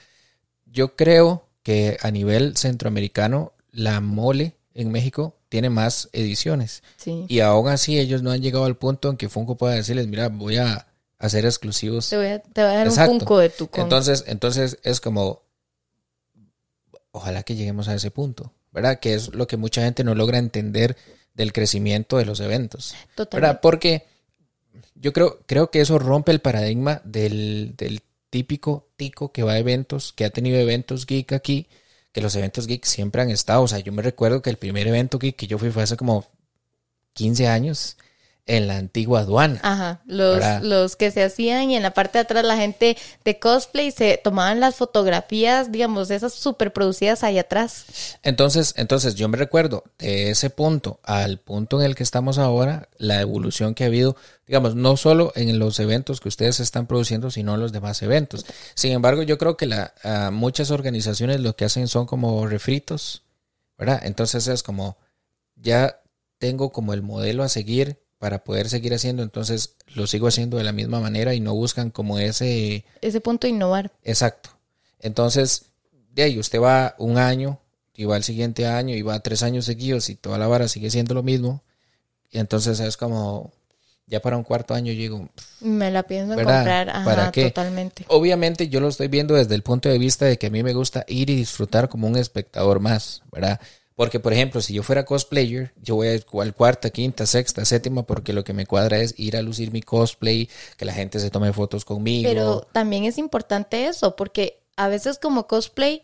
[0.67, 6.83] Yo creo que a nivel centroamericano, la mole en México tiene más ediciones.
[7.05, 10.29] Y aún así ellos no han llegado al punto en que Funko pueda decirles, mira,
[10.29, 10.87] voy a
[11.19, 12.09] hacer exclusivos.
[12.09, 15.43] Te voy a, dar un Funko de tu Entonces, entonces es como,
[17.11, 19.01] ojalá que lleguemos a ese punto, ¿verdad?
[19.01, 20.97] Que es lo que mucha gente no logra entender
[21.35, 22.95] del crecimiento de los eventos.
[23.33, 23.61] ¿verdad?
[23.61, 24.07] Porque
[24.95, 29.59] yo creo, creo que eso rompe el paradigma del, del típico tico que va a
[29.59, 31.67] eventos, que ha tenido eventos geek aquí
[32.13, 33.63] que los eventos geek siempre han estado.
[33.63, 35.97] O sea, yo me recuerdo que el primer evento geek que yo fui fue hace
[35.97, 36.27] como
[37.15, 37.97] 15 años
[38.47, 39.61] en la antigua aduana.
[39.63, 43.39] Ajá, los, los que se hacían y en la parte de atrás la gente de
[43.39, 48.19] cosplay se tomaban las fotografías, digamos, esas super producidas ahí atrás.
[48.23, 52.89] Entonces, entonces yo me recuerdo de ese punto al punto en el que estamos ahora,
[52.99, 57.31] la evolución que ha habido, digamos, no solo en los eventos que ustedes están produciendo,
[57.31, 58.47] sino en los demás eventos.
[58.75, 59.95] Sin embargo, yo creo que la,
[60.33, 63.23] muchas organizaciones lo que hacen son como refritos
[63.81, 64.03] ¿verdad?
[64.05, 64.99] Entonces es como,
[65.57, 66.03] ya
[66.39, 70.63] tengo como el modelo a seguir para poder seguir haciendo, entonces lo sigo haciendo de
[70.63, 72.85] la misma manera y no buscan como ese...
[73.01, 73.91] Ese punto de innovar.
[74.05, 74.51] Exacto.
[75.01, 75.65] Entonces,
[76.13, 77.59] de ahí usted va un año,
[77.95, 80.91] y va el siguiente año, y va tres años seguidos y toda la vara sigue
[80.91, 81.63] siendo lo mismo.
[82.31, 83.53] Y entonces es como,
[84.07, 85.27] ya para un cuarto año llego.
[85.61, 87.45] Me la pienso comprar, Ajá, ¿Para qué?
[87.45, 88.05] totalmente.
[88.09, 90.75] Obviamente yo lo estoy viendo desde el punto de vista de que a mí me
[90.75, 93.59] gusta ir y disfrutar como un espectador más, ¿verdad?
[94.01, 98.05] Porque, por ejemplo, si yo fuera cosplayer, yo voy a al cuarta, quinta, sexta, séptima,
[98.05, 100.49] porque lo que me cuadra es ir a lucir mi cosplay,
[100.79, 102.27] que la gente se tome fotos conmigo.
[102.27, 106.03] Pero también es importante eso, porque a veces como cosplay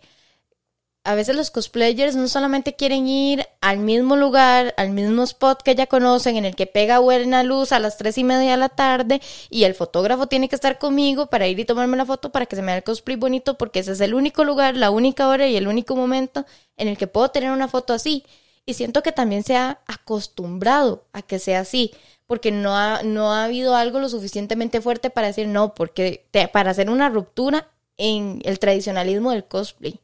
[1.06, 5.76] a veces los cosplayers no solamente quieren ir al mismo lugar, al mismo spot que
[5.76, 8.68] ya conocen, en el que pega buena luz a las tres y media de la
[8.68, 12.46] tarde y el fotógrafo tiene que estar conmigo para ir y tomarme la foto para
[12.46, 15.28] que se me vea el cosplay bonito porque ese es el único lugar, la única
[15.28, 16.44] hora y el único momento
[16.76, 18.24] en el que puedo tener una foto así.
[18.64, 21.94] Y siento que también se ha acostumbrado a que sea así,
[22.26, 26.72] porque no ha, no ha habido algo lo suficientemente fuerte para decir no, porque para
[26.72, 30.00] hacer una ruptura en el tradicionalismo del cosplay.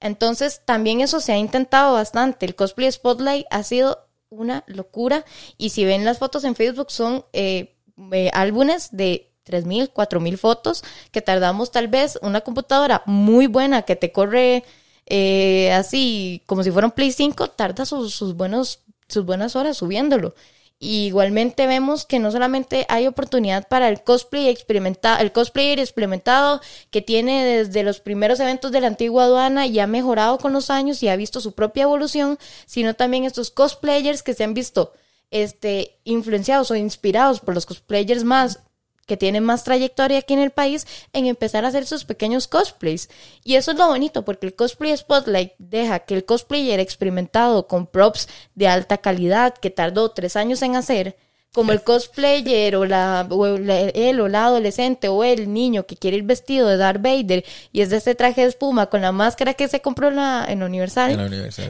[0.00, 2.46] Entonces, también eso se ha intentado bastante.
[2.46, 5.24] El cosplay Spotlight ha sido una locura.
[5.56, 7.76] Y si ven las fotos en Facebook, son eh,
[8.12, 13.96] eh, álbumes de 3.000, 4.000 fotos que tardamos tal vez una computadora muy buena que
[13.96, 14.64] te corre
[15.06, 19.76] eh, así como si fuera un Play 5, tarda sus, sus, buenos, sus buenas horas
[19.76, 20.34] subiéndolo
[20.78, 27.00] igualmente vemos que no solamente hay oportunidad para el cosplay experimentado, el cosplayer experimentado que
[27.00, 31.02] tiene desde los primeros eventos de la antigua aduana y ha mejorado con los años
[31.02, 34.92] y ha visto su propia evolución, sino también estos cosplayers que se han visto
[35.30, 38.60] este, influenciados o inspirados por los cosplayers más
[39.06, 43.08] que tienen más trayectoria aquí en el país en empezar a hacer sus pequeños cosplays.
[43.44, 47.86] Y eso es lo bonito, porque el cosplay Spotlight deja que el cosplayer experimentado con
[47.86, 51.16] props de alta calidad que tardó tres años en hacer,
[51.56, 56.18] como el cosplayer o, la, o él o la adolescente o el niño que quiere
[56.18, 59.54] ir vestido de Darth Vader y es de este traje de espuma con la máscara
[59.54, 61.16] que se compró en la, en Universal,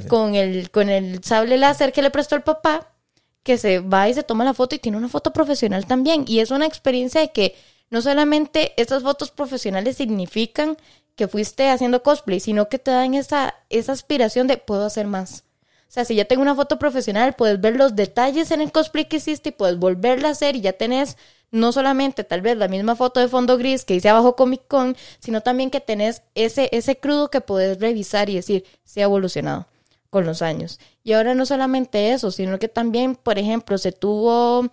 [0.09, 2.96] con, el, con el sable láser que le prestó el papá,
[3.47, 6.25] que se va y se toma la foto y tiene una foto profesional también.
[6.27, 7.55] Y es una experiencia de que
[7.91, 10.77] no solamente estas fotos profesionales significan
[11.15, 15.45] que fuiste haciendo cosplay, sino que te dan esa, esa aspiración de puedo hacer más.
[15.89, 19.05] O sea, si ya tengo una foto profesional, puedes ver los detalles en el cosplay
[19.05, 21.17] que hiciste y puedes volverla a hacer y ya tenés
[21.53, 24.97] no solamente tal vez la misma foto de fondo gris que hice abajo Comic Con,
[25.21, 29.69] sino también que tenés ese, ese crudo que puedes revisar y decir, se ha evolucionado
[30.11, 30.81] con los años.
[31.07, 34.69] Y ahora no solamente eso, sino que también, por ejemplo, se tuvo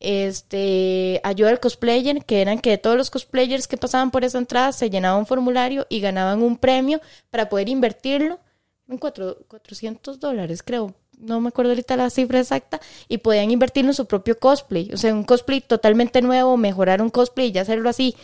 [0.00, 4.72] este ayuda al cosplayer, que eran que todos los cosplayers que pasaban por esa entrada
[4.72, 8.40] se llenaban un formulario y ganaban un premio para poder invertirlo
[8.88, 10.94] en cuatro, 400 dólares, creo.
[11.18, 12.80] No me acuerdo ahorita la cifra exacta.
[13.06, 14.90] Y podían invertirlo en su propio cosplay.
[14.94, 18.16] O sea, un cosplay totalmente nuevo, mejorar un cosplay y hacerlo así,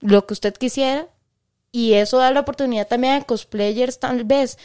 [0.00, 1.08] lo que usted quisiera.
[1.72, 4.58] Y eso da la oportunidad también a cosplayers, tal vez,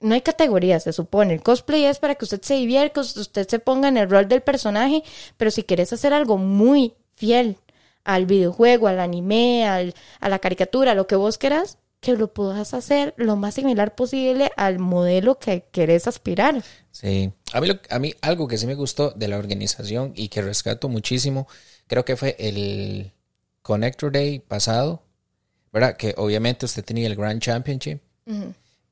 [0.00, 1.34] no hay categorías, se supone.
[1.34, 4.28] El cosplay es para que usted se divierta, que usted se ponga en el rol
[4.28, 5.02] del personaje,
[5.36, 7.56] pero si quieres hacer algo muy fiel
[8.04, 12.74] al videojuego, al anime, al, a la caricatura, lo que vos quieras, que lo puedas
[12.74, 16.62] hacer lo más similar posible al modelo que querés aspirar.
[16.92, 20.42] Sí, a mí, a mí algo que sí me gustó de la organización y que
[20.42, 21.48] rescato muchísimo,
[21.86, 23.12] creo que fue el
[23.62, 25.02] Connector Day pasado,
[25.72, 25.96] ¿verdad?
[25.96, 28.00] Que obviamente usted tenía el Grand Championship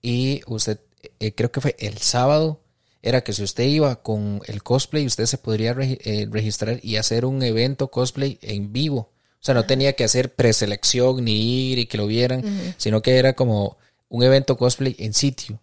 [0.02, 0.80] y usted
[1.20, 2.60] eh, creo que fue el sábado,
[3.02, 7.24] era que si usted iba con el cosplay, usted se podría eh, registrar y hacer
[7.24, 9.12] un evento cosplay en vivo.
[9.34, 13.18] O sea, no tenía que hacer preselección ni ir y que lo vieran, sino que
[13.18, 13.76] era como
[14.08, 15.60] un evento cosplay en sitio.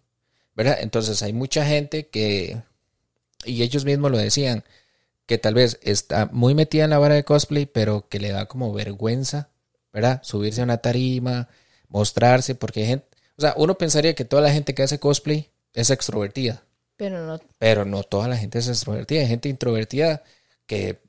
[0.56, 0.78] ¿Verdad?
[0.82, 2.62] Entonces hay mucha gente que,
[3.44, 4.64] y ellos mismos lo decían,
[5.26, 8.46] que tal vez está muy metida en la vara de cosplay, pero que le da
[8.46, 9.50] como vergüenza,
[9.92, 10.22] ¿verdad?
[10.24, 11.50] Subirse a una tarima,
[11.90, 13.08] mostrarse, porque hay gente,
[13.38, 16.64] o sea, uno pensaría que toda la gente que hace cosplay es extrovertida.
[16.96, 17.40] Pero no.
[17.58, 19.22] Pero no toda la gente es extrovertida.
[19.22, 20.24] Hay gente introvertida
[20.66, 21.02] que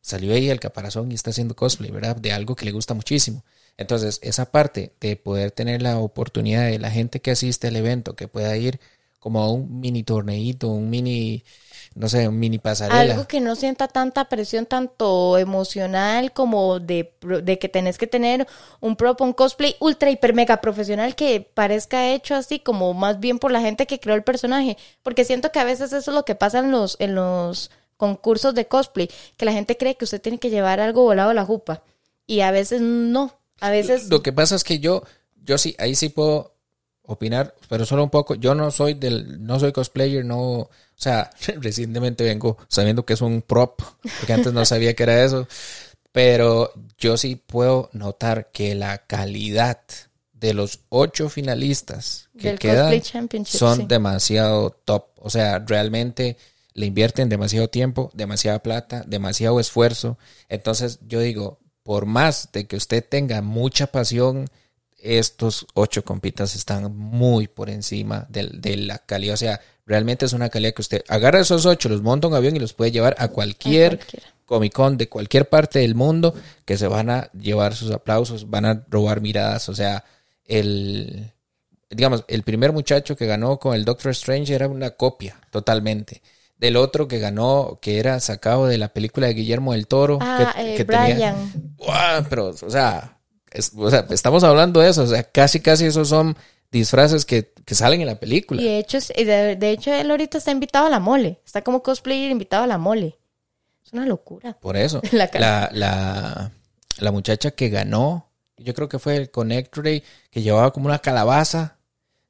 [0.00, 2.16] salió ahí el caparazón y está haciendo cosplay, ¿verdad?
[2.16, 3.44] De algo que le gusta muchísimo.
[3.76, 8.16] Entonces, esa parte de poder tener la oportunidad de la gente que asiste al evento,
[8.16, 8.80] que pueda ir
[9.18, 11.44] como a un mini torneito, un mini
[11.98, 13.00] no sé, un mini pasarela.
[13.00, 17.12] Algo que no sienta tanta presión tanto emocional como de,
[17.42, 18.46] de que tenés que tener
[18.78, 23.40] un prop, un cosplay ultra, hiper, mega profesional que parezca hecho así como más bien
[23.40, 24.78] por la gente que creó el personaje.
[25.02, 28.54] Porque siento que a veces eso es lo que pasa en los, en los concursos
[28.54, 31.44] de cosplay, que la gente cree que usted tiene que llevar algo volado a la
[31.44, 31.82] jupa.
[32.28, 33.34] Y a veces no.
[33.58, 34.08] A veces...
[34.08, 35.02] Lo que pasa es que yo,
[35.42, 36.54] yo sí, ahí sí puedo
[37.08, 38.34] opinar, pero solo un poco.
[38.34, 41.30] Yo no soy del, no soy cosplayer, no, o sea,
[41.60, 43.80] recientemente vengo sabiendo que es un prop,
[44.20, 45.48] porque antes no sabía que era eso,
[46.12, 49.80] pero yo sí puedo notar que la calidad
[50.32, 53.02] de los ocho finalistas que quedan
[53.44, 55.06] son demasiado top.
[55.16, 56.36] O sea, realmente
[56.74, 60.18] le invierten demasiado tiempo, demasiada plata, demasiado esfuerzo.
[60.48, 64.46] Entonces yo digo, por más de que usted tenga mucha pasión,
[64.98, 69.34] estos ocho compitas están muy por encima de, la calidad.
[69.34, 72.36] O sea, realmente es una calidad que usted agarra esos ocho, los monta en un
[72.36, 74.00] avión y los puede llevar a cualquier
[74.44, 76.34] Comic Con de cualquier parte del mundo
[76.64, 79.68] que se van a llevar sus aplausos, van a robar miradas.
[79.68, 80.04] O sea,
[80.44, 81.32] el,
[81.90, 86.22] digamos, el primer muchacho que ganó con el Doctor Strange era una copia totalmente.
[86.56, 90.18] Del otro que ganó, que era sacado de la película de Guillermo del Toro.
[90.20, 91.52] Ah, que, eh, Brian.
[92.28, 93.17] pero, o sea,
[93.52, 95.02] estamos hablando de eso.
[95.02, 96.36] O sea, casi, casi esos son
[96.70, 98.60] disfraces que, salen en la película.
[98.60, 101.40] Y de hecho, de, hecho, él ahorita está invitado a la mole.
[101.44, 103.18] Está como cosplayer invitado a la mole.
[103.84, 104.58] Es una locura.
[104.60, 105.02] Por eso.
[105.12, 105.30] la,
[105.72, 106.50] la,
[106.98, 108.28] la muchacha que ganó
[108.60, 111.78] yo creo que fue el Connect Ray, que llevaba como una calabaza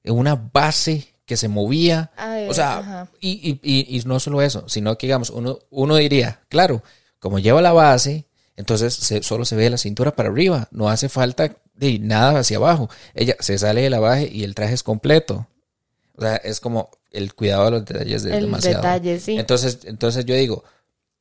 [0.05, 2.11] una base que se movía.
[2.49, 6.83] o sea, y, y, y, no solo eso, sino que, digamos, uno, uno diría, claro,
[7.19, 8.27] como lleva la base,
[8.59, 12.91] entonces solo se ve la cintura para arriba, no hace falta de nada hacia abajo.
[13.15, 15.47] Ella se sale de la base y el traje es completo.
[16.17, 18.79] O sea, es como el cuidado de los detalles de el demasiado.
[18.79, 19.39] Detalle, sí.
[19.39, 20.65] Entonces, entonces yo digo,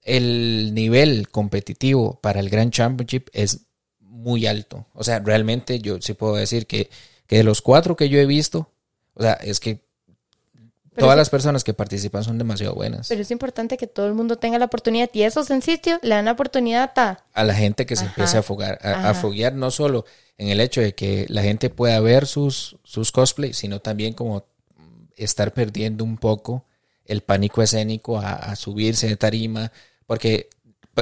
[0.01, 3.68] el nivel competitivo para el Grand Championship es
[3.99, 4.88] muy alto.
[4.93, 6.89] O sea, realmente yo sí puedo decir que,
[7.27, 8.72] que de los cuatro que yo he visto,
[9.14, 9.85] o sea, es que
[10.98, 13.07] todas las personas que participan son demasiado buenas.
[13.07, 16.10] Pero es importante que todo el mundo tenga la oportunidad y esos en sitio le
[16.10, 17.24] dan la oportunidad a...
[17.34, 20.06] A la gente que se empiece a, fogar, a, foguear no solo
[20.38, 24.45] en el hecho de que la gente pueda ver sus, sus cosplays, sino también como
[25.15, 26.65] estar perdiendo un poco
[27.06, 29.72] el pánico escénico a, a subirse de tarima,
[30.06, 30.49] porque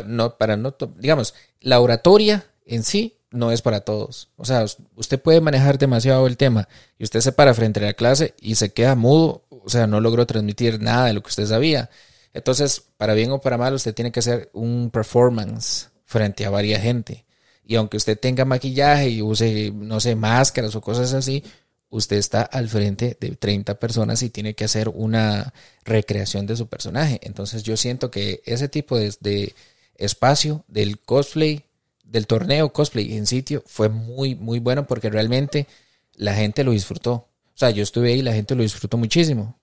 [0.06, 4.30] no, para no, digamos, la oratoria en sí no es para todos.
[4.38, 4.66] O sea,
[4.96, 6.68] usted puede manejar demasiado el tema
[6.98, 10.00] y usted se para frente a la clase y se queda mudo, o sea, no
[10.00, 11.90] logró transmitir nada de lo que usted sabía.
[12.34, 16.82] Entonces, para bien o para mal, usted tiene que hacer un performance frente a varias
[16.82, 17.26] gente.
[17.66, 21.44] Y aunque usted tenga maquillaje y use, no sé, máscaras o cosas así,
[21.90, 26.68] usted está al frente de 30 personas y tiene que hacer una recreación de su
[26.68, 27.20] personaje.
[27.24, 29.56] Entonces, yo siento que ese tipo de, de
[29.98, 31.66] espacio del cosplay
[32.06, 35.68] del torneo cosplay en sitio fue muy, muy bueno porque realmente
[36.14, 37.28] la gente lo disfrutó.
[37.56, 39.58] O sea, yo estuve ahí y la gente lo disfrutó muchísimo.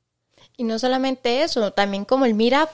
[0.56, 2.70] Y no solamente eso, también como el meetup.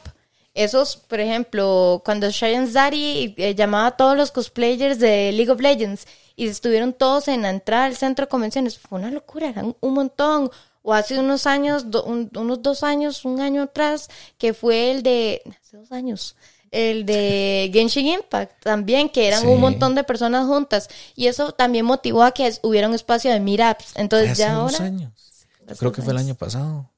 [0.55, 5.61] Esos, por ejemplo, cuando Cheyenne Zari eh, llamaba a todos los cosplayers de League of
[5.61, 9.77] Legends y estuvieron todos en la entrada al centro de convenciones, fue una locura, eran
[9.81, 10.51] un montón.
[10.83, 11.85] O hace unos años,
[12.35, 14.09] unos dos años, un año atrás,
[14.39, 16.37] que fue el de, hace dos años,
[16.71, 20.89] el de Genshin Impact también, que eran un montón de personas juntas.
[21.15, 23.93] Y eso también motivó a que hubiera un espacio de meetups.
[23.97, 24.79] Entonces ya ahora...
[24.79, 25.13] años.
[25.79, 26.91] creo que fue el año pasado.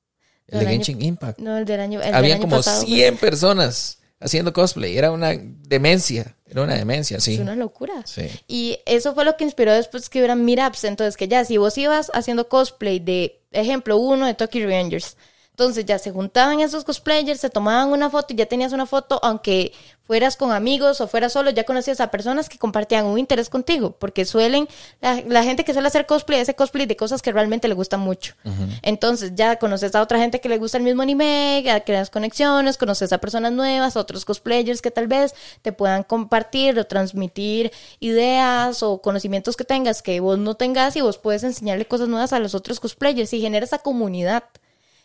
[0.47, 1.38] El de Genshin Impact.
[1.38, 2.02] No, el del año.
[2.02, 4.97] El Había como 100 personas haciendo cosplay.
[4.97, 6.36] Era una demencia.
[6.47, 7.34] Era una demencia, sí.
[7.34, 8.02] Es una locura.
[8.05, 8.28] Sí.
[8.48, 10.84] Y eso fue lo que inspiró después que hubieran meetups.
[10.84, 15.16] Entonces, que ya, si vos ibas haciendo cosplay de, ejemplo, uno de Tokyo Rangers
[15.61, 19.20] entonces ya se juntaban esos cosplayers, se tomaban una foto y ya tenías una foto,
[19.23, 19.74] aunque
[20.05, 23.95] fueras con amigos o fueras solo, ya conocías a personas que compartían un interés contigo,
[23.99, 24.69] porque suelen,
[25.03, 28.35] la, gente que suele hacer cosplay, hace cosplay de cosas que realmente le gustan mucho.
[28.81, 33.12] Entonces ya conoces a otra gente que le gusta el mismo anime, creas conexiones, conoces
[33.12, 37.70] a personas nuevas, a otros cosplayers que tal vez te puedan compartir o transmitir
[38.01, 42.32] ideas o conocimientos que tengas que vos no tengas y vos puedes enseñarle cosas nuevas
[42.32, 44.45] a los otros cosplayers y genera esa comunidad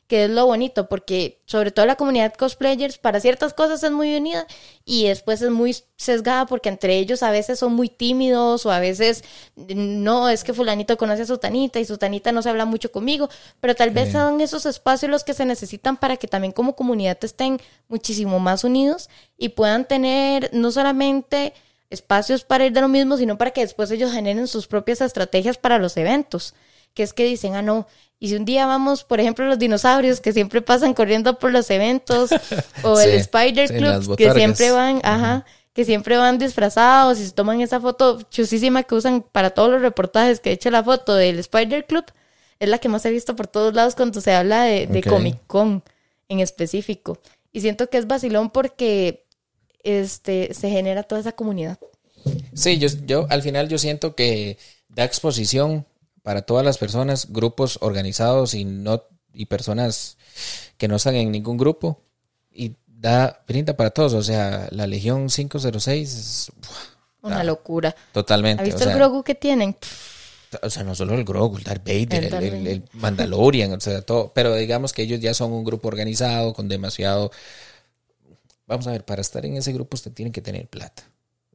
[0.07, 4.15] que es lo bonito, porque sobre todo la comunidad cosplayers para ciertas cosas es muy
[4.15, 4.45] unida
[4.85, 8.79] y después es muy sesgada porque entre ellos a veces son muy tímidos o a
[8.79, 9.23] veces
[9.55, 13.29] no, es que fulanito conoce a Sutanita y Sutanita no se habla mucho conmigo,
[13.59, 17.17] pero tal vez son esos espacios los que se necesitan para que también como comunidad
[17.23, 19.09] estén muchísimo más unidos
[19.39, 21.53] y puedan tener no solamente
[21.89, 25.57] espacios para ir de lo mismo, sino para que después ellos generen sus propias estrategias
[25.57, 26.53] para los eventos
[26.95, 27.85] que es que dicen, ah, no,
[28.19, 31.69] y si un día vamos, por ejemplo, los dinosaurios que siempre pasan corriendo por los
[31.69, 32.31] eventos,
[32.81, 37.59] o el Spider Club, que siempre van, ajá, que siempre van disfrazados y se toman
[37.61, 41.37] esa foto chusísima que usan para todos los reportajes, que he hecho la foto del
[41.39, 42.05] Spider Club,
[42.59, 45.83] es la que más he visto por todos lados cuando se habla de, Comic Con
[46.29, 47.19] en específico.
[47.51, 49.25] Y siento que es vacilón porque
[49.83, 51.77] este, se genera toda esa comunidad.
[52.53, 54.57] Sí, yo, yo al final yo siento que
[54.87, 55.85] da exposición
[56.25, 60.17] para todas las personas, grupos organizados y no y personas
[60.75, 62.01] que no están en ningún grupo
[62.51, 66.51] y da brinda para todos, o sea, la Legión 506 es
[67.21, 67.95] una locura.
[68.11, 68.63] Totalmente.
[68.63, 69.77] ¿Has visto el Grogu que tienen?
[70.63, 74.33] O sea, no solo el Grogu, el Darth Vader, el, el, Mandalorian, o sea, todo.
[74.33, 77.29] Pero digamos que ellos ya son un grupo organizado con demasiado.
[78.65, 81.03] Vamos a ver, para estar en ese grupo usted tiene que tener plata.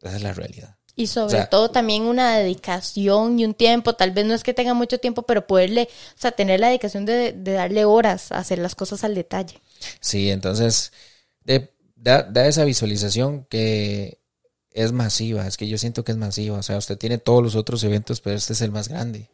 [0.01, 0.77] Esa es la realidad.
[1.01, 4.75] Y sobre todo también una dedicación y un tiempo, tal vez no es que tenga
[4.75, 8.75] mucho tiempo, pero poderle, o sea, tener la dedicación de, darle horas a hacer las
[8.75, 9.61] cosas al detalle.
[10.01, 10.93] Sí, entonces,
[11.97, 14.21] da, da esa visualización que
[14.73, 17.57] es masiva, es que yo siento que es masiva, o sea, usted tiene todos los
[17.57, 19.29] otros eventos, pero este es el más grande.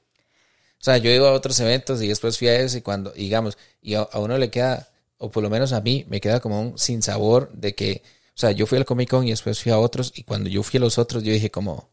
[0.80, 3.58] O sea, yo iba a otros eventos y después fui a ese y cuando, digamos,
[3.80, 4.88] y a, uno le queda,
[5.18, 8.02] o por lo menos a mí, me queda como un sinsabor de que,
[8.38, 10.76] sea, yo fui al Comic Con y después fui a otros y cuando yo fui
[10.76, 11.88] a los otros yo dije como,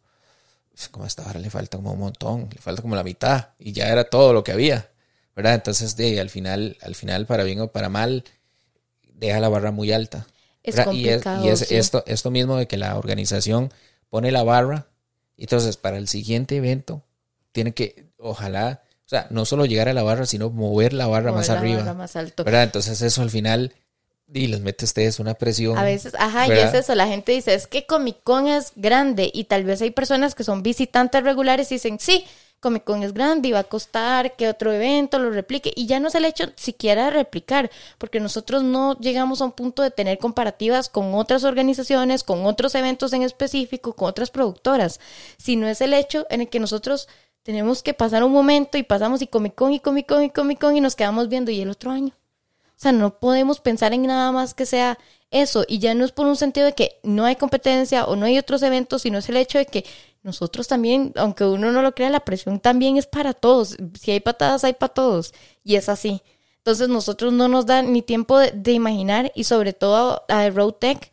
[0.91, 3.72] como a esta hora le falta como un montón, le falta como la mitad y
[3.72, 4.90] ya era todo lo que había,
[5.36, 5.56] ¿verdad?
[5.56, 8.26] Entonces, de, al final, al final, para bien o para mal,
[9.14, 10.28] deja la barra muy alta.
[10.64, 13.72] Es complicado, y es, esto, esto mismo de que la organización
[14.10, 14.88] pone la barra,
[15.38, 17.03] y entonces para el siguiente evento
[17.52, 21.32] tiene que, ojalá, o sea, no solo llegar a la barra, sino mover la barra
[21.32, 21.94] más arriba.
[21.94, 22.44] más alto.
[22.44, 22.64] ¿verdad?
[22.64, 23.74] Entonces eso al final
[24.34, 25.77] y les mete a ustedes una presión.
[25.77, 29.30] A veces, ajá, y es eso, la gente dice, es que Comic Con es grande
[29.34, 32.26] y tal vez hay personas que son visitantes regulares y dicen, sí,
[32.60, 35.72] Comic Con es grande y va a costar que otro evento lo replique.
[35.76, 39.51] Y ya no es el hecho siquiera de replicar, porque nosotros no llegamos a un
[39.51, 44.99] punto de tener comparativas con otras organizaciones, con otros eventos en específico, con otras productoras,
[45.38, 47.07] sino es el hecho en el que nosotros
[47.43, 50.60] tenemos que pasar un momento y pasamos y Comic Con y Comic Con y Comic
[50.60, 52.14] Con y nos quedamos viendo y el otro año.
[52.84, 54.99] Sea, no podemos pensar en nada más que sea
[55.31, 55.64] eso.
[55.68, 58.38] Y ya no es por un sentido de que no hay competencia o no hay
[58.38, 59.85] otros eventos, sino es el hecho de que
[60.22, 63.77] nosotros también, aunque uno no lo crea, la presión también es para todos.
[63.97, 65.34] Si hay patadas, hay para todos.
[65.64, 66.22] Y es así.
[66.57, 71.11] Entonces nosotros no nos da ni tiempo de, imaginar y sobre todo a Road Tech,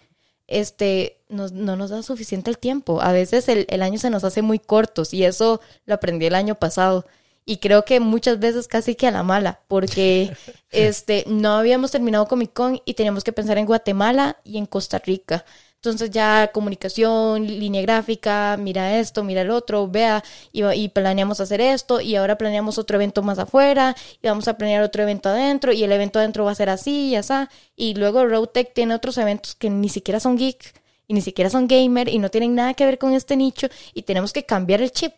[0.48, 3.00] este, no nos da suficiente el tiempo.
[3.00, 6.34] A veces el, el año se nos hace muy cortos y eso lo aprendí el
[6.34, 7.06] año pasado
[7.50, 10.30] y creo que muchas veces casi que a la mala, porque
[10.70, 15.00] este no habíamos terminado Comic Con y teníamos que pensar en Guatemala y en Costa
[15.00, 15.44] Rica.
[15.74, 20.22] Entonces ya comunicación, línea gráfica, mira esto, mira el otro, vea,
[20.52, 24.84] y, planeamos hacer esto, y ahora planeamos otro evento más afuera, y vamos a planear
[24.84, 27.34] otro evento adentro, y el evento adentro va a ser así y así.
[27.74, 31.66] Y luego Roadtech tiene otros eventos que ni siquiera son geek, y ni siquiera son
[31.66, 34.92] gamer, y no tienen nada que ver con este nicho, y tenemos que cambiar el
[34.92, 35.14] chip.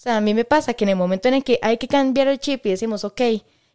[0.00, 2.26] Sea, a mí me pasa que en el momento en el que hay que cambiar
[2.26, 3.20] el chip y decimos, ok,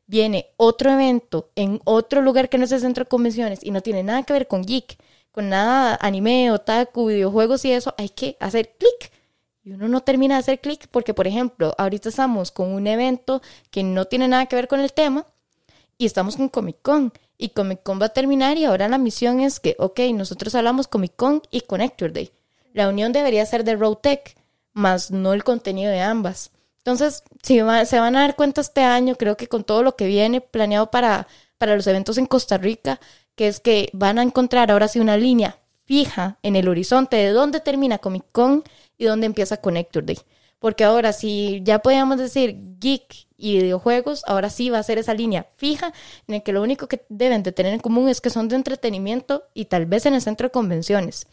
[0.07, 3.81] viene otro evento en otro lugar que no es el centro de convenciones y no
[3.81, 4.97] tiene nada que ver con geek,
[5.31, 9.11] con nada anime, otaku, videojuegos y eso, hay que hacer clic.
[9.63, 13.43] Y uno no termina de hacer clic porque, por ejemplo, ahorita estamos con un evento
[13.69, 15.27] que no tiene nada que ver con el tema
[15.99, 17.13] y estamos con Comic Con.
[17.37, 20.87] Y Comic Con va a terminar y ahora la misión es que, ok, nosotros hablamos
[20.87, 22.31] Comic Con y Connector Day.
[22.73, 24.35] La unión debería ser de Road Tech
[24.75, 26.51] más no el contenido de ambas.
[26.77, 30.05] Entonces, si se van a dar cuenta este año, creo que con todo lo que
[30.05, 31.27] viene planeado para,
[31.57, 32.99] para los eventos en Costa Rica,
[33.35, 37.29] que es que van a encontrar ahora sí una línea fija en el horizonte de
[37.29, 38.63] dónde termina Comic Con
[38.97, 40.19] y dónde empieza Connector Day.
[40.59, 45.13] Porque ahora, si ya podíamos decir geek y videojuegos, ahora sí va a ser esa
[45.13, 45.93] línea fija
[46.27, 48.55] en el que lo único que deben de tener en común es que son de
[48.55, 51.27] entretenimiento y tal vez en el centro de convenciones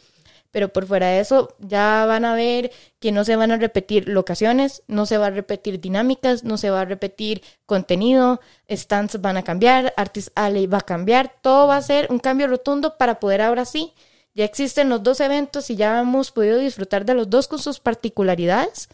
[0.52, 2.70] pero por fuera de eso ya van a ver
[3.00, 6.70] que no se van a repetir locaciones, no se va a repetir dinámicas, no se
[6.70, 11.78] va a repetir contenido, stands van a cambiar, Artist Alley va a cambiar, todo va
[11.78, 13.94] a ser un cambio rotundo para poder ahora sí,
[14.34, 17.80] ya existen los dos eventos y ya hemos podido disfrutar de los dos con sus
[17.80, 18.88] particularidades,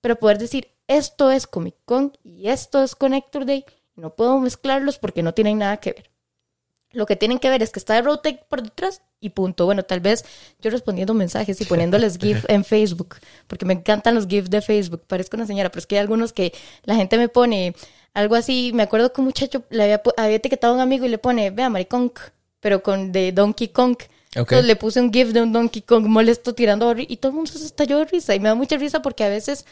[0.00, 3.64] pero poder decir esto es Comic Con y esto es Connector Day,
[3.96, 6.09] no puedo mezclarlos porque no tienen nada que ver.
[6.92, 9.64] Lo que tienen que ver es que está de Tech por detrás y punto.
[9.64, 10.24] Bueno, tal vez
[10.60, 15.02] yo respondiendo mensajes y poniéndoles GIF en Facebook, porque me encantan los GIFs de Facebook.
[15.06, 16.52] Parezco una señora, pero es que hay algunos que
[16.84, 17.74] la gente me pone
[18.12, 18.72] algo así.
[18.74, 21.50] Me acuerdo que un muchacho le había, había etiquetado a un amigo y le pone,
[21.50, 22.12] vea, Maricón,
[22.58, 23.96] pero con de Donkey Kong.
[24.32, 27.50] Entonces le puse un GIF de un Donkey Kong molesto tirando y todo el mundo
[27.50, 28.34] se estalló de risa.
[28.34, 29.64] Y me da mucha risa porque a veces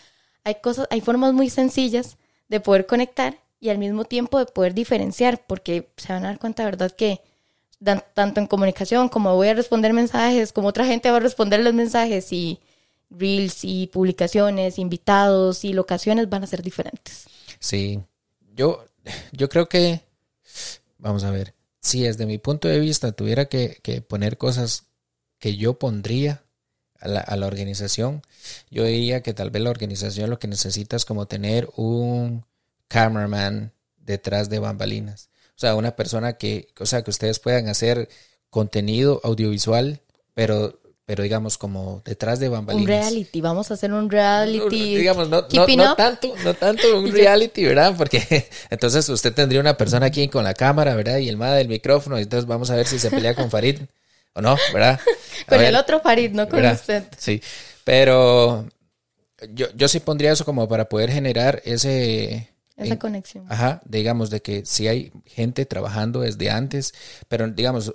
[0.44, 2.16] hay cosas, hay formas muy sencillas
[2.48, 6.38] de poder conectar y al mismo tiempo de poder diferenciar, porque se van a dar
[6.38, 6.90] cuenta, ¿verdad?
[6.90, 7.20] Que
[8.14, 11.74] tanto en comunicación como voy a responder mensajes, como otra gente va a responder los
[11.74, 12.60] mensajes y
[13.10, 17.26] reels y publicaciones, invitados y locaciones van a ser diferentes.
[17.58, 18.00] Sí,
[18.54, 18.84] yo,
[19.32, 20.02] yo creo que,
[20.98, 24.86] vamos a ver, si desde mi punto de vista tuviera que, que poner cosas
[25.38, 26.42] que yo pondría,
[27.00, 28.22] a la, a la organización,
[28.70, 32.44] yo diría que tal vez la organización lo que necesita es como tener un
[32.88, 35.30] cameraman detrás de bambalinas.
[35.50, 38.08] O sea, una persona que, o sea, que ustedes puedan hacer
[38.50, 40.00] contenido audiovisual,
[40.34, 40.78] pero
[41.08, 42.84] pero digamos como detrás de bambalinas.
[42.84, 44.94] Un reality, vamos a hacer un reality.
[44.94, 47.94] digamos, no, no, tanto, no tanto un reality, ¿verdad?
[47.96, 51.16] Porque entonces usted tendría una persona aquí con la cámara, ¿verdad?
[51.16, 53.78] Y el MAD del micrófono, y entonces vamos a ver si se pelea con Farid
[54.34, 55.00] o no, ¿verdad?
[55.48, 57.04] con el otro Farid, no con usted.
[57.16, 57.40] Sí,
[57.84, 58.66] pero
[59.54, 62.50] yo, yo sí pondría eso como para poder generar ese...
[62.78, 63.44] Esa conexión.
[63.48, 66.94] Ajá, digamos de que si hay gente trabajando desde antes,
[67.28, 67.94] pero digamos,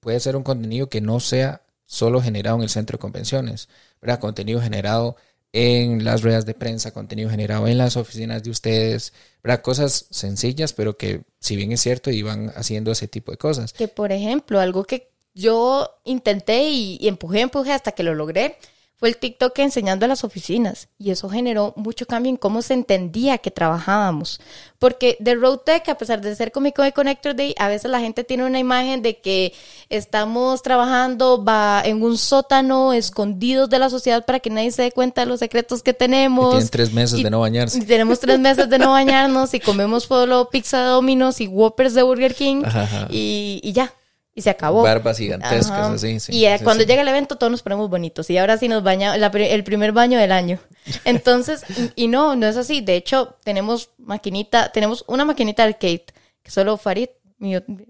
[0.00, 3.68] puede ser un contenido que no sea solo generado en el centro de convenciones,
[4.00, 4.20] ¿verdad?
[4.20, 5.16] Contenido generado
[5.52, 9.12] en las ruedas de prensa, contenido generado en las oficinas de ustedes,
[9.42, 9.62] ¿verdad?
[9.62, 13.72] Cosas sencillas, pero que si bien es cierto, iban haciendo ese tipo de cosas.
[13.72, 18.56] Que por ejemplo, algo que yo intenté y, y empujé, empujé hasta que lo logré,
[18.98, 22.74] fue el TikTok enseñando a las oficinas y eso generó mucho cambio en cómo se
[22.74, 24.40] entendía que trabajábamos.
[24.80, 28.00] Porque de Road Tech, a pesar de ser Comic Con Connector Day, a veces la
[28.00, 29.54] gente tiene una imagen de que
[29.88, 34.92] estamos trabajando va en un sótano escondidos de la sociedad para que nadie se dé
[34.92, 36.48] cuenta de los secretos que tenemos.
[36.48, 37.78] Y tienen tres meses de no bañarse.
[37.78, 41.94] Y tenemos tres meses de no bañarnos y comemos solo pizza de Domino's y Whoppers
[41.94, 42.62] de Burger King
[43.10, 43.92] Y, y ya
[44.38, 44.84] y se acabó.
[44.84, 46.18] Barbas gigantescas, así.
[46.28, 49.64] y cuando llega el evento todos nos ponemos bonitos y ahora sí nos baña el
[49.64, 50.60] primer baño del año.
[51.04, 51.64] Entonces,
[51.96, 52.80] y, no, no es así.
[52.80, 56.04] De hecho, tenemos maquinita, tenemos una maquinita arcade
[56.40, 57.08] que solo Farid,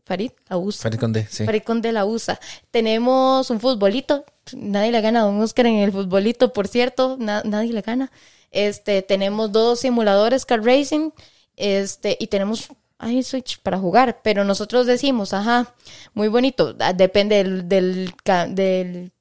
[0.07, 0.85] Farid la usa.
[0.85, 1.45] Farid Conde, sí.
[1.45, 2.41] Farid Conde la usa.
[2.71, 4.25] Tenemos un futbolito,
[4.57, 8.11] nadie le gana a un Oscar en el futbolito, por cierto, nadie le gana.
[8.53, 11.11] Este, tenemos dos simuladores car racing,
[11.57, 12.69] este, y tenemos
[12.99, 15.75] hay Switch para jugar, pero nosotros decimos, ajá,
[16.15, 18.13] muy bonito, depende del, del,
[18.49, 19.13] del,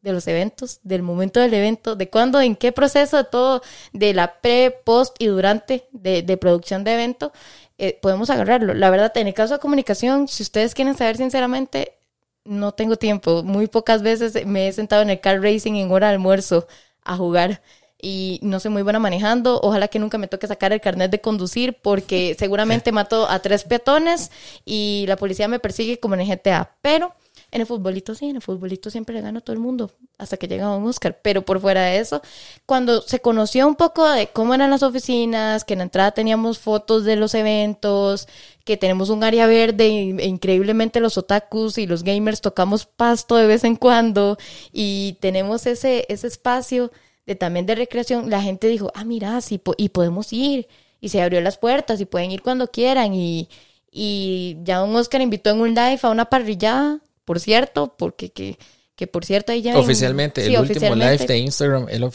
[0.00, 3.62] de los eventos, del momento del evento, de cuándo, en qué proceso, de todo,
[3.92, 7.32] de la pre, post y durante de, de producción de evento,
[7.76, 8.74] eh, podemos agarrarlo.
[8.74, 11.98] La verdad, en el caso de comunicación, si ustedes quieren saber sinceramente,
[12.44, 13.42] no tengo tiempo.
[13.42, 16.66] Muy pocas veces me he sentado en el car racing en hora de almuerzo
[17.04, 17.62] a jugar
[18.00, 19.60] y no soy muy buena manejando.
[19.62, 23.64] Ojalá que nunca me toque sacar el carnet de conducir porque seguramente mato a tres
[23.64, 24.30] peatones
[24.64, 26.76] y la policía me persigue como en el GTA.
[26.80, 27.14] Pero
[27.50, 30.36] en el futbolito sí, en el futbolito siempre le gano a todo el mundo hasta
[30.36, 31.18] que llega un Oscar.
[31.22, 32.20] Pero por fuera de eso,
[32.66, 36.58] cuando se conoció un poco de cómo eran las oficinas, que en la entrada teníamos
[36.58, 38.28] fotos de los eventos,
[38.64, 43.46] que tenemos un área verde e increíblemente los otakus y los gamers tocamos pasto de
[43.46, 44.36] vez en cuando
[44.72, 46.92] y tenemos ese, ese espacio
[47.28, 50.66] de también de recreación, la gente dijo, ah, mira, sí, y podemos ir.
[50.98, 53.12] Y se abrió las puertas y pueden ir cuando quieran.
[53.14, 53.50] Y,
[53.92, 58.58] y ya un Oscar invitó en un live a una parrillada, por cierto, porque que,
[58.96, 59.78] que por cierto ahí ya...
[59.78, 62.10] Oficialmente, el último live de Instagram, él,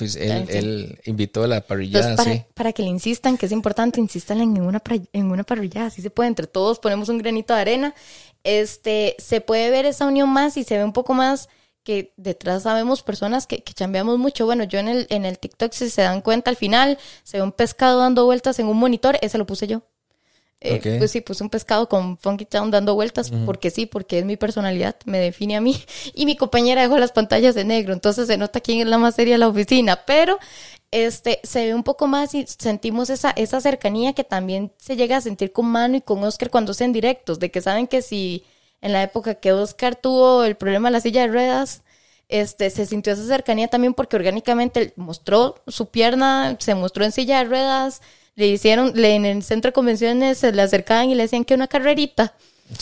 [0.49, 2.15] él, invitó a la parrillada.
[2.15, 4.81] para, para, que le insistan, que es importante, insistan en una,
[5.14, 7.95] en una parrillada, así se puede, entre todos ponemos un granito de arena.
[8.44, 11.49] Este, se puede ver esa unión más y se ve un poco más
[11.84, 14.45] que detrás sabemos personas que, que chambeamos mucho.
[14.45, 17.43] Bueno, yo en el, en el TikTok, si se dan cuenta, al final se ve
[17.43, 19.84] un pescado dando vueltas en un monitor, ese lo puse yo.
[20.65, 24.26] Eh, pues sí, puse un pescado con Funky Town dando vueltas, porque sí, porque es
[24.26, 25.76] mi personalidad, me define a mí.
[26.15, 29.15] Y mi compañera dejó las pantallas de negro, entonces se nota quién es la más
[29.15, 30.39] seria de la oficina, pero
[30.91, 35.18] este, se ve un poco más y sentimos esa, esa cercanía que también se llega
[35.18, 38.45] a sentir con Mano y con Oscar cuando hacen directos, de que saben que si
[38.84, 41.81] en la época que Oscar tuvo el problema de la silla de ruedas,
[42.27, 47.39] este, se sintió esa cercanía también porque orgánicamente mostró su pierna, se mostró en silla
[47.39, 48.01] de ruedas,
[48.35, 51.53] le hicieron, le, en el centro de convenciones se le acercaban y le decían que
[51.53, 52.34] una carrerita.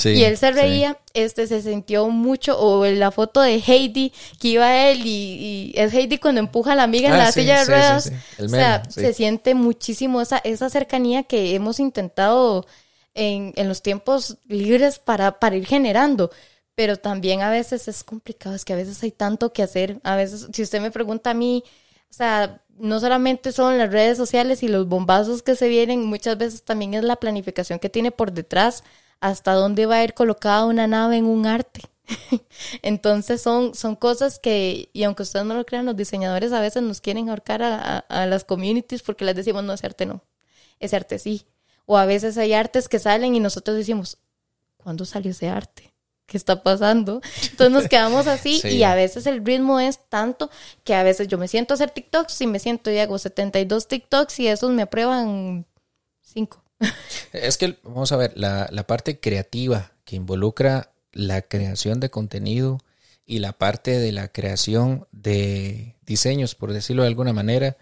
[0.04, 4.48] y él se reía, este se sintió mucho, o en la foto de Heidi, que
[4.48, 7.66] iba él y, es Heidi cuando empuja a la amiga en ah, la silla de
[7.66, 8.12] ruedas.
[8.40, 12.66] o sea, se siente muchísimo esa, esa cercanía que hemos intentado
[13.14, 16.32] en, en los tiempos libres para, para ir generando.
[16.76, 20.00] Pero también a veces es complicado, es que a veces hay tanto que hacer.
[20.04, 21.64] A veces, si usted me pregunta a mí,
[22.10, 26.38] o sea, no solamente son las redes sociales y los bombazos que se vienen, muchas
[26.38, 28.84] veces también es la planificación que tiene por detrás,
[29.20, 31.82] hasta dónde va a ir colocada una nave en un arte.
[32.82, 36.84] Entonces son, son cosas que, y aunque ustedes no lo crean, los diseñadores a veces
[36.84, 40.24] nos quieren ahorcar a, a las communities porque les decimos, no, ese arte no,
[40.80, 41.46] ese arte sí.
[41.92, 44.18] O a veces hay artes que salen y nosotros decimos,
[44.78, 45.94] ¿cuándo salió ese arte?
[46.26, 47.20] ¿Qué está pasando?
[47.52, 50.50] Entonces nos quedamos así y a veces el ritmo es tanto
[50.86, 53.90] que a veces yo me siento a hacer TikToks y me siento y hago 72
[53.90, 55.66] TikToks y esos me aprueban
[56.22, 56.64] 5.
[57.34, 62.78] Es que, vamos a ver, la, la parte creativa que involucra la creación de contenido
[63.26, 67.76] y la parte de la creación de diseños, por decirlo de alguna manera,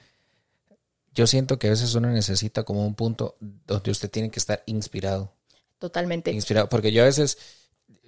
[1.20, 4.64] yo siento que a veces uno necesita como un punto donde usted tiene que estar
[4.68, 5.34] inspirado.
[5.78, 6.32] Totalmente.
[6.32, 7.38] Inspirado, porque yo a veces,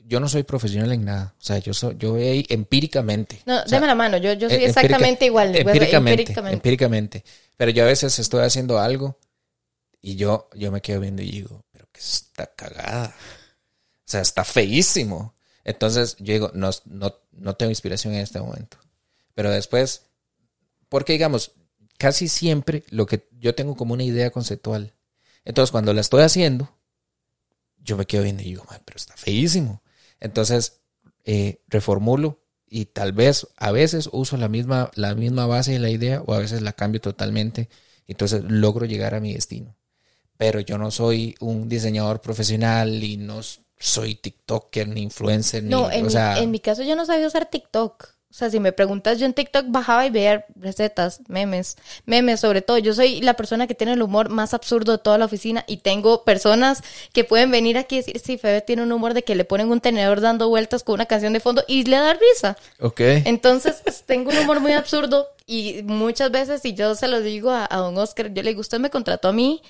[0.06, 3.42] yo no soy profesional en nada, o sea, yo soy, yo voy empíricamente.
[3.46, 5.54] No, déme la mano, yo, yo soy exactamente igual.
[5.54, 7.24] Empíricamente, empíricamente, empíricamente.
[7.58, 9.20] Pero yo a veces estoy haciendo algo
[10.02, 13.14] y yo, yo me quedo viendo y digo, pero que está cagada.
[13.14, 15.36] O sea, está feísimo.
[15.66, 18.78] Entonces yo digo, no, no, no tengo inspiración en este momento.
[19.34, 20.04] Pero después,
[20.88, 21.52] porque digamos,
[22.02, 24.96] casi siempre lo que yo tengo como una idea conceptual.
[25.46, 26.76] Entonces cuando la estoy haciendo,
[27.78, 29.84] yo me quedo viendo y digo, pero está feísimo.
[30.20, 30.82] Entonces
[31.26, 35.92] eh, reformulo y tal vez a veces uso la misma, la misma base de la
[35.92, 37.70] idea o a veces la cambio totalmente.
[38.08, 39.76] Entonces logro llegar a mi destino.
[40.38, 43.42] Pero yo no soy un diseñador profesional y no
[43.78, 45.64] soy TikToker ni influencer.
[45.64, 48.21] No, ni, en, mi, en mi caso yo no sabía usar TikTok.
[48.32, 51.76] O sea, si me preguntas, yo en TikTok bajaba y veía recetas, memes,
[52.06, 52.78] memes sobre todo.
[52.78, 55.78] Yo soy la persona que tiene el humor más absurdo de toda la oficina y
[55.78, 56.82] tengo personas
[57.12, 59.70] que pueden venir aquí y decir, sí, Febe tiene un humor de que le ponen
[59.70, 62.58] un tenedor dando vueltas con una canción de fondo y le da risa.
[62.80, 63.02] Ok.
[63.02, 67.52] Entonces, pues, tengo un humor muy absurdo y muchas veces, y yo se lo digo
[67.52, 69.62] a, a don Oscar, yo le digo, usted me contrató a mí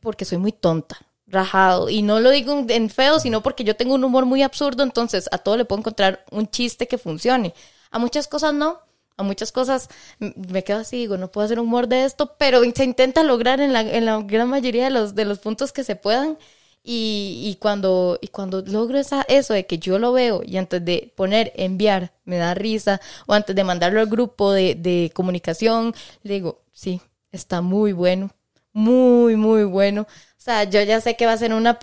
[0.00, 1.88] porque soy muy tonta rajado.
[1.88, 5.30] Y no lo digo en feo, sino porque yo tengo un humor muy absurdo, entonces
[5.32, 7.54] a todo le puedo encontrar un chiste que funcione.
[7.92, 8.80] A muchas cosas no.
[9.18, 9.88] A muchas cosas
[10.18, 13.72] me quedo así, digo, no puedo hacer humor de esto, pero se intenta lograr en
[13.72, 16.38] la, en la gran mayoría de los, de los puntos que se puedan.
[16.84, 20.84] Y, y, cuando, y cuando logro esa, eso de que yo lo veo y antes
[20.84, 25.94] de poner enviar me da risa o antes de mandarlo al grupo de, de comunicación,
[26.24, 27.00] le digo, sí,
[27.30, 28.30] está muy bueno,
[28.72, 30.02] muy, muy bueno.
[30.02, 31.78] O sea, yo ya sé que va a ser una,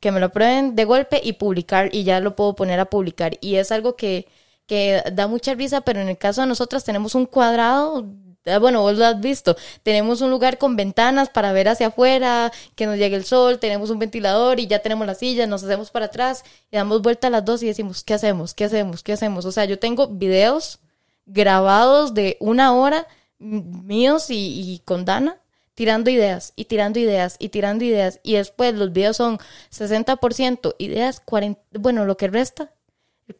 [0.00, 3.36] que me lo prueben de golpe y publicar y ya lo puedo poner a publicar.
[3.40, 4.28] Y es algo que,
[4.66, 8.06] que da mucha risa, pero en el caso de nosotras tenemos un cuadrado,
[8.46, 12.52] ah, bueno, vos lo has visto, tenemos un lugar con ventanas para ver hacia afuera,
[12.74, 15.90] que nos llegue el sol, tenemos un ventilador y ya tenemos las sillas, nos hacemos
[15.90, 18.54] para atrás y damos vuelta a las dos y decimos, ¿qué hacemos?
[18.54, 19.02] ¿Qué hacemos?
[19.02, 19.44] ¿Qué hacemos?
[19.44, 20.80] O sea, yo tengo videos
[21.26, 23.06] grabados de una hora
[23.38, 25.38] míos y, con Dana
[25.74, 29.38] tirando ideas y tirando ideas y tirando ideas y después los videos son
[29.72, 32.70] 60% ideas, 40, bueno, lo que resta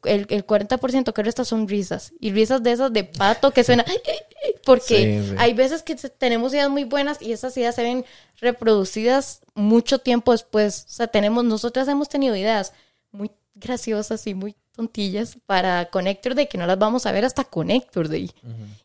[0.04, 2.12] el, el 40% que resta son risas.
[2.20, 3.84] Y risas de esas de pato que suena.
[4.64, 8.04] Porque hay veces que tenemos ideas muy buenas y esas ideas se ven
[8.40, 10.86] reproducidas mucho tiempo después.
[10.88, 12.72] O sea, tenemos, nosotras hemos tenido ideas
[13.12, 17.44] muy graciosas y muy tontillas para Connector Day que no las vamos a ver hasta
[17.44, 18.30] Connector Day.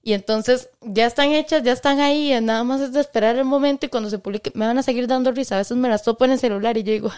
[0.04, 3.86] Y entonces ya están hechas, ya están ahí, nada más es de esperar el momento
[3.86, 5.56] y cuando se publique me van a seguir dando risa.
[5.56, 7.12] A veces me las topo en el celular y yo digo,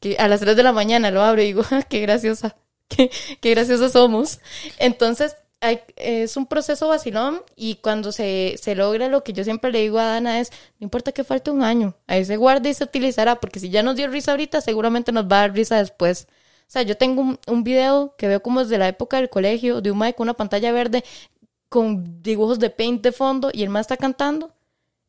[0.00, 2.56] que a las 3 de la mañana lo abro y digo, qué graciosa
[2.90, 3.10] qué,
[3.42, 4.40] graciosos somos.
[4.78, 5.36] Entonces,
[5.96, 9.98] es un proceso vacilón y cuando se, se logra lo que yo siempre le digo
[9.98, 13.40] a Dana es, no importa que falte un año, ahí se guarda y se utilizará,
[13.40, 16.28] porque si ya nos dio risa ahorita, seguramente nos va a dar risa después.
[16.62, 19.80] O sea, yo tengo un, un video que veo como desde la época del colegio,
[19.80, 21.04] de un Mike con una pantalla verde
[21.70, 24.52] con dibujos de paint de fondo y el más está cantando.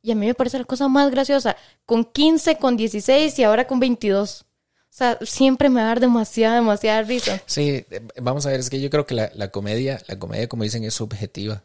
[0.02, 1.58] Y a mí me parece la cosa más graciosa.
[1.86, 4.46] Con 15, con 16 y ahora con 22.
[4.92, 7.42] O sea, siempre me va a dar demasiada, demasiada risa.
[7.46, 7.86] Sí,
[8.22, 10.94] vamos a ver, es que yo creo que la, comedia, la comedia, como dicen, es
[10.94, 11.64] subjetiva.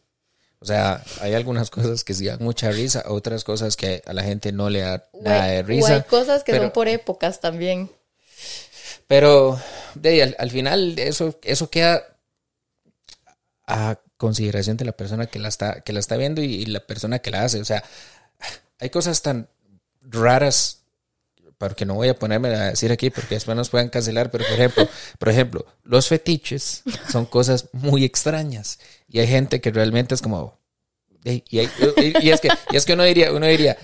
[0.60, 4.22] O sea, hay algunas cosas que sí dan mucha risa, otras cosas que a la
[4.22, 5.92] gente no le da nada de risa.
[5.92, 7.90] O hay cosas que son por épocas también.
[9.08, 9.60] Pero
[9.96, 12.04] de al, final eso, eso queda
[13.66, 17.18] a consideración de la persona que la está, que la está viendo y la persona
[17.18, 17.60] que la hace.
[17.60, 17.82] O sea,
[18.78, 19.48] hay cosas tan
[20.00, 20.75] raras
[21.58, 24.54] porque no voy a ponerme a decir aquí porque después nos pueden cancelar, pero por
[24.54, 24.88] ejemplo,
[25.18, 28.78] por ejemplo, los fetiches son cosas muy extrañas
[29.08, 30.58] y hay gente que realmente es como
[31.24, 33.76] y, es que y es que uno diría, uno diría,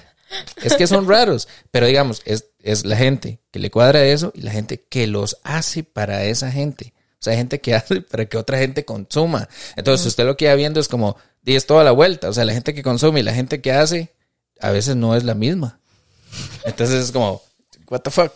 [0.62, 4.42] es que son raros, pero digamos, es, es la gente que le cuadra eso y
[4.42, 6.94] la gente que los hace para esa gente.
[7.14, 9.48] O sea, hay gente que hace para que otra gente consuma.
[9.76, 12.28] Entonces, usted lo que va viendo es como, y es toda la vuelta.
[12.28, 14.12] O sea, la gente que consume y la gente que hace,
[14.60, 15.80] a veces no es la misma.
[16.64, 17.42] Entonces es como,
[17.92, 18.32] what the fuck.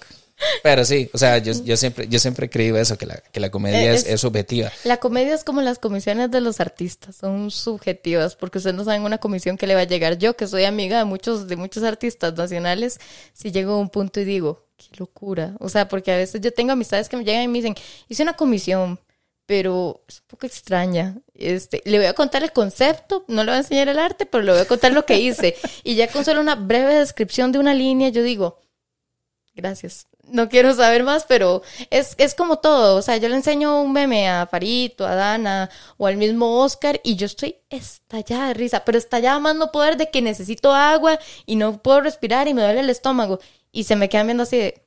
[0.62, 3.40] Pero sí, o sea, yo, yo siempre, yo siempre he creído eso, que la, que
[3.40, 4.70] la comedia es, es, subjetiva.
[4.84, 9.02] La comedia es como las comisiones de los artistas, son subjetivas, porque ustedes no saben
[9.02, 10.18] una comisión que le va a llegar.
[10.18, 13.00] Yo, que soy amiga de muchos, de muchos artistas nacionales,
[13.32, 15.54] si llego a un punto y digo, qué locura.
[15.58, 17.74] O sea, porque a veces yo tengo amistades que me llegan y me dicen,
[18.08, 19.00] hice una comisión,
[19.46, 21.16] pero es un poco extraña.
[21.34, 24.44] Este, le voy a contar el concepto, no le voy a enseñar el arte, pero
[24.44, 25.56] le voy a contar lo que hice.
[25.82, 28.58] Y ya con solo una breve descripción de una línea, yo digo,
[29.56, 30.06] Gracias.
[30.28, 32.96] No quiero saber más, pero es, es como todo.
[32.96, 37.00] O sea, yo le enseño un meme a Farito, a Dana o al mismo Oscar
[37.02, 41.18] y yo estoy estallada de risa, pero estallada más no poder de que necesito agua
[41.46, 43.40] y no puedo respirar y me duele el estómago.
[43.72, 44.82] Y se me quedan viendo así de,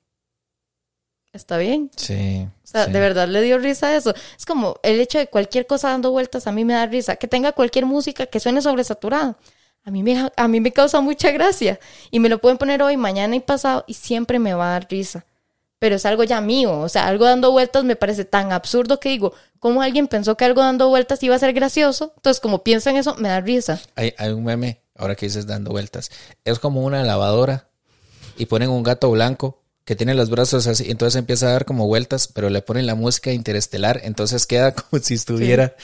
[1.34, 1.90] está bien.
[1.96, 2.48] Sí.
[2.64, 4.14] O sea, de verdad le dio risa eso.
[4.38, 7.16] Es como el hecho de cualquier cosa dando vueltas a mí me da risa.
[7.16, 9.36] Que tenga cualquier música que suene sobresaturada.
[9.86, 11.80] A mí, me, a mí me causa mucha gracia.
[12.12, 14.88] Y me lo pueden poner hoy, mañana y pasado y siempre me va a dar
[14.90, 15.26] risa.
[15.80, 16.80] Pero es algo ya mío.
[16.80, 20.46] O sea, algo dando vueltas me parece tan absurdo que digo, ¿cómo alguien pensó que
[20.46, 22.14] algo dando vueltas iba a ser gracioso?
[22.18, 23.80] Entonces, como pienso en eso, me da risa.
[23.96, 26.12] Hay, hay un meme, ahora que dices dando vueltas.
[26.44, 27.70] Es como una lavadora
[28.38, 31.88] y ponen un gato blanco que tiene los brazos así, entonces empieza a dar como
[31.88, 35.76] vueltas, pero le ponen la música interestelar, entonces queda como si estuviera...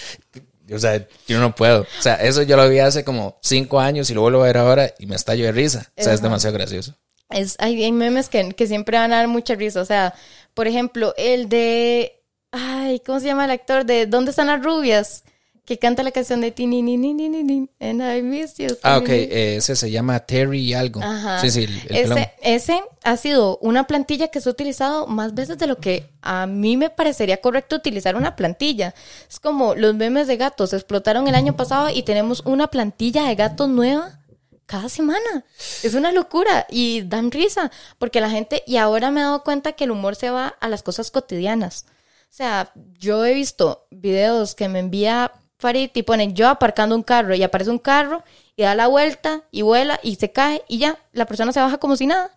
[0.74, 1.82] O sea, yo no puedo.
[1.82, 4.58] O sea, eso yo lo vi hace como cinco años y lo vuelvo a ver
[4.58, 5.92] ahora y me estallo de risa.
[5.98, 6.96] O sea, es demasiado gracioso.
[7.30, 9.82] Es, hay, hay memes que, que siempre van a dar mucha risa.
[9.82, 10.14] O sea,
[10.54, 12.24] por ejemplo, el de...
[12.52, 13.86] Ay, ¿cómo se llama el actor?
[13.86, 15.24] De ¿Dónde están las rubias?
[15.66, 18.68] Que canta la canción de Tini ni ni ni ni and I miss you.
[18.84, 21.02] Ah, ok, ese se llama Terry algo.
[21.02, 21.42] Ajá.
[21.42, 25.34] Sí, sí, el, el ese, ese ha sido una plantilla que se ha utilizado más
[25.34, 28.94] veces de lo que a mí me parecería correcto utilizar una plantilla.
[29.30, 33.36] Es como los memes de gatos explotaron el año pasado y tenemos una plantilla de
[33.36, 34.20] gatos nueva
[34.66, 35.46] cada semana.
[35.84, 39.74] Es una locura y dan risa porque la gente, y ahora me he dado cuenta
[39.74, 41.86] que el humor se va a las cosas cotidianas.
[42.24, 45.32] O sea, yo he visto videos que me envía
[45.74, 48.24] Y ponen yo aparcando un carro y aparece un carro
[48.56, 51.78] y da la vuelta y vuela y se cae y ya, la persona se baja
[51.78, 52.32] como si nada.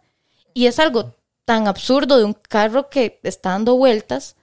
[0.54, 1.14] Y es algo
[1.44, 4.36] tan absurdo de un carro que está dando vueltas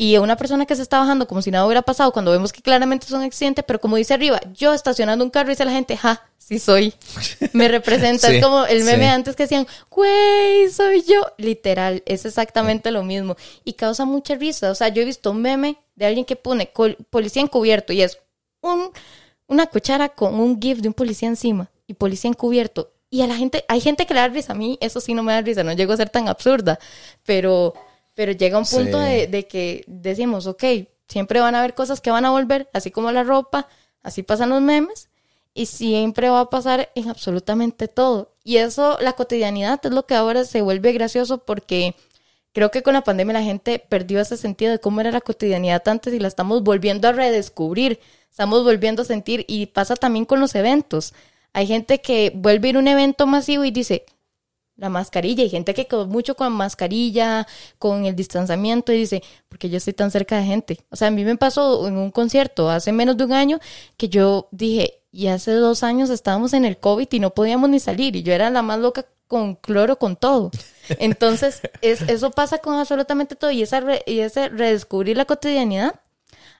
[0.00, 2.62] y una persona que se está bajando como si nada hubiera pasado cuando vemos que
[2.62, 5.72] claramente es un accidente, pero como dice arriba, yo estacionando un carro y dice la
[5.72, 6.94] gente, ja, sí soy.
[7.52, 8.28] Me representa.
[8.28, 9.10] Sí, es como el meme sí.
[9.10, 11.20] antes que decían, güey, soy yo.
[11.36, 13.36] Literal, es exactamente lo mismo.
[13.62, 14.70] Y causa mucha risa.
[14.70, 16.72] O sea, yo he visto un meme de alguien que pone
[17.10, 18.16] policía encubierto y es
[18.62, 18.92] un,
[19.48, 22.90] una cuchara con un gif de un policía encima y policía encubierto.
[23.10, 24.54] Y a la gente, hay gente que le da risa.
[24.54, 26.78] A mí eso sí no me da risa, no llego a ser tan absurda.
[27.26, 27.74] Pero,
[28.20, 29.04] pero llega un punto Sí.
[29.08, 30.62] de, de que decimos, ok,
[31.08, 33.66] siempre van a haber cosas que van a volver, así como la ropa,
[34.02, 35.08] así pasan los memes,
[35.54, 38.34] y siempre va a pasar en absolutamente todo.
[38.44, 41.94] Y eso, la cotidianidad, es lo que ahora se vuelve gracioso porque
[42.52, 45.88] creo que con la pandemia la gente perdió ese sentido de cómo era la cotidianidad
[45.88, 50.40] antes y la estamos volviendo a redescubrir, estamos volviendo a sentir y pasa también con
[50.40, 51.14] los eventos.
[51.54, 54.04] Hay gente que vuelve a ir a un evento masivo y dice,
[54.80, 55.42] la mascarilla.
[55.44, 57.46] Hay gente que con mucho con mascarilla,
[57.78, 60.78] con el distanciamiento y dice, porque yo estoy tan cerca de gente.
[60.90, 63.60] O sea, a mí me pasó en un concierto hace menos de un año
[63.96, 67.80] que yo dije, y hace dos años estábamos en el COVID y no podíamos ni
[67.80, 70.50] salir y yo era la más loca con cloro, con todo.
[70.98, 76.00] Entonces, es, eso pasa con absolutamente todo y, esa re- y ese redescubrir la cotidianidad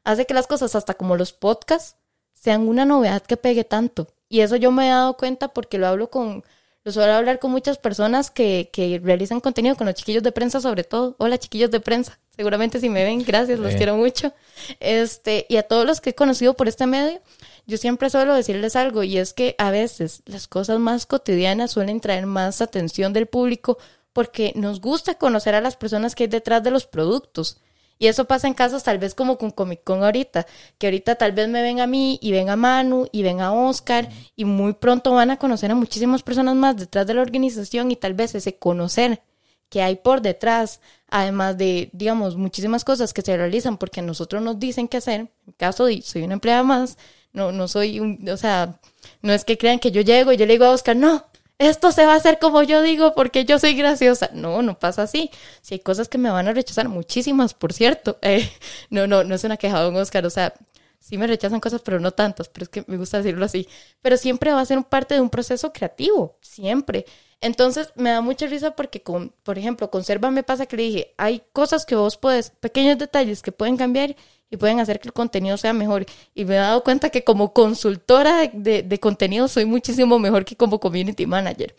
[0.05, 1.97] hace que las cosas, hasta como los podcasts,
[2.35, 4.09] sean una novedad que pegue tanto.
[4.29, 6.45] Y eso yo me he dado cuenta porque lo hablo con,
[6.91, 10.61] lo suelo hablar con muchas personas que, que realizan contenido, con los chiquillos de prensa
[10.61, 11.15] sobre todo.
[11.19, 13.77] Hola chiquillos de prensa, seguramente si me ven, gracias, los Sí.
[13.79, 14.33] quiero mucho.
[14.81, 17.21] Este, y a todos los que he conocido por este medio,
[17.67, 22.01] yo siempre suelo decirles algo y es que a veces las cosas más cotidianas suelen
[22.01, 23.79] traer más atención del público
[24.13, 27.59] porque nos gusta conocer a las personas que hay detrás de los productos.
[28.01, 30.47] Y eso pasa en casos tal vez como con Comic Con ahorita,
[30.79, 33.53] que ahorita tal vez me ven a mí y ven a Manu y ven a
[33.53, 37.91] Oscar y muy pronto van a conocer a muchísimas personas más detrás de la organización
[37.91, 39.21] y tal vez ese conocer
[39.69, 44.43] que hay por detrás, además de, digamos, muchísimas cosas que se realizan porque a nosotros
[44.43, 45.21] nos dicen qué hacer.
[45.21, 46.97] En mi caso, soy una empleada más,
[47.35, 48.81] no, no soy un, o sea,
[49.21, 51.27] no es que crean que yo llego y yo le digo a Oscar, no,
[51.61, 54.31] esto se va a hacer como yo digo porque yo soy graciosa.
[54.33, 55.31] No, no pasa así.
[55.61, 58.19] Si hay cosas que me van a rechazar, muchísimas, por cierto.
[58.31, 58.49] Eh,
[58.91, 60.55] no, no, no es una queja, don Oscar, o sea,
[61.01, 63.69] sí me rechazan cosas, pero no tantas, pero es que me gusta decirlo así.
[64.03, 67.07] Pero siempre va a ser un parte de un proceso creativo, siempre.
[67.41, 70.83] Entonces me da mucha risa porque, con, por ejemplo, con Serva me pasa que le
[70.85, 74.17] dije, hay cosas que vos puedes, pequeños detalles que pueden cambiar
[74.51, 76.05] y pueden hacer que el contenido sea mejor.
[76.35, 80.45] Y me he dado cuenta que como consultora de, de, de contenido soy muchísimo mejor
[80.45, 81.75] que como community manager.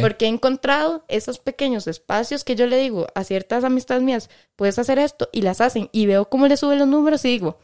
[0.00, 4.78] Porque he encontrado esos pequeños espacios que yo le digo a ciertas amistades mías, puedes
[4.78, 7.58] hacer esto y las hacen y veo cómo le suben los números y digo,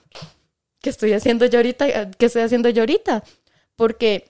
[0.81, 2.11] ¿qué estoy haciendo yo ahorita?
[2.11, 3.23] ¿Qué estoy haciendo yo ahorita?
[3.77, 4.29] Porque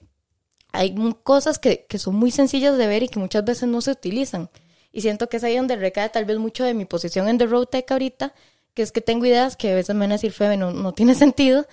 [0.71, 3.91] hay cosas que, que son muy sencillas de ver y que muchas veces no se
[3.91, 4.49] utilizan.
[4.91, 7.45] Y siento que es ahí donde recae tal vez mucho de mi posición en The
[7.45, 8.33] Road Tech ahorita,
[8.73, 10.93] que es que tengo ideas que a veces me van a decir, Febe, no, no
[10.93, 11.65] tiene sentido.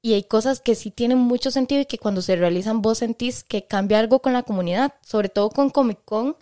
[0.00, 3.42] Y hay cosas que sí tienen mucho sentido y que cuando se realizan vos sentís
[3.44, 6.36] que cambia algo con la comunidad, sobre todo con Comic Con.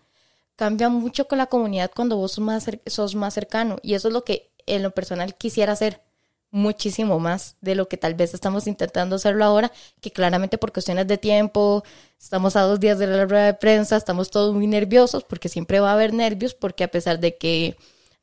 [0.57, 3.79] cambia mucho con la comunidad cuando vos sos más, sos más cercano.
[3.83, 6.03] Y eso es lo que en lo personal quisiera hacer
[6.51, 11.07] muchísimo más de lo que tal vez estamos intentando hacerlo ahora, que claramente por cuestiones
[11.07, 11.85] de tiempo,
[12.19, 15.81] estamos a dos días de la rueda de prensa, estamos todos muy nerviosos, porque siempre
[15.81, 17.77] va a haber nervios, porque a pesar de que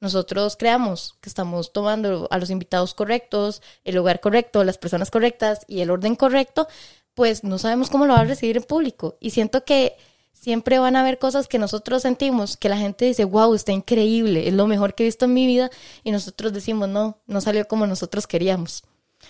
[0.03, 5.61] nosotros creamos que estamos tomando a los invitados correctos, el lugar correcto, las personas correctas
[5.65, 6.67] y el orden correcto,
[7.13, 9.15] pues no sabemos cómo lo va a recibir el público.
[9.21, 9.95] Y siento que
[10.33, 14.45] siempre van a haber cosas que nosotros sentimos, que la gente dice, wow, está increíble,
[14.45, 15.71] es lo mejor que he visto en mi vida,
[16.03, 18.83] y nosotros decimos, no, no salió como nosotros queríamos.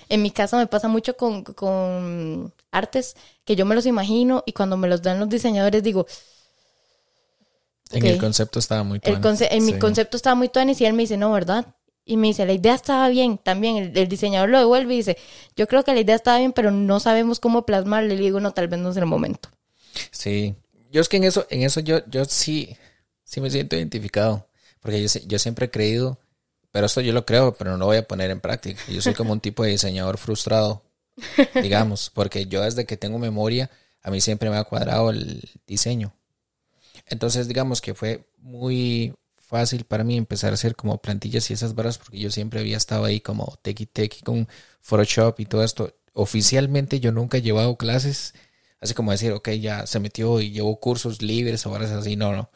[0.10, 4.54] En mi caso me pasa mucho con, con artes que yo me los imagino y
[4.54, 6.08] cuando me los dan los diseñadores digo,
[7.94, 9.42] en el concepto estaba muy tuanis.
[9.50, 11.76] en mi concepto estaba muy tuanis y él me dice, no, ¿verdad?
[12.06, 13.94] Y me dice, la idea estaba bien también.
[13.96, 15.18] El, diseñador lo devuelve y dice,
[15.56, 18.16] yo creo que la idea estaba bien, pero no sabemos cómo plasmarle.
[18.16, 19.50] Le digo, no, tal vez no es el momento.
[20.12, 20.56] Sí.
[20.92, 22.76] Yo es que en eso, en eso yo, yo sí,
[23.24, 24.50] sí me siento identificado.
[24.82, 26.20] Porque yo, yo siempre he creído,
[26.72, 28.82] pero esto yo lo creo, pero no lo voy a poner en práctica.
[28.90, 30.84] Yo soy como un tipo de diseñador frustrado,
[31.62, 33.72] digamos, porque yo desde que tengo memoria,
[34.02, 36.14] a mí siempre me ha cuadrado el diseño.
[37.14, 41.76] Entonces, digamos que fue muy fácil para mí empezar a hacer como plantillas y esas
[41.76, 44.48] barras porque yo siempre había estado ahí como tequi tequi con
[44.82, 45.94] Photoshop y todo esto.
[46.14, 48.34] Oficialmente yo nunca he llevado clases,
[48.82, 52.34] así como decir, ok, ya se metió y llevó cursos libres o barras así, no,
[52.34, 52.50] no.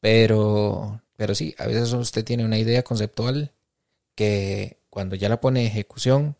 [0.00, 3.52] Pero, pero sí, a veces usted tiene una idea conceptual
[4.14, 6.36] que cuando ya la pone en ejecución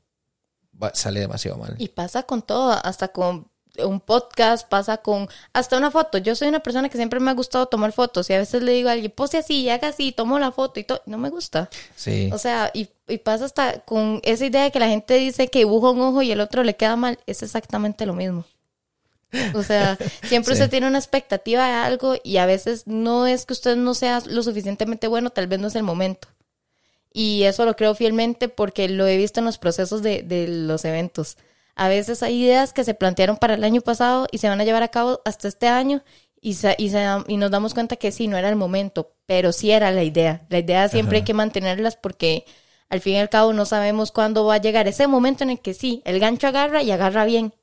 [0.92, 1.76] sale demasiado mal.
[1.78, 3.48] Y pasa con todo, hasta con
[3.78, 6.18] un podcast, pasa con hasta una foto.
[6.18, 8.72] Yo soy una persona que siempre me ha gustado tomar fotos y a veces le
[8.72, 11.02] digo a alguien, pose así, haga así, tomo la foto y todo.
[11.06, 11.68] No me gusta.
[11.96, 12.30] Sí.
[12.32, 12.88] O sea, y,
[13.18, 16.32] pasa hasta con esa idea de que la gente dice que dibuja un ojo y
[16.32, 17.18] el otro le queda mal.
[17.26, 18.44] Es exactamente lo mismo.
[19.54, 19.98] O sea,
[20.28, 23.94] siempre se tiene una expectativa de algo y a veces no es que usted no
[23.94, 26.28] sea lo suficientemente bueno, tal vez no es el momento.
[27.12, 30.84] Y eso lo creo fielmente porque lo he visto en los procesos de, de los
[30.84, 31.36] eventos.
[31.76, 34.64] A veces hay ideas que se plantearon para el año pasado y se van a
[34.64, 36.02] llevar a cabo hasta este año
[36.44, 40.02] y, y, nos damos cuenta que sí, no era el momento, pero sí era la
[40.02, 40.44] idea.
[40.50, 42.44] La idea siempre hay que mantenerlas porque
[42.90, 45.60] al fin y al cabo no sabemos cuándo va a llegar ese momento en el
[45.60, 47.54] que sí, el gancho agarra y agarra bien.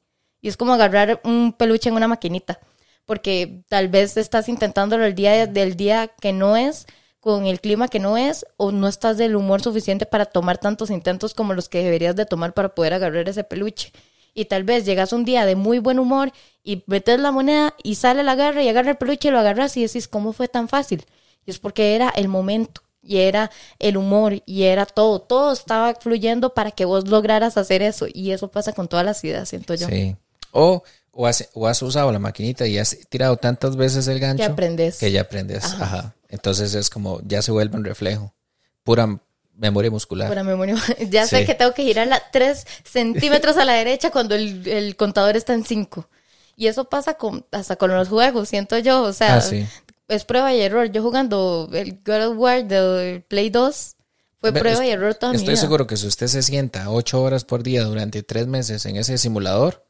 [0.42, 2.60] Y es como agarrar un peluche en una maquinita,
[3.06, 6.88] porque tal vez estás intentándolo el día del día que no es,
[7.22, 10.90] con el clima que no es, o no estás del humor suficiente para tomar tantos
[10.90, 13.94] intentos como los que deberías de tomar para poder agarrar ese peluche.
[14.34, 16.32] Y tal vez llegas un día de muy buen humor
[16.64, 19.78] y metes la moneda y sale la garra y agarra el peluche y lo agarras
[19.78, 21.06] y decís, ¿cómo fue tan fácil?
[21.46, 25.94] Y es porque era el momento y era el humor y era todo, todo estaba
[25.96, 29.76] fluyendo para que vos lograras hacer eso y eso pasa con todas las ideas, siento
[29.76, 29.88] yo.
[29.88, 30.16] Sí.
[30.52, 30.82] O,
[31.12, 34.44] o, has, o has usado la maquinita y has tirado tantas veces el gancho.
[34.44, 34.98] Que aprendes.
[34.98, 35.66] Que ya aprendes.
[35.66, 36.16] Ajá.
[36.32, 38.34] Entonces es como, ya se vuelve un reflejo.
[38.84, 39.20] Pura
[39.56, 40.30] memoria muscular.
[40.30, 40.76] Pura memoria.
[41.10, 45.54] Ya sé que tengo que girarla tres centímetros a la derecha cuando el, contador está
[45.54, 46.08] en cinco.
[46.56, 49.04] Y eso pasa con, hasta con los juegos, siento yo.
[49.04, 49.52] O sea, ah,
[50.08, 50.90] es prueba y error.
[50.92, 53.96] Yo jugando el God of War del Play 2,
[54.40, 57.62] fue prueba y error toda Estoy seguro que si usted se sienta ocho horas por
[57.62, 59.86] día durante tres meses en ese simulador,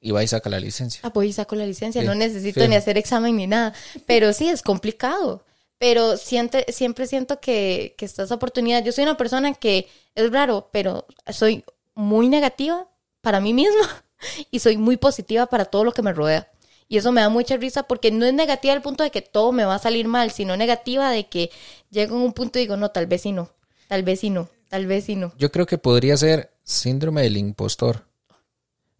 [0.00, 1.00] y va y saca la licencia.
[1.04, 2.02] Ah, pues y saco la licencia.
[2.02, 3.74] no necesito ni hacer examen ni nada.
[4.06, 5.44] Pero sí, es complicado
[5.78, 8.84] pero siente, siempre siento que, que está esa oportunidad.
[8.84, 12.88] Yo soy una persona que es raro, pero soy muy negativa
[13.20, 14.04] para mí misma
[14.50, 16.50] y soy muy positiva para todo lo que me rodea.
[16.88, 19.50] Y eso me da mucha risa porque no es negativa al punto de que todo
[19.50, 21.50] me va a salir mal, sino negativa de que
[21.90, 23.50] llego a un punto y digo, no, tal vez sí no,
[23.88, 25.32] tal vez sí no, tal vez sí no.
[25.36, 28.06] Yo creo que podría ser síndrome del impostor,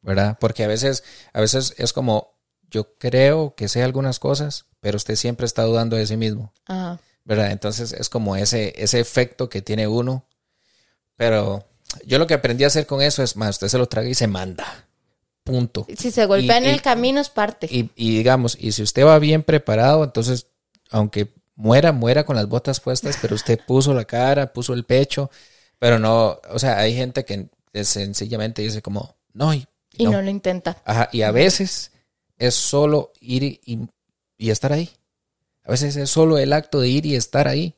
[0.02, 0.36] ¿verdad?
[0.40, 2.35] Porque a veces, a veces es como,
[2.70, 6.52] yo creo que sé algunas cosas, pero usted siempre está dudando de sí mismo.
[7.24, 7.50] ¿Verdad?
[7.50, 10.24] Entonces es como ese, ese efecto que tiene uno.
[11.16, 11.66] Pero
[12.04, 14.14] yo lo que aprendí a hacer con eso es, más, usted se lo traga y
[14.14, 14.86] se manda.
[15.42, 15.86] Punto.
[15.96, 17.68] Si se golpea en el camino es parte.
[17.70, 20.48] Y, y, digamos, y si usted va bien preparado, entonces,
[20.90, 25.30] aunque muera, muera con las botas puestas, pero usted puso la cara, puso el pecho,
[25.78, 27.48] pero no, o sea, hay gente que
[27.84, 29.66] sencillamente dice como, no, y,
[29.96, 30.22] y no.
[30.22, 30.82] lo intenta.
[30.84, 31.92] Ajá, y a veces
[32.38, 33.88] es solo ir y,
[34.50, 34.90] estar ahí.
[35.64, 37.74] A veces es solo el acto de ir y estar ahí.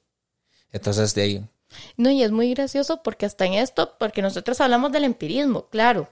[0.73, 1.45] Entonces de ahí.
[1.97, 6.09] No, y es muy gracioso porque hasta en esto, porque nosotros hablamos del empirismo, claro.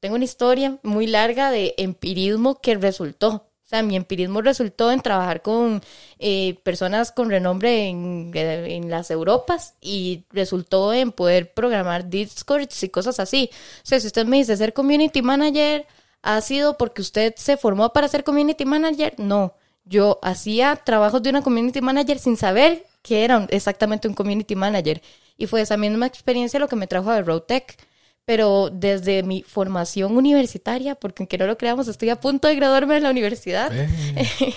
[0.00, 3.28] Tengo una historia muy larga de empirismo que resultó.
[3.28, 5.80] O sea, mi empirismo resultó en trabajar con
[6.18, 12.88] eh, personas con renombre en, en, las Europas y resultó en poder programar Discords y
[12.90, 13.48] cosas así.
[13.52, 15.86] O sea, si usted me dice ser community manager,
[16.22, 19.14] ¿Ha sido porque usted se formó para ser community manager?
[19.18, 19.54] No.
[19.84, 25.02] yo hacía trabajos de una community manager sin saber que era exactamente un community manager.
[25.36, 27.76] Y fue esa misma experiencia lo que me trajo a Roadtech.
[28.24, 32.94] Pero desde mi formación universitaria, porque aunque no lo creamos, estoy a punto de graduarme
[32.94, 33.88] de la universidad, eh.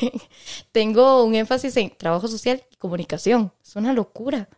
[0.71, 3.51] tengo un énfasis en trabajo social y comunicación.
[3.65, 4.49] Es una locura.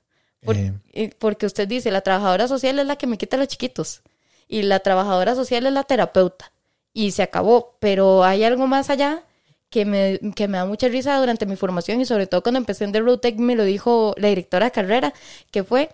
[0.42, 1.10] Eh.
[1.20, 4.02] Porque usted dice, la trabajadora social es la que me quita a los chiquitos
[4.48, 6.52] y la trabajadora social es la terapeuta.
[6.98, 7.76] Y se acabó.
[7.80, 9.24] Pero hay algo más allá
[9.70, 12.86] que me, que me da mucha risa durante mi formación y sobre todo cuando empecé
[12.86, 15.14] en The Road Tech me lo dijo la directora de carrera,
[15.52, 15.90] que fue,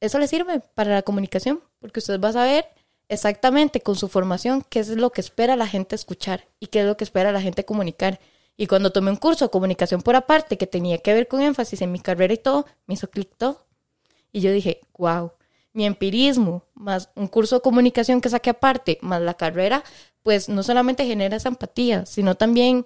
[0.00, 2.66] eso le sirve para la comunicación, porque usted va a saber
[3.08, 6.86] exactamente con su formación qué es lo que espera la gente escuchar y qué es
[6.86, 8.18] lo que espera la gente comunicar.
[8.56, 11.82] Y cuando tomé un curso de comunicación por aparte que tenía que ver con énfasis
[11.82, 13.66] en mi carrera y todo, me hizo clic todo.
[14.32, 15.32] Y yo dije, wow,
[15.74, 19.84] mi empirismo, más un curso de comunicación que saqué aparte, más la carrera,
[20.22, 22.84] pues no solamente genera esa empatía, sino también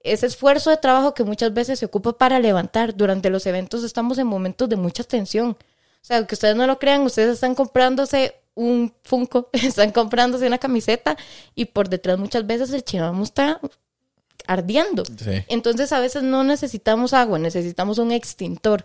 [0.00, 2.94] ese esfuerzo de trabajo que muchas veces se ocupa para levantar.
[2.94, 5.50] Durante los eventos estamos en momentos de mucha tensión.
[5.50, 10.58] O sea, que ustedes no lo crean, ustedes están comprándose un Funko, están comprándose una
[10.58, 11.16] camiseta
[11.54, 13.60] y por detrás muchas veces el chinamo está
[14.46, 15.04] ardiendo.
[15.48, 18.84] Entonces a veces no necesitamos agua, necesitamos un extintor.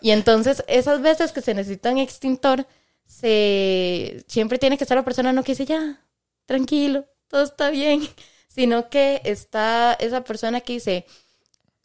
[0.00, 2.66] Y entonces esas veces que se necesita un extintor,
[3.06, 6.00] se siempre tiene que estar la persona no que dice ya,
[6.46, 8.02] tranquilo, todo está bien,
[8.48, 11.06] sino que está esa persona que dice,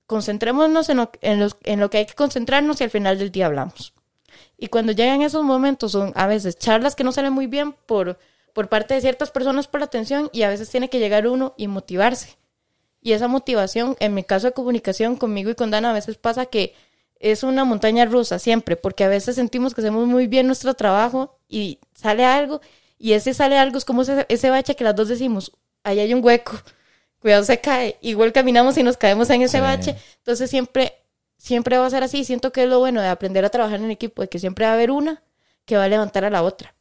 [0.05, 3.93] concentrémonos en lo, en, lo que hay que concentrarnos y al final del día hablamos.
[4.57, 8.17] Y cuando llegan esos momentos son a veces charlas que no salen muy bien por,
[8.53, 11.53] por parte de ciertas personas por la atención y a veces tiene que llegar uno
[11.57, 12.37] y motivarse.
[13.01, 16.47] Y esa motivación, en mi caso de comunicación conmigo y con Dana, a veces pasa
[16.47, 16.73] que
[17.19, 21.37] es una montaña rusa siempre, porque a veces sentimos que hacemos muy bien nuestro trabajo
[21.47, 22.61] y sale algo
[22.97, 25.51] y ese sale algo, es como ese, bache que las dos decimos,
[25.83, 26.53] ahí hay un hueco,
[27.19, 30.93] cuidado se cae, igual caminamos y nos caemos en ese bache, entonces siempre,
[31.37, 33.91] siempre va a ser así, siento que es lo bueno de aprender a trabajar en
[33.91, 35.23] equipo, de que siempre va a haber una
[35.65, 36.75] que va a levantar a la otra.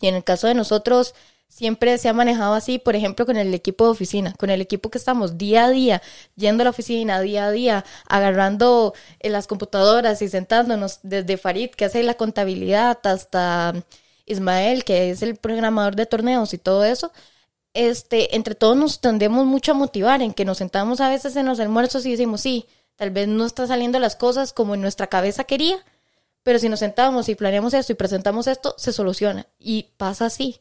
[0.00, 1.14] Y en el caso de nosotros,
[1.52, 4.90] siempre se ha manejado así, por ejemplo, con el equipo de oficina, con el equipo
[4.90, 6.02] que estamos día a día,
[6.34, 11.70] yendo a la oficina día a día, agarrando en las computadoras y sentándonos desde Farid,
[11.70, 13.74] que hace la contabilidad, hasta
[14.24, 17.12] Ismael, que es el programador de torneos y todo eso,
[17.74, 21.46] este, entre todos nos tendemos mucho a motivar en que nos sentamos a veces en
[21.46, 22.66] los almuerzos y decimos, sí,
[22.96, 25.84] tal vez no está saliendo las cosas como en nuestra cabeza quería,
[26.42, 29.46] pero si nos sentamos y planeamos esto y presentamos esto, se soluciona.
[29.58, 30.60] Y pasa así.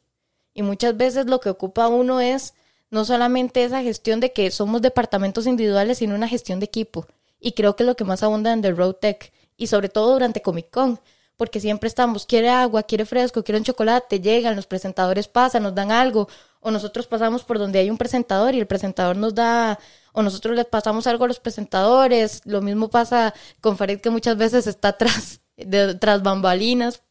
[0.53, 2.53] Y muchas veces lo que ocupa uno es
[2.90, 7.07] no solamente esa gestión de que somos departamentos individuales, sino una gestión de equipo.
[7.40, 9.32] Y creo que es lo que más abunda en The Road Tech.
[9.57, 10.99] Y sobre todo durante Comic Con
[11.41, 15.73] porque siempre estamos, quiere agua, quiere fresco, quiere un chocolate, llegan, los presentadores pasan, nos
[15.73, 16.28] dan algo,
[16.60, 19.80] o nosotros pasamos por donde hay un presentador y el presentador nos da,
[20.11, 24.38] o nosotros les pasamos algo a los presentadores, lo mismo pasa con Farid que muchas
[24.38, 27.02] veces está atrás, de, tras bambalinas,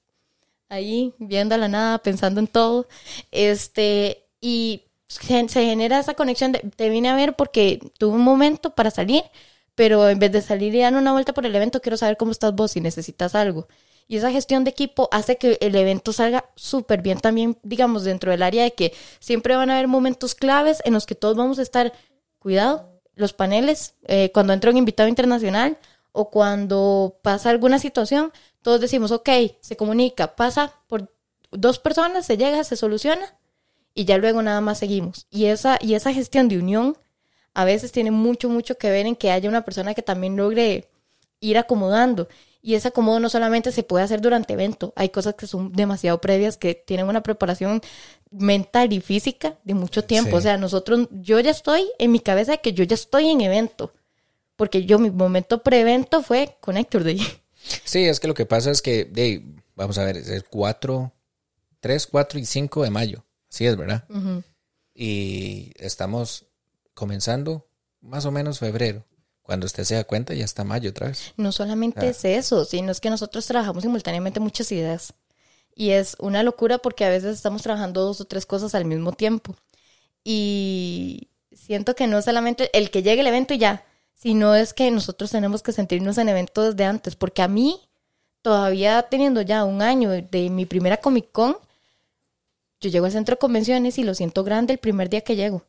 [0.70, 2.86] ahí, viendo la nada, pensando en todo,
[3.30, 8.70] este, y se, genera esa conexión de, te vine a ver porque tuve un momento
[8.70, 9.24] para salir,
[9.74, 12.32] pero en vez de salir y dar una vuelta por el evento, quiero saber cómo
[12.32, 13.68] estás vos, si necesitas algo.
[14.08, 18.30] Y esa gestión de equipo hace que el evento salga súper bien también, digamos, dentro
[18.30, 21.58] del área de que siempre van a haber momentos claves en los que todos vamos
[21.58, 21.92] a estar,
[22.38, 25.78] cuidado, los paneles, eh, cuando entra un invitado internacional
[26.12, 29.28] o cuando pasa alguna situación, todos decimos, ok,
[29.60, 31.12] se comunica, pasa por
[31.50, 33.36] dos personas, se llega, se soluciona
[33.94, 35.26] y ya luego nada más seguimos.
[35.30, 36.96] Y esa, y esa gestión de unión
[37.54, 40.88] a veces tiene mucho, mucho que ver en que haya una persona que también logre
[41.40, 42.28] ir acomodando.
[42.62, 46.20] Y ese acomodo no solamente se puede hacer durante evento, hay cosas que son demasiado
[46.20, 47.80] previas, que tienen una preparación
[48.30, 50.36] mental y física de mucho tiempo.
[50.36, 53.40] O sea, nosotros, yo ya estoy en mi cabeza de que yo ya estoy en
[53.40, 53.94] evento,
[54.56, 57.20] porque yo mi momento pre-evento fue Connector Day.
[57.84, 59.44] Sí, es que lo que pasa es que, de,
[59.74, 61.12] vamos a ver, es el 4,
[61.80, 64.04] 3, 4 y 5 de mayo, así es, ¿verdad?
[64.94, 66.46] Y estamos
[66.94, 67.66] comenzando
[68.00, 69.04] más o menos febrero.
[69.42, 71.32] Cuando usted se da cuenta, ya está mayo otra vez.
[71.36, 72.10] No solamente ah.
[72.10, 75.14] es eso, sino es que nosotros trabajamos simultáneamente muchas ideas.
[75.74, 79.12] Y es una locura porque a veces estamos trabajando dos o tres cosas al mismo
[79.12, 79.56] tiempo.
[80.22, 83.84] Y siento que no solamente el que llegue el evento y ya,
[84.20, 87.16] sino es que nosotros tenemos que sentirnos en evento desde antes.
[87.16, 87.80] Porque a mí,
[88.42, 91.56] todavía teniendo ya un año de mi primera Comic Con,
[92.82, 95.62] yo llego al centro de convenciones y lo siento grande el primer día que llego.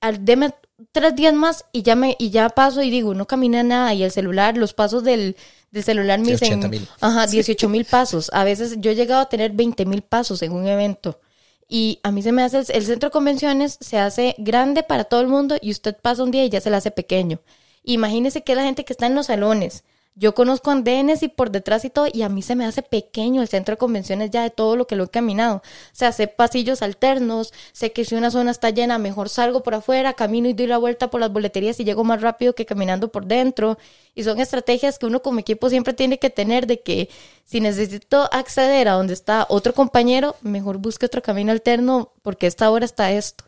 [0.00, 0.54] Al, deme
[0.92, 4.02] tres días más y ya me y ya paso y digo, no camina nada y
[4.02, 5.36] el celular, los pasos del,
[5.82, 8.30] celular me dicen, ajá, 18 mil pasos.
[8.32, 11.20] A veces yo he llegado a tener 20 mil pasos en un evento
[11.68, 15.20] Y a mí se me hace, el, centro de convenciones se hace grande para todo
[15.20, 17.40] el mundo y usted pasa un día y ya se le hace pequeño.
[17.84, 19.84] Imagínese que la gente que está en los salones,
[20.18, 23.40] yo conozco andenes y por detrás y todo, y a mí se me hace pequeño
[23.40, 25.56] el centro de convenciones ya de todo lo que lo he caminado.
[25.58, 25.62] O
[25.92, 30.14] sea, sé pasillos alternos, sé que si una zona está llena, mejor salgo por afuera,
[30.14, 33.26] camino y doy la vuelta por las boleterías y llego más rápido que caminando por
[33.26, 33.78] dentro.
[34.16, 37.08] Y son estrategias que uno como equipo siempre tiene que tener de que
[37.44, 42.70] si necesito acceder a donde está otro compañero, mejor busque otro camino alterno porque esta
[42.70, 43.44] hora está esto.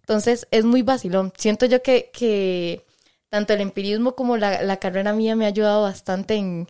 [0.00, 1.32] Entonces es muy vacilón.
[1.36, 2.84] Siento yo que, que
[3.32, 6.68] tanto el empirismo como la, carrera mía me ha ayudado bastante en,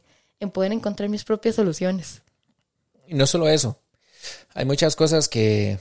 [0.52, 2.22] poder encontrar mis propias soluciones.
[3.08, 3.80] Y no solo eso,
[4.54, 5.80] hay muchas cosas que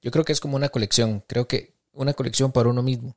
[0.00, 3.16] yo creo que es como una colección, creo que una colección para uno mismo.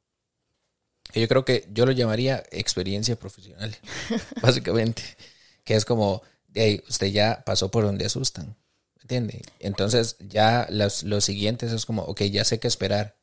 [1.15, 3.75] yo creo que yo lo llamaría experiencia profesional,
[4.43, 5.01] básicamente,
[5.63, 6.21] que es como,
[6.53, 8.55] hey, usted ya pasó por donde asustan,
[9.01, 9.41] ¿entiende?
[9.59, 13.15] Entonces ya los, los siguientes es como, ok, ya sé qué esperar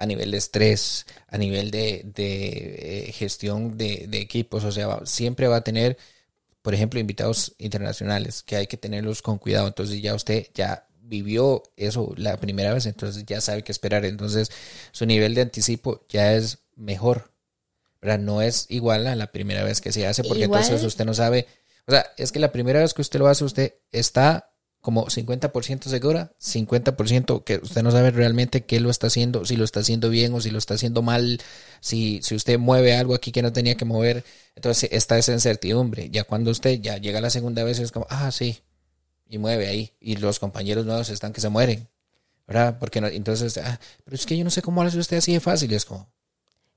[0.00, 5.56] a nivel de estrés, a nivel de, eh, gestión de, equipos, o sea, siempre va
[5.56, 5.98] a tener,
[6.62, 11.62] por ejemplo, invitados internacionales que hay que tenerlos con cuidado, entonces ya usted ya vivió
[11.76, 14.50] eso la primera vez, entonces ya sabe qué esperar, entonces
[14.90, 17.34] su nivel de anticipo ya es mejor,
[18.00, 18.20] ¿verdad?
[18.20, 21.46] No es igual a la primera vez que se hace, porque entonces usted no sabe,
[21.86, 24.49] o sea, es que la primera vez que usted lo hace, usted está
[24.80, 29.64] como 50% segura, 50% que usted no sabe realmente qué lo está haciendo, si lo
[29.64, 31.40] está haciendo bien o si lo está haciendo mal,
[31.80, 34.24] si, si usted mueve algo aquí que no tenía que mover.
[34.56, 36.08] Entonces está esa incertidumbre.
[36.10, 38.60] Ya cuando usted ya llega la segunda vez es como, ah, sí,
[39.28, 39.92] y mueve ahí.
[40.00, 41.88] Y los compañeros nuevos están que se mueren.
[42.46, 42.78] ¿Verdad?
[42.80, 45.32] Porque no, entonces, ah, pero es que yo no sé cómo lo hace usted así
[45.32, 45.72] de fácil.
[45.72, 46.10] Es como,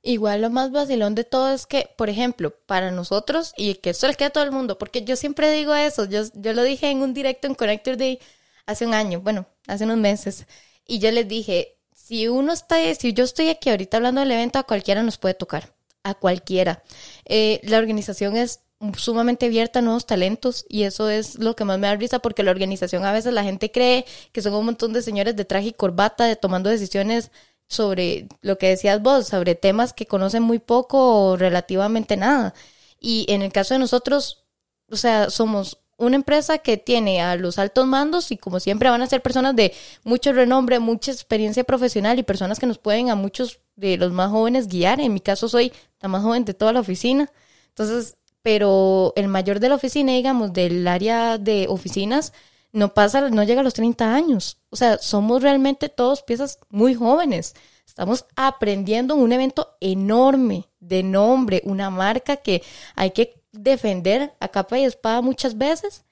[0.05, 4.05] Igual lo más vacilón de todo es que, por ejemplo, para nosotros, y que esto
[4.07, 6.89] le queda a todo el mundo, porque yo siempre digo eso, yo, yo lo dije
[6.91, 8.19] en un directo en Connector Day
[8.65, 10.45] hace un año, bueno, hace unos meses,
[10.85, 14.59] y yo les dije, si uno está, si yo estoy aquí ahorita hablando del evento,
[14.59, 15.73] a cualquiera nos puede tocar,
[16.03, 16.83] a cualquiera.
[17.23, 18.59] Eh, la organización es
[18.97, 22.43] sumamente abierta a nuevos talentos y eso es lo que más me da risa porque
[22.43, 25.67] la organización a veces la gente cree que son un montón de señores de traje
[25.67, 27.31] y corbata de tomando decisiones
[27.67, 32.53] sobre lo que decías vos, sobre temas que conocen muy poco o relativamente nada.
[32.99, 34.45] Y en el caso de nosotros,
[34.89, 39.01] o sea, somos una empresa que tiene a los altos mandos y como siempre van
[39.01, 39.73] a ser personas de
[40.03, 44.31] mucho renombre, mucha experiencia profesional y personas que nos pueden a muchos de los más
[44.31, 44.99] jóvenes guiar.
[44.99, 45.71] En mi caso soy
[46.01, 47.31] la más joven de toda la oficina.
[47.69, 52.33] Entonces, pero el mayor de la oficina, digamos, del área de oficinas,
[52.73, 54.57] no pasa, no llega a los 30 años.
[54.69, 57.53] O sea, somos realmente todos piezas muy jóvenes.
[57.85, 62.63] Estamos aprendiendo un evento enorme de nombre, una marca que
[62.95, 66.03] hay que defender a capa y espada muchas veces.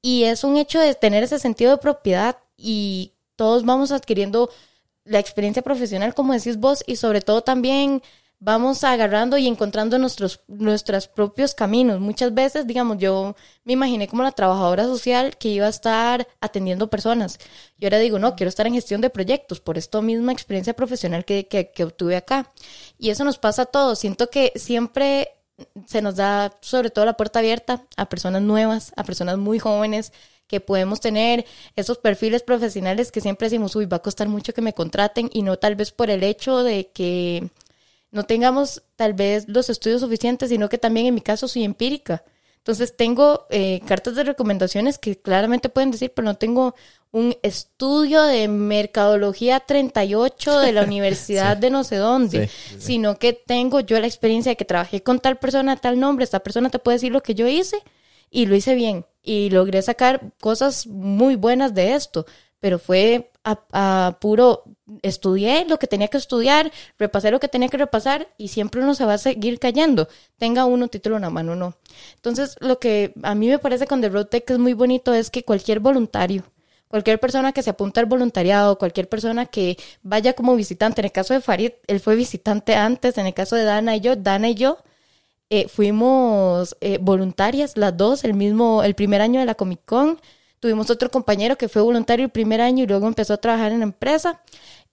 [0.00, 4.50] Y es un hecho de tener ese sentido de propiedad y todos vamos adquiriendo
[5.04, 8.02] la experiencia profesional, como decís vos, y sobre todo también
[8.38, 12.00] vamos agarrando y encontrando nuestros, nuestros propios caminos.
[12.00, 13.34] Muchas veces, digamos, yo
[13.64, 17.38] me imaginé como la trabajadora social que iba a estar atendiendo personas.
[17.78, 21.24] Y ahora digo, no, quiero estar en gestión de proyectos por esta misma experiencia profesional
[21.24, 22.52] que, que, que obtuve acá.
[22.98, 23.98] Y eso nos pasa a todos.
[23.98, 25.30] Siento que siempre
[25.86, 30.12] se nos da sobre todo la puerta abierta a personas nuevas, a personas muy jóvenes
[30.46, 31.44] que podemos tener
[31.74, 35.42] esos perfiles profesionales que siempre decimos, uy, va a costar mucho que me contraten y
[35.42, 37.50] no tal vez por el hecho de que
[38.16, 42.24] no tengamos tal vez los estudios suficientes, sino que también en mi caso soy empírica.
[42.56, 46.74] Entonces tengo eh, cartas de recomendaciones que claramente pueden decir, pero no tengo
[47.12, 52.48] un estudio de mercadología 38 de la universidad de no sé dónde,
[52.78, 56.40] sino que tengo yo la experiencia de que trabajé con tal persona, tal nombre, esta
[56.40, 57.76] persona te puede decir lo que yo hice
[58.30, 62.26] y lo hice bien y logré sacar cosas muy buenas de esto,
[62.60, 64.64] pero fue a, puro,
[65.02, 68.94] estudié lo que tenía que estudiar, repasé lo que tenía que repasar y siempre uno
[68.94, 71.76] se va a seguir cayendo, tenga uno título en la mano o no.
[72.16, 75.30] Entonces, lo que a mí me parece con The Road Tech es muy bonito es
[75.30, 76.42] que cualquier voluntario,
[76.88, 81.12] cualquier persona que se apunta al voluntariado, cualquier persona que vaya como visitante, en el
[81.12, 84.48] caso de Farid, él fue visitante antes, en el caso de Dana y yo, Dana
[84.48, 84.78] y yo,
[85.50, 90.20] eh, fuimos eh, voluntarias las dos el mismo, el primer año de la Comic Con,
[90.60, 93.80] Tuvimos otro compañero que fue voluntario el primer año y luego empezó a trabajar en
[93.80, 94.40] la empresa.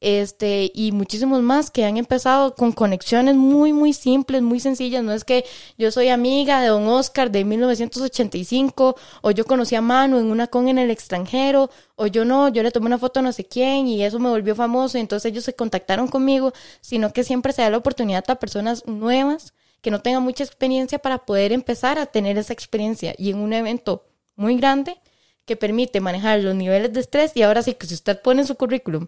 [0.02, 5.02] Este, y muchísimos más que han empezado con conexiones muy, muy simples, muy sencillas.
[5.02, 5.45] No es que
[5.77, 10.48] yo soy amiga de don Oscar de 1985, o yo conocí a Manu en una
[10.48, 13.45] con en el extranjero, o yo no, yo le tomé una foto a no sé
[13.45, 17.53] quién y eso me volvió famoso, y entonces ellos se contactaron conmigo, sino que siempre
[17.53, 21.98] se da la oportunidad a personas nuevas que no tengan mucha experiencia para poder empezar
[21.98, 23.15] a tener esa experiencia.
[23.18, 24.03] Y en un evento
[24.35, 24.98] muy grande,
[25.45, 28.48] que permite manejar los niveles de estrés y ahora sí que si usted pone en
[28.48, 29.07] su currículum,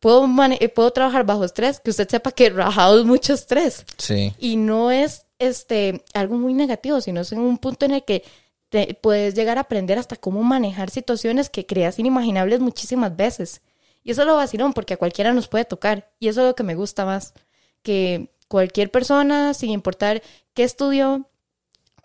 [0.00, 0.26] puedo,
[0.60, 3.84] eh, puedo trabajar bajo estrés, que usted sepa que rajado es mucho estrés.
[3.96, 4.32] Sí.
[4.38, 8.24] Y no es este, algo muy negativo, sino es en un punto en el que
[8.68, 13.62] te, puedes llegar a aprender hasta cómo manejar situaciones que creas inimaginables muchísimas veces.
[14.04, 16.10] Y eso es lo vacilón, porque a cualquiera nos puede tocar.
[16.18, 17.34] Y eso es lo que me gusta más.
[17.82, 20.22] Que cualquier persona, sin importar
[20.54, 21.28] qué estudió,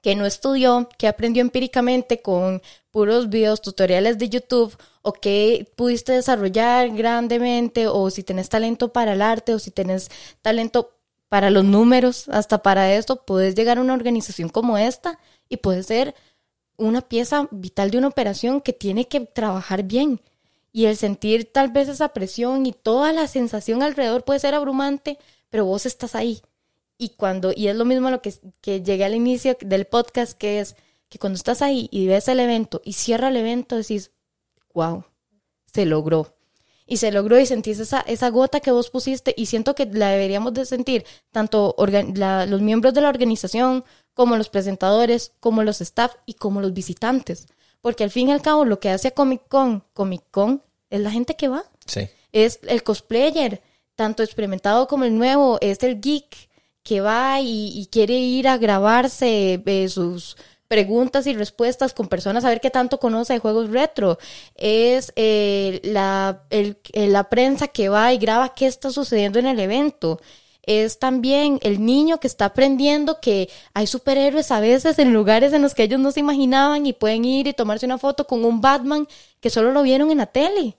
[0.04, 2.62] qué no estudió, qué aprendió empíricamente con
[2.92, 9.14] puros videos, tutoriales de YouTube, o qué pudiste desarrollar grandemente, o si tenés talento para
[9.14, 10.12] el arte, o si tenés
[10.42, 10.92] talento
[11.30, 15.86] para los números, hasta para esto, puedes llegar a una organización como esta y puedes
[15.88, 16.14] ser
[16.76, 20.20] una pieza vital de una operación que tiene que trabajar bien.
[20.74, 25.18] Y el sentir tal vez esa presión y toda la sensación alrededor puede ser abrumante,
[25.50, 26.42] pero vos estás ahí.
[26.98, 30.60] Y cuando, y es lo mismo lo que, que llegué al inicio del podcast, que
[30.60, 30.76] es
[31.10, 34.12] que cuando estás ahí y ves el evento y cierra el evento, decís,
[34.74, 35.06] wow,
[35.72, 36.36] se logró.
[36.86, 40.10] Y se logró y sentís esa, esa gota que vos pusiste y siento que la
[40.10, 46.16] deberíamos de sentir tanto los miembros de la organización como los presentadores, como los staff
[46.26, 47.48] y como los visitantes.
[47.80, 51.00] Porque al fin y al cabo lo que hace a Comic Con, Comic Con, es
[51.00, 51.64] la gente que va.
[51.86, 52.10] Sí.
[52.32, 53.62] Es el cosplayer,
[53.96, 56.50] tanto experimentado como el nuevo, es el geek
[56.84, 60.38] que va y, quiere ir a grabarse eh, sus
[60.68, 64.18] preguntas y respuestas con personas a ver qué tanto conoce de juegos retro.
[64.56, 69.60] Es eh, la, el, la prensa que va y graba qué está sucediendo en el
[69.60, 70.20] evento
[70.64, 75.62] es también el niño que está aprendiendo que hay superhéroes a veces en lugares en
[75.62, 78.62] los que ellos no se imaginaban y pueden ir y tomarse una foto con un
[78.62, 79.08] Batman
[79.42, 80.78] que solo lo vieron en la tele.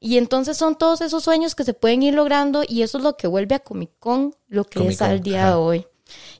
[0.00, 3.16] Y entonces son todos esos sueños que se pueden ir logrando y eso es lo
[3.16, 5.86] que vuelve a Comic Con lo que es al día de hoy.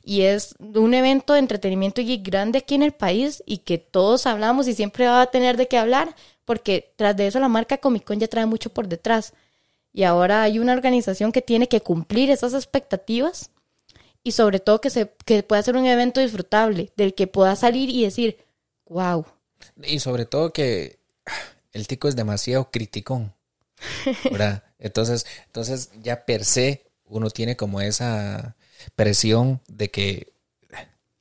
[0.03, 4.27] Y es un evento de entretenimiento y grande aquí en el país y que todos
[4.27, 6.15] hablamos y siempre va a tener de qué hablar
[6.45, 9.33] porque tras de eso la marca Comic Con ya trae mucho por detrás.
[9.93, 13.51] Y ahora hay una organización que tiene que cumplir esas expectativas
[14.23, 17.91] y sobre todo que, se, que pueda ser un evento disfrutable, del que pueda salir
[17.91, 18.39] y decir,
[18.87, 19.25] wow.
[19.83, 20.99] Y sobre todo que
[21.75, 23.35] el tico es demasiado criticón,
[24.31, 24.65] ¿verdad?
[24.79, 28.55] Entonces, entonces ya per se uno tiene como esa
[28.97, 30.35] presión de que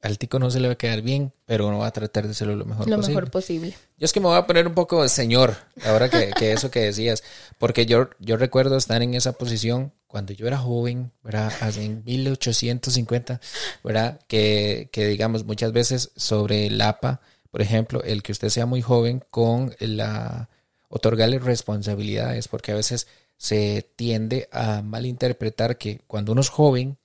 [0.02, 2.32] al tico no se le va a quedar bien, pero uno va a tratar de
[2.32, 3.16] hacerlo lo mejor lo posible.
[3.16, 3.78] mejor posible.
[3.98, 5.56] Yo es que me voy a poner un poco señor,
[5.86, 7.24] ahora que, eso que decías,
[7.58, 11.54] porque yo, yo recuerdo estar en esa posición cuando yo era joven, ¿verdad?
[11.78, 13.40] En 1850,
[13.82, 14.20] ¿verdad?
[14.28, 17.22] Que, que digamos muchas veces sobre el APA,
[17.54, 20.50] por ejemplo, el que usted sea muy joven con la
[20.90, 23.06] otorgarle responsabilidades, porque a veces
[23.38, 26.98] se tiende a malinterpretar que cuando uno es joven,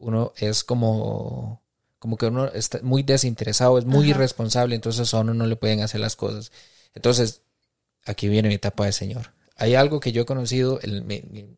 [0.00, 1.62] uno es como
[2.00, 5.80] como que uno está muy desinteresado, es muy irresponsable, entonces a uno no le pueden
[5.80, 6.50] hacer las cosas.
[6.92, 7.42] Entonces,
[8.04, 9.32] aquí viene mi etapa de señor.
[9.54, 11.56] Hay algo que yo he conocido en,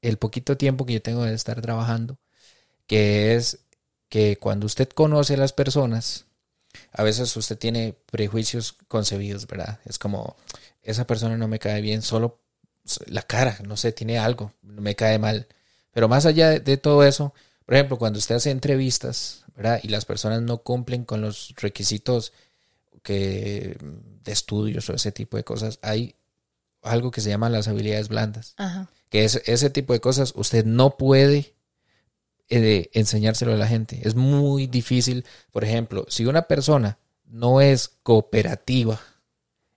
[0.00, 2.18] el poquito tiempo que yo tengo de estar trabajando,
[2.86, 3.58] que es
[4.08, 6.25] que cuando usted conoce a las personas,
[6.96, 9.80] a veces usted tiene prejuicios concebidos, ¿verdad?
[9.84, 10.36] Es como,
[10.82, 12.40] esa persona no me cae bien, solo
[13.06, 15.46] la cara, no sé, tiene algo, me cae mal.
[15.92, 17.34] Pero más allá de todo eso,
[17.66, 19.80] por ejemplo, cuando usted hace entrevistas, ¿verdad?
[19.82, 22.32] Y las personas no cumplen con los requisitos
[23.02, 23.76] que,
[24.24, 26.14] de estudios o ese tipo de cosas, hay
[26.82, 28.54] algo que se llama las habilidades blandas.
[29.10, 31.55] Que es, ese tipo de cosas usted no puede
[32.48, 34.00] eh, enseñárselo a la gente.
[34.04, 35.24] Es muy difícil.
[35.50, 39.00] Por ejemplo, si una persona no es cooperativa,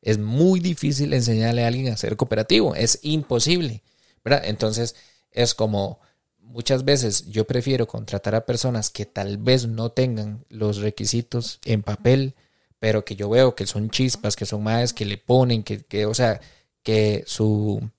[0.01, 2.75] es muy difícil enseñarle a alguien a ser cooperativo.
[2.75, 3.83] Es imposible.
[4.23, 4.43] ¿verdad?
[4.45, 4.95] Entonces,
[5.31, 5.99] es como
[6.39, 11.83] muchas veces yo prefiero contratar a personas que tal vez no tengan los requisitos en
[11.83, 12.35] papel,
[12.79, 16.05] pero que yo veo que son chispas, que son más, que le ponen, que, que,
[16.05, 16.41] o sea,
[16.83, 17.89] que su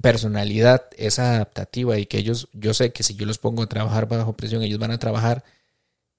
[0.00, 4.08] personalidad es adaptativa y que ellos, yo sé que si yo los pongo a trabajar
[4.08, 5.44] bajo presión, ellos van a trabajar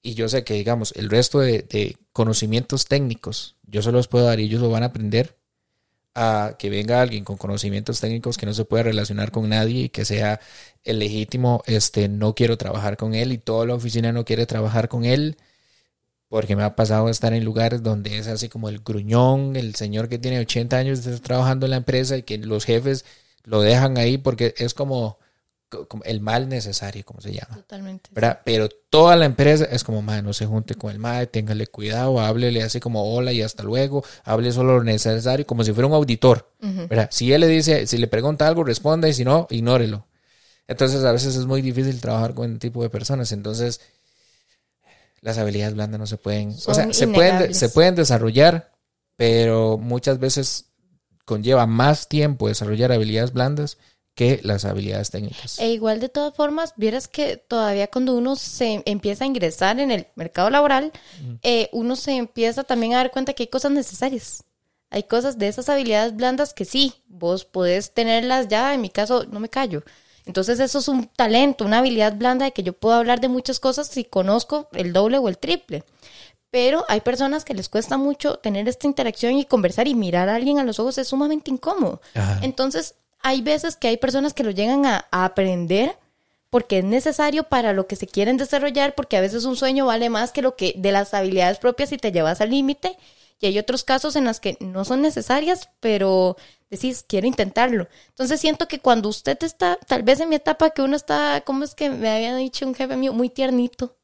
[0.02, 4.40] y yo sé que, digamos, el resto de, conocimientos técnicos, yo se los puedo dar
[4.40, 5.36] y ellos lo van a aprender
[6.14, 9.88] a que venga alguien con conocimientos técnicos que no se pueda relacionar con nadie y
[9.90, 10.40] que sea
[10.84, 14.88] el legítimo, este, no quiero trabajar con él y toda la oficina no quiere trabajar
[14.88, 15.36] con él,
[16.28, 20.08] porque me ha pasado estar en lugares donde es así como el gruñón, el señor
[20.08, 23.04] que tiene 80 años de trabajando en la empresa y que los jefes
[23.44, 25.18] lo dejan ahí porque es como
[26.04, 27.54] el mal necesario, como se llama.
[27.54, 28.10] Totalmente.
[28.44, 32.20] Pero toda la empresa es como, madre, no se junte con el madre, téngale cuidado,
[32.20, 35.94] háblele así como hola y hasta luego, hable solo lo necesario, como si fuera un
[35.94, 37.08] auditor, ¿verdad?
[37.12, 40.06] Si él le dice, si le pregunta algo, responda y si no, ignórelo.
[40.66, 43.80] Entonces a veces es muy difícil trabajar con este tipo de personas, entonces
[45.20, 48.72] las habilidades blandas no se pueden, o sea, se pueden, se pueden desarrollar,
[49.16, 50.69] pero muchas veces
[51.24, 53.78] conlleva más tiempo desarrollar habilidades blandas
[54.14, 55.58] que las habilidades técnicas.
[55.58, 59.90] E igual de todas formas, vieras que todavía cuando uno se empieza a ingresar en
[59.90, 60.92] el mercado laboral,
[61.42, 64.44] eh, uno se empieza también a dar cuenta que hay cosas necesarias.
[64.90, 69.24] Hay cosas de esas habilidades blandas que sí, vos podés tenerlas ya, en mi caso
[69.24, 69.84] no me callo.
[70.26, 73.58] Entonces eso es un talento, una habilidad blanda de que yo puedo hablar de muchas
[73.58, 75.84] cosas si conozco el doble o el triple.
[76.50, 80.34] Pero hay personas que les cuesta mucho tener esta interacción y conversar y mirar a
[80.34, 82.00] alguien a los ojos es sumamente incómodo.
[82.42, 85.96] Entonces hay veces que hay personas que lo llegan a, aprender
[86.48, 90.10] porque es necesario para lo que se quieren desarrollar, porque a veces un sueño vale
[90.10, 92.96] más que lo que de las habilidades propias y te llevas al límite.
[93.38, 96.36] Y hay otros casos en los que no son necesarias, pero
[96.68, 97.86] decís, quiero intentarlo.
[98.08, 101.62] Entonces siento que cuando usted está, tal vez en mi etapa que uno está, ¿cómo
[101.62, 103.12] es que me había dicho un jefe mío?
[103.12, 103.96] Muy tiernito.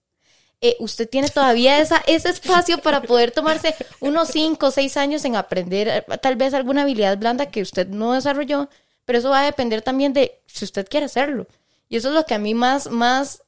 [0.60, 5.24] Eh, usted tiene todavía esa, ese espacio para poder tomarse unos cinco o seis años
[5.26, 8.70] en aprender eh, tal vez alguna habilidad blanda que usted no desarrolló
[9.06, 11.46] pero eso va a depender también de si usted quiere hacerlo.
[11.88, 13.44] Y eso es lo que a mí más, más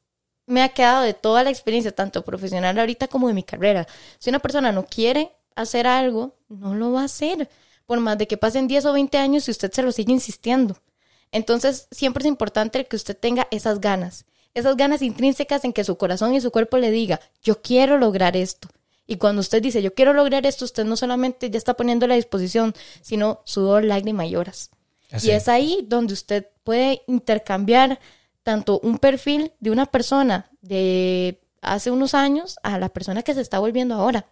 [0.46, 3.86] me ha quedado de toda la experiencia, tanto profesional ahorita como de mi carrera.
[4.18, 7.50] Si una persona no quiere hacer algo, no lo va a hacer.
[7.86, 10.78] Por más de que pasen 10 o 20 años y usted se lo sigue insistiendo.
[11.32, 14.24] Entonces, siempre es importante que usted tenga esas ganas.
[14.54, 18.36] Esas ganas intrínsecas en que su corazón y su cuerpo le diga, yo quiero lograr
[18.36, 18.68] esto.
[19.06, 22.14] Y cuando usted dice, yo quiero lograr esto, usted no solamente ya está poniendo la
[22.16, 24.70] disposición, sino sudor, lágrimas y horas.
[25.22, 27.98] Y es ahí donde usted puede intercambiar
[28.42, 33.40] tanto un perfil de una persona de hace unos años a la persona que se
[33.40, 34.26] está volviendo ahora.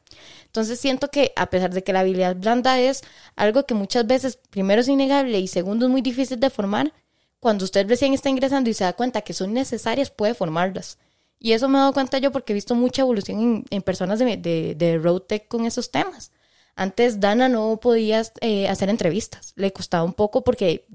[0.44, 3.02] Entonces siento que a pesar de que la habilidad blanda es
[3.34, 6.93] algo que muchas veces primero es innegable y segundo es muy difícil de formar,
[7.40, 10.98] cuando usted recién está ingresando y se da cuenta que son necesarias, puede formarlas.
[11.38, 14.36] Y eso me he dado cuenta yo porque he visto mucha evolución en, personas de,
[14.36, 16.32] de, de RoadTech con esos temas.
[16.76, 20.86] Antes Dana no podía eh, hacer entrevistas, le costaba un poco porque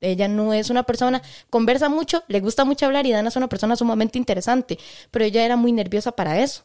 [0.00, 3.48] ella no es una persona, conversa mucho, le gusta mucho hablar y Dana es una
[3.48, 4.78] persona sumamente interesante,
[5.12, 6.64] pero ella era muy nerviosa para eso.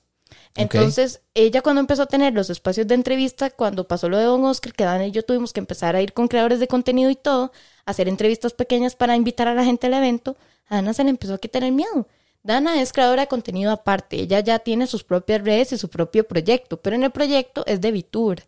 [0.56, 4.44] Entonces, ella cuando empezó a tener los espacios de entrevista, cuando pasó lo de Don
[4.46, 7.16] Oscar, que Dana y yo tuvimos que empezar a ir con creadores de contenido y
[7.16, 7.52] todo,
[7.86, 10.38] hacer entrevistas pequeñas para invitar a la gente al evento,
[10.68, 12.08] a Dana se le empezó a quitar el miedo.
[12.44, 16.28] Dana es creadora de contenido aparte, ella ya tiene sus propias redes y su propio
[16.28, 18.46] proyecto, pero en el proyecto es de VTuber.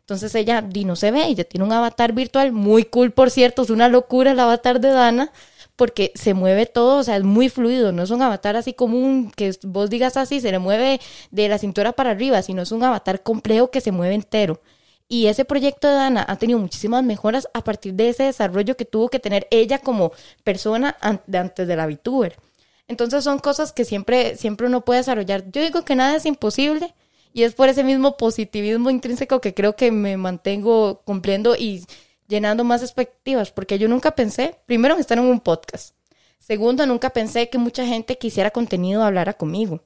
[0.00, 3.70] Entonces ella no se ve, ella tiene un avatar virtual muy cool, por cierto, es
[3.70, 5.32] una locura el avatar de Dana,
[5.76, 9.32] porque se mueve todo, o sea, es muy fluido, no es un avatar así común
[9.34, 11.00] que vos digas así, se le mueve
[11.30, 14.60] de la cintura para arriba, sino es un avatar complejo que se mueve entero.
[15.08, 18.84] Y ese proyecto de Dana ha tenido muchísimas mejoras a partir de ese desarrollo que
[18.84, 20.12] tuvo que tener ella como
[20.42, 22.36] persona antes de la VTuber.
[22.88, 25.50] Entonces son cosas que siempre, siempre uno puede desarrollar.
[25.50, 26.94] Yo digo que nada es imposible,
[27.36, 31.84] y es por ese mismo positivismo intrínseco que creo que me mantengo cumpliendo y
[32.28, 35.94] llenando más expectativas, porque yo nunca pensé, primero, estar en un podcast.
[36.38, 39.82] Segundo, nunca pensé que mucha gente quisiera contenido hablara conmigo.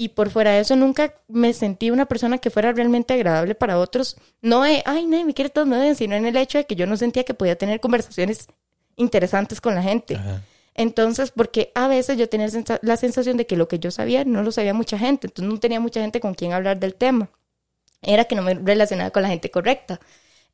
[0.00, 3.80] Y por fuera de eso, nunca me sentí una persona que fuera realmente agradable para
[3.80, 4.16] otros.
[4.40, 6.86] No de, ay, no, me quiere todo me sino en el hecho de que yo
[6.86, 8.46] no sentía que podía tener conversaciones
[8.94, 10.16] interesantes con la gente.
[10.74, 12.46] Entonces, porque a veces yo tenía
[12.82, 15.58] la sensación de que lo que yo sabía no lo sabía mucha gente, entonces no
[15.58, 17.28] tenía mucha gente con quien hablar del tema.
[18.00, 19.98] Era que no me relacionaba con la gente correcta.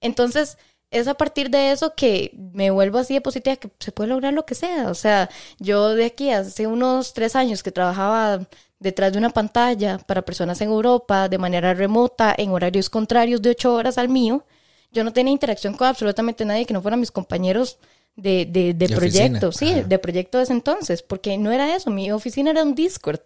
[0.00, 0.56] Entonces,
[0.90, 4.32] es a partir de eso que me vuelvo así de positiva que se puede lograr
[4.32, 4.88] lo que sea.
[4.88, 8.46] O sea, yo de aquí hace unos tres años que trabajaba
[8.84, 13.50] detrás de una pantalla para personas en Europa de manera remota, en horarios contrarios de
[13.50, 14.44] ocho horas al mío,
[14.92, 17.78] yo no tenía interacción con absolutamente nadie que no fueran mis compañeros
[18.14, 22.12] de, de, de, proyecto, sí, de proyecto de ese entonces, porque no era eso, mi
[22.12, 23.22] oficina era un Discord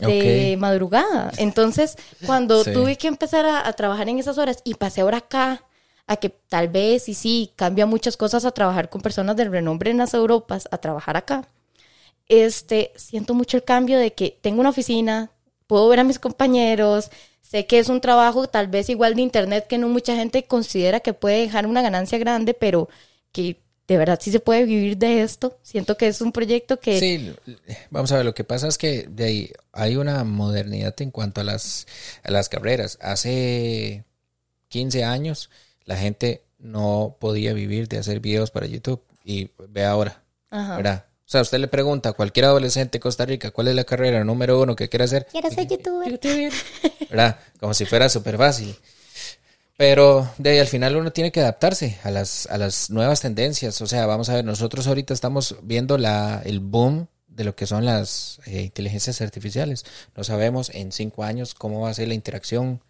[0.00, 1.32] de madrugada.
[1.38, 1.96] Entonces,
[2.26, 5.64] cuando tuve que empezar a, trabajar en esas horas y pasé ahora acá,
[6.06, 9.90] a que tal vez, y sí, cambia muchas cosas a trabajar con personas del renombre
[9.90, 11.48] en las Europas, a trabajar acá,
[12.28, 15.30] este, siento mucho el cambio de que tengo una oficina,
[15.66, 17.10] puedo ver a mis compañeros,
[17.42, 21.00] sé que es un trabajo tal vez igual de internet que no mucha gente considera
[21.00, 22.88] que puede dejar una ganancia grande, pero
[23.32, 25.58] que de verdad sí se puede vivir de esto.
[25.62, 27.00] Siento que es un proyecto que...
[27.00, 27.34] Sí,
[27.88, 31.40] vamos a ver, lo que pasa es que de ahí hay una modernidad en cuanto
[31.40, 31.86] a las,
[32.22, 32.98] a las carreras.
[33.00, 34.04] Hace
[34.68, 35.48] 15 años
[35.86, 41.07] la gente no podía vivir de hacer videos para YouTube y ve ahora, ¿verdad?
[41.28, 44.24] O sea, usted le pregunta a cualquier adolescente de Costa Rica cuál es la carrera
[44.24, 45.26] número uno que quiere hacer.
[45.30, 46.18] Quiero ser youtuber.
[47.10, 47.38] ¿Verdad?
[47.60, 48.74] Como si fuera súper fácil.
[49.76, 53.78] Pero de ahí al final uno tiene que adaptarse a las, a las nuevas tendencias.
[53.82, 57.66] O sea, vamos a ver, nosotros ahorita estamos viendo la, el boom de lo que
[57.66, 59.84] son las eh, inteligencias artificiales.
[60.16, 62.82] No sabemos en cinco años cómo va a ser la interacción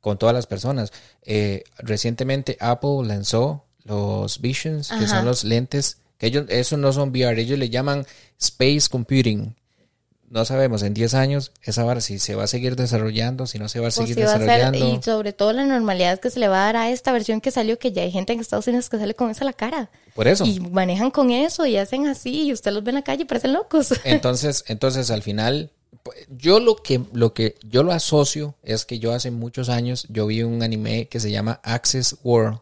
[0.00, 0.92] con todas las personas.
[1.22, 7.10] Eh, recientemente Apple lanzó los Visions, que son los lentes, que ellos, eso no son
[7.10, 8.06] VR, ellos le llaman
[8.38, 9.54] Space Computing
[10.28, 13.68] no sabemos en 10 años esa vara si se va a seguir desarrollando, si no
[13.68, 14.94] se va a seguir desarrollando.
[14.94, 17.50] y sobre todo la normalidad que se le va a dar a esta versión que
[17.50, 19.90] salió, que ya hay gente en Estados Unidos que sale con esa a la cara.
[20.14, 20.44] Por eso.
[20.44, 23.26] Y manejan con eso y hacen así y usted los ve en la calle y
[23.26, 23.94] parecen locos.
[24.04, 25.70] Entonces, entonces al final,
[26.36, 30.26] yo lo que, lo que yo lo asocio es que yo hace muchos años yo
[30.26, 32.58] vi un anime que se llama Access World.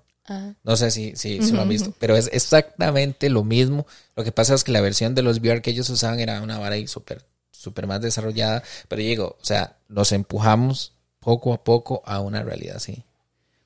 [0.62, 3.86] No sé si, si, lo han visto, pero es exactamente lo mismo.
[4.16, 6.58] Lo que pasa es que la versión de los VR que ellos usaban era una
[6.58, 7.24] vara y súper
[7.64, 12.76] súper más desarrollada, pero digo, o sea, nos empujamos poco a poco a una realidad
[12.76, 13.04] así.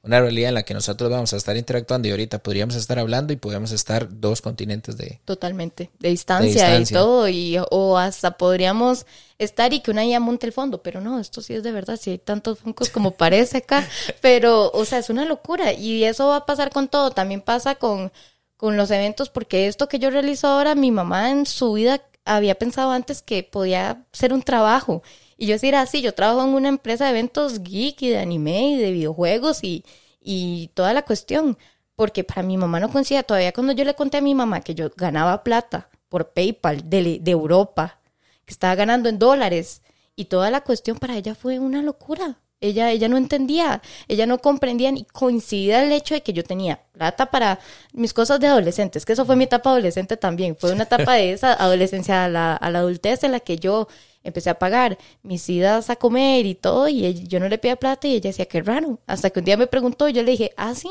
[0.03, 3.33] Una realidad en la que nosotros vamos a estar interactuando y ahorita podríamos estar hablando
[3.33, 5.21] y podríamos estar dos continentes de...
[5.25, 9.07] Totalmente, de distancia, y todo, y, o hasta podríamos
[9.39, 11.99] estar y que una ya monte el fondo, pero no, esto sí es de verdad,
[12.01, 13.89] si hay tantos funcos como parece acá,
[14.21, 17.75] pero, o sea, es una locura y eso va a pasar con todo, también pasa
[17.75, 18.13] con,
[18.57, 22.55] con los eventos, porque esto que yo realizo ahora, mi mamá en su vida había
[22.55, 25.03] pensado antes que podía ser un trabajo.
[25.39, 28.73] Y yo decía, así, yo trabajo en una empresa de eventos geek y de anime
[28.73, 29.85] y de videojuegos y,
[30.21, 31.57] y toda la cuestión.
[31.95, 33.23] Porque para mi mamá no coincidía.
[33.23, 37.21] Todavía cuando yo le conté a mi mamá que yo ganaba plata por PayPal de,
[37.21, 38.01] de Europa,
[38.45, 39.83] que estaba ganando en dólares,
[40.17, 42.41] y toda la cuestión para ella fue una locura.
[42.61, 46.81] Ella, ella no entendía, ella no comprendía ni coincidía el hecho de que yo tenía
[46.91, 47.61] plata para
[47.93, 51.33] mis cosas de adolescentes, que eso fue mi etapa adolescente también, fue una etapa de
[51.33, 53.87] esa adolescencia a la, a la adultez en la que yo
[54.25, 58.07] empecé a pagar mis idas a comer y todo, y yo no le pedía plata
[58.09, 60.53] y ella decía, qué raro, hasta que un día me preguntó, y yo le dije,
[60.57, 60.91] ah, sí,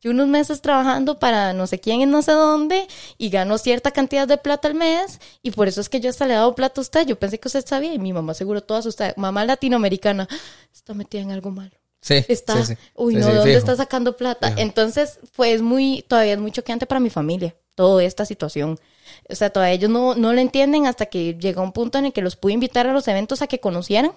[0.00, 3.90] yo unos meses trabajando para no sé quién en no sé dónde y gano cierta
[3.90, 6.54] cantidad de plata al mes y por eso es que yo hasta le he dado
[6.54, 7.06] plata a usted.
[7.06, 10.28] Yo pensé que usted sabía y mi mamá seguro todas usted, mamá latinoamericana,
[10.72, 11.72] está metida en algo malo.
[12.02, 14.54] Sí, está, sí, uy, no, ¿dónde está sacando plata?
[14.58, 18.78] Entonces, pues muy, todavía es muy choqueante para mi familia, toda esta situación.
[19.28, 22.12] O sea, todavía ellos no, no lo entienden hasta que llega un punto en el
[22.12, 24.12] que los pude invitar a los eventos a que conocieran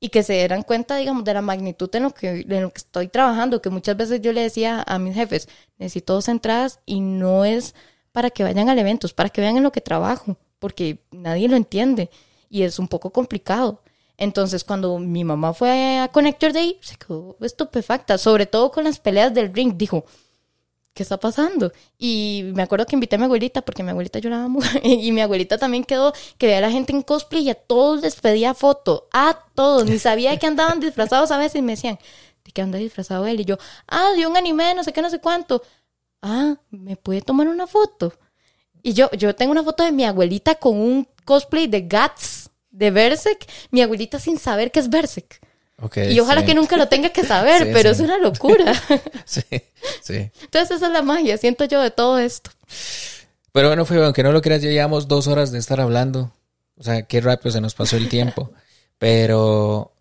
[0.00, 2.78] y que se dieran cuenta, digamos, de la magnitud en lo que, en lo que
[2.78, 7.00] estoy trabajando, que muchas veces yo le decía a mis jefes, necesito dos entradas y
[7.00, 7.74] no es
[8.10, 11.48] para que vayan al evento, es para que vean en lo que trabajo, porque nadie
[11.48, 12.10] lo entiende
[12.50, 13.80] y es un poco complicado.
[14.18, 18.98] Entonces, cuando mi mamá fue a Connector Day, se quedó estupefacta, sobre todo con las
[18.98, 20.04] peleas del ring, dijo,
[20.94, 21.72] ¿qué está pasando?
[21.98, 25.20] Y me acuerdo que invité a mi abuelita porque mi abuelita lloraba mucho y mi
[25.20, 28.54] abuelita también quedó que veía a la gente en cosplay y a todos les pedía
[28.54, 31.98] foto, a todos, ni sabía qué andaban disfrazados a veces y me decían,
[32.44, 33.40] ¿de qué anda disfrazado él?
[33.40, 33.58] Y yo,
[33.88, 35.62] ah, de un anime, no sé qué, no sé cuánto.
[36.20, 38.12] Ah, ¿me puede tomar una foto?
[38.82, 42.90] Y yo, yo tengo una foto de mi abuelita con un cosplay de Guts, de
[42.90, 45.40] Berserk, mi abuelita sin saber qué es Berserk
[46.10, 48.72] y ojalá que nunca lo tenga que saber, pero es una locura.
[49.24, 49.42] sí,
[50.02, 50.30] sí.
[50.42, 52.50] Entonces esa es la magia, siento yo de todo esto.
[53.52, 56.32] Pero bueno, fue, aunque no lo creas, ya llevamos dos horas de estar hablando.
[56.78, 58.52] O sea, qué rápido se nos pasó el tiempo.
[58.98, 59.92] pero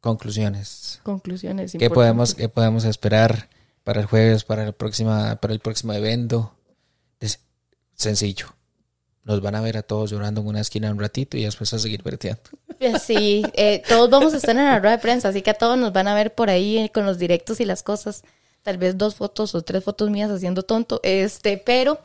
[0.00, 1.00] conclusiones.
[1.02, 1.72] Conclusiones.
[1.78, 3.48] ¿Qué podemos, ¿Qué podemos esperar
[3.82, 6.54] para el jueves, para el, próxima, para el próximo evento?
[7.20, 7.40] Es
[7.94, 8.54] sencillo
[9.24, 11.78] nos van a ver a todos llorando en una esquina un ratito y después a
[11.78, 12.42] seguir verteando.
[12.84, 15.54] Eh, sí, eh, todos vamos a estar en la rueda de prensa, así que a
[15.54, 18.22] todos nos van a ver por ahí con los directos y las cosas.
[18.62, 21.00] Tal vez dos fotos o tres fotos mías haciendo tonto.
[21.02, 22.00] Este, pero,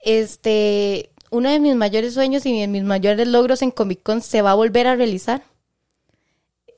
[0.00, 4.52] este, uno de mis mayores sueños y mis mayores logros en Comic Con se va
[4.52, 5.42] a volver a realizar.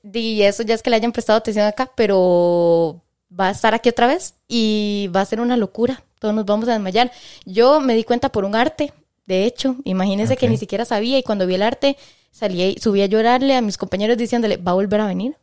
[0.03, 3.01] Y eso ya es que le hayan prestado atención acá, pero
[3.39, 6.05] va a estar aquí otra vez y va a ser una locura.
[6.19, 7.11] Todos nos vamos a desmayar.
[7.47, 8.93] Yo me di cuenta por un arte
[9.27, 11.97] de hecho, imagínense que ni siquiera sabía y cuando vi el arte
[12.35, 15.37] salí, subí a llorarle a mis compañeros diciéndole, va a volver a venir.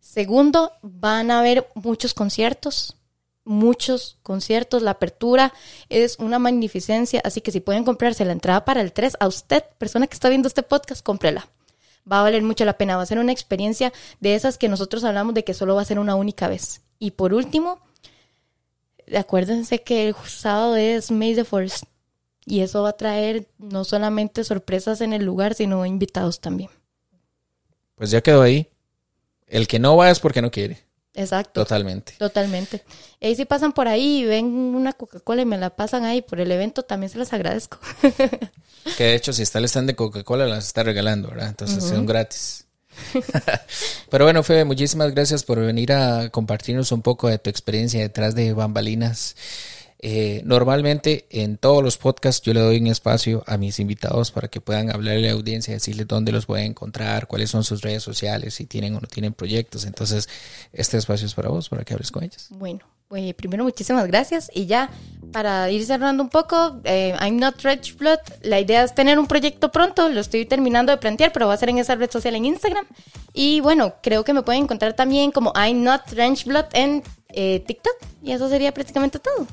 [0.00, 2.96] Segundo, van a haber muchos conciertos,
[3.44, 4.82] muchos conciertos.
[4.82, 5.52] La apertura
[5.88, 9.64] es una magnificencia, así que si pueden comprarse la entrada para el 3, a usted,
[9.78, 11.48] persona que está viendo este podcast, cómprela.
[12.10, 15.02] Va a valer mucho la pena, va a ser una experiencia de esas que nosotros
[15.04, 16.82] hablamos de que solo va a ser una única vez.
[16.98, 17.80] Y por último,
[19.16, 21.84] acuérdense que el sábado es May the Force
[22.46, 26.70] y eso va a traer no solamente sorpresas en el lugar, sino invitados también.
[27.96, 28.68] Pues ya quedó ahí.
[29.48, 30.78] El que no va es porque no quiere.
[31.14, 31.62] Exacto.
[31.62, 32.14] Totalmente.
[32.18, 32.84] Totalmente.
[33.20, 36.40] Y si pasan por ahí y ven una Coca-Cola y me la pasan ahí por
[36.40, 37.78] el evento, también se las agradezco.
[38.96, 41.48] que de hecho, si está el stand de Coca-Cola, las está regalando, ¿verdad?
[41.48, 42.66] Entonces son gratis.
[44.10, 48.34] Pero bueno, Febe, muchísimas gracias por venir a compartirnos un poco de tu experiencia detrás
[48.34, 49.36] de bambalinas.
[49.98, 54.48] Eh, normalmente en todos los podcasts yo le doy un espacio a mis invitados para
[54.48, 58.02] que puedan hablarle a la audiencia, decirles dónde los pueden encontrar, cuáles son sus redes
[58.02, 59.84] sociales, si tienen o no tienen proyectos.
[59.84, 60.28] Entonces,
[60.72, 62.46] este espacio es para vos, para que hables con ellos.
[62.50, 64.90] Bueno, pues primero muchísimas gracias y ya
[65.32, 69.26] para ir cerrando un poco, eh, I'm not Rich Blood, la idea es tener un
[69.26, 72.34] proyecto pronto, lo estoy terminando de plantear, pero va a ser en esa red social
[72.36, 72.86] en Instagram.
[73.34, 77.62] Y bueno, creo que me pueden encontrar también como I'm not Ranch Blood en eh,
[77.66, 79.46] TikTok y eso sería prácticamente todo.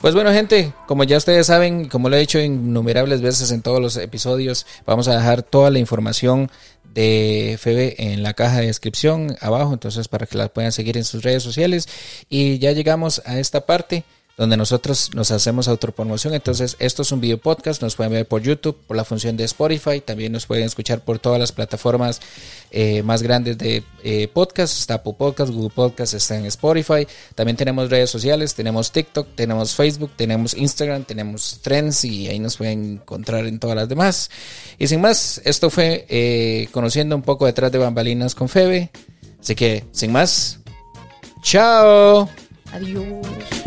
[0.00, 3.80] Pues bueno, gente, como ya ustedes saben, como lo he dicho innumerables veces en todos
[3.80, 6.50] los episodios, vamos a dejar toda la información
[6.94, 11.04] de Febe en la caja de descripción abajo, entonces para que la puedan seguir en
[11.04, 11.88] sus redes sociales.
[12.28, 14.04] Y ya llegamos a esta parte
[14.36, 16.34] donde nosotros nos hacemos autopromoción.
[16.34, 19.44] Entonces, esto es un video podcast, nos pueden ver por YouTube, por la función de
[19.44, 22.20] Spotify, también nos pueden escuchar por todas las plataformas
[22.70, 27.06] eh, más grandes de eh, podcast, está Apple Podcast, Google Podcast, está en Spotify.
[27.34, 32.56] También tenemos redes sociales, tenemos TikTok, tenemos Facebook, tenemos Instagram, tenemos Trends y ahí nos
[32.56, 34.30] pueden encontrar en todas las demás.
[34.78, 38.90] Y sin más, esto fue eh, conociendo un poco detrás de bambalinas con Febe.
[39.40, 40.60] Así que, sin más,
[41.42, 42.28] chao.
[42.72, 43.61] Adiós.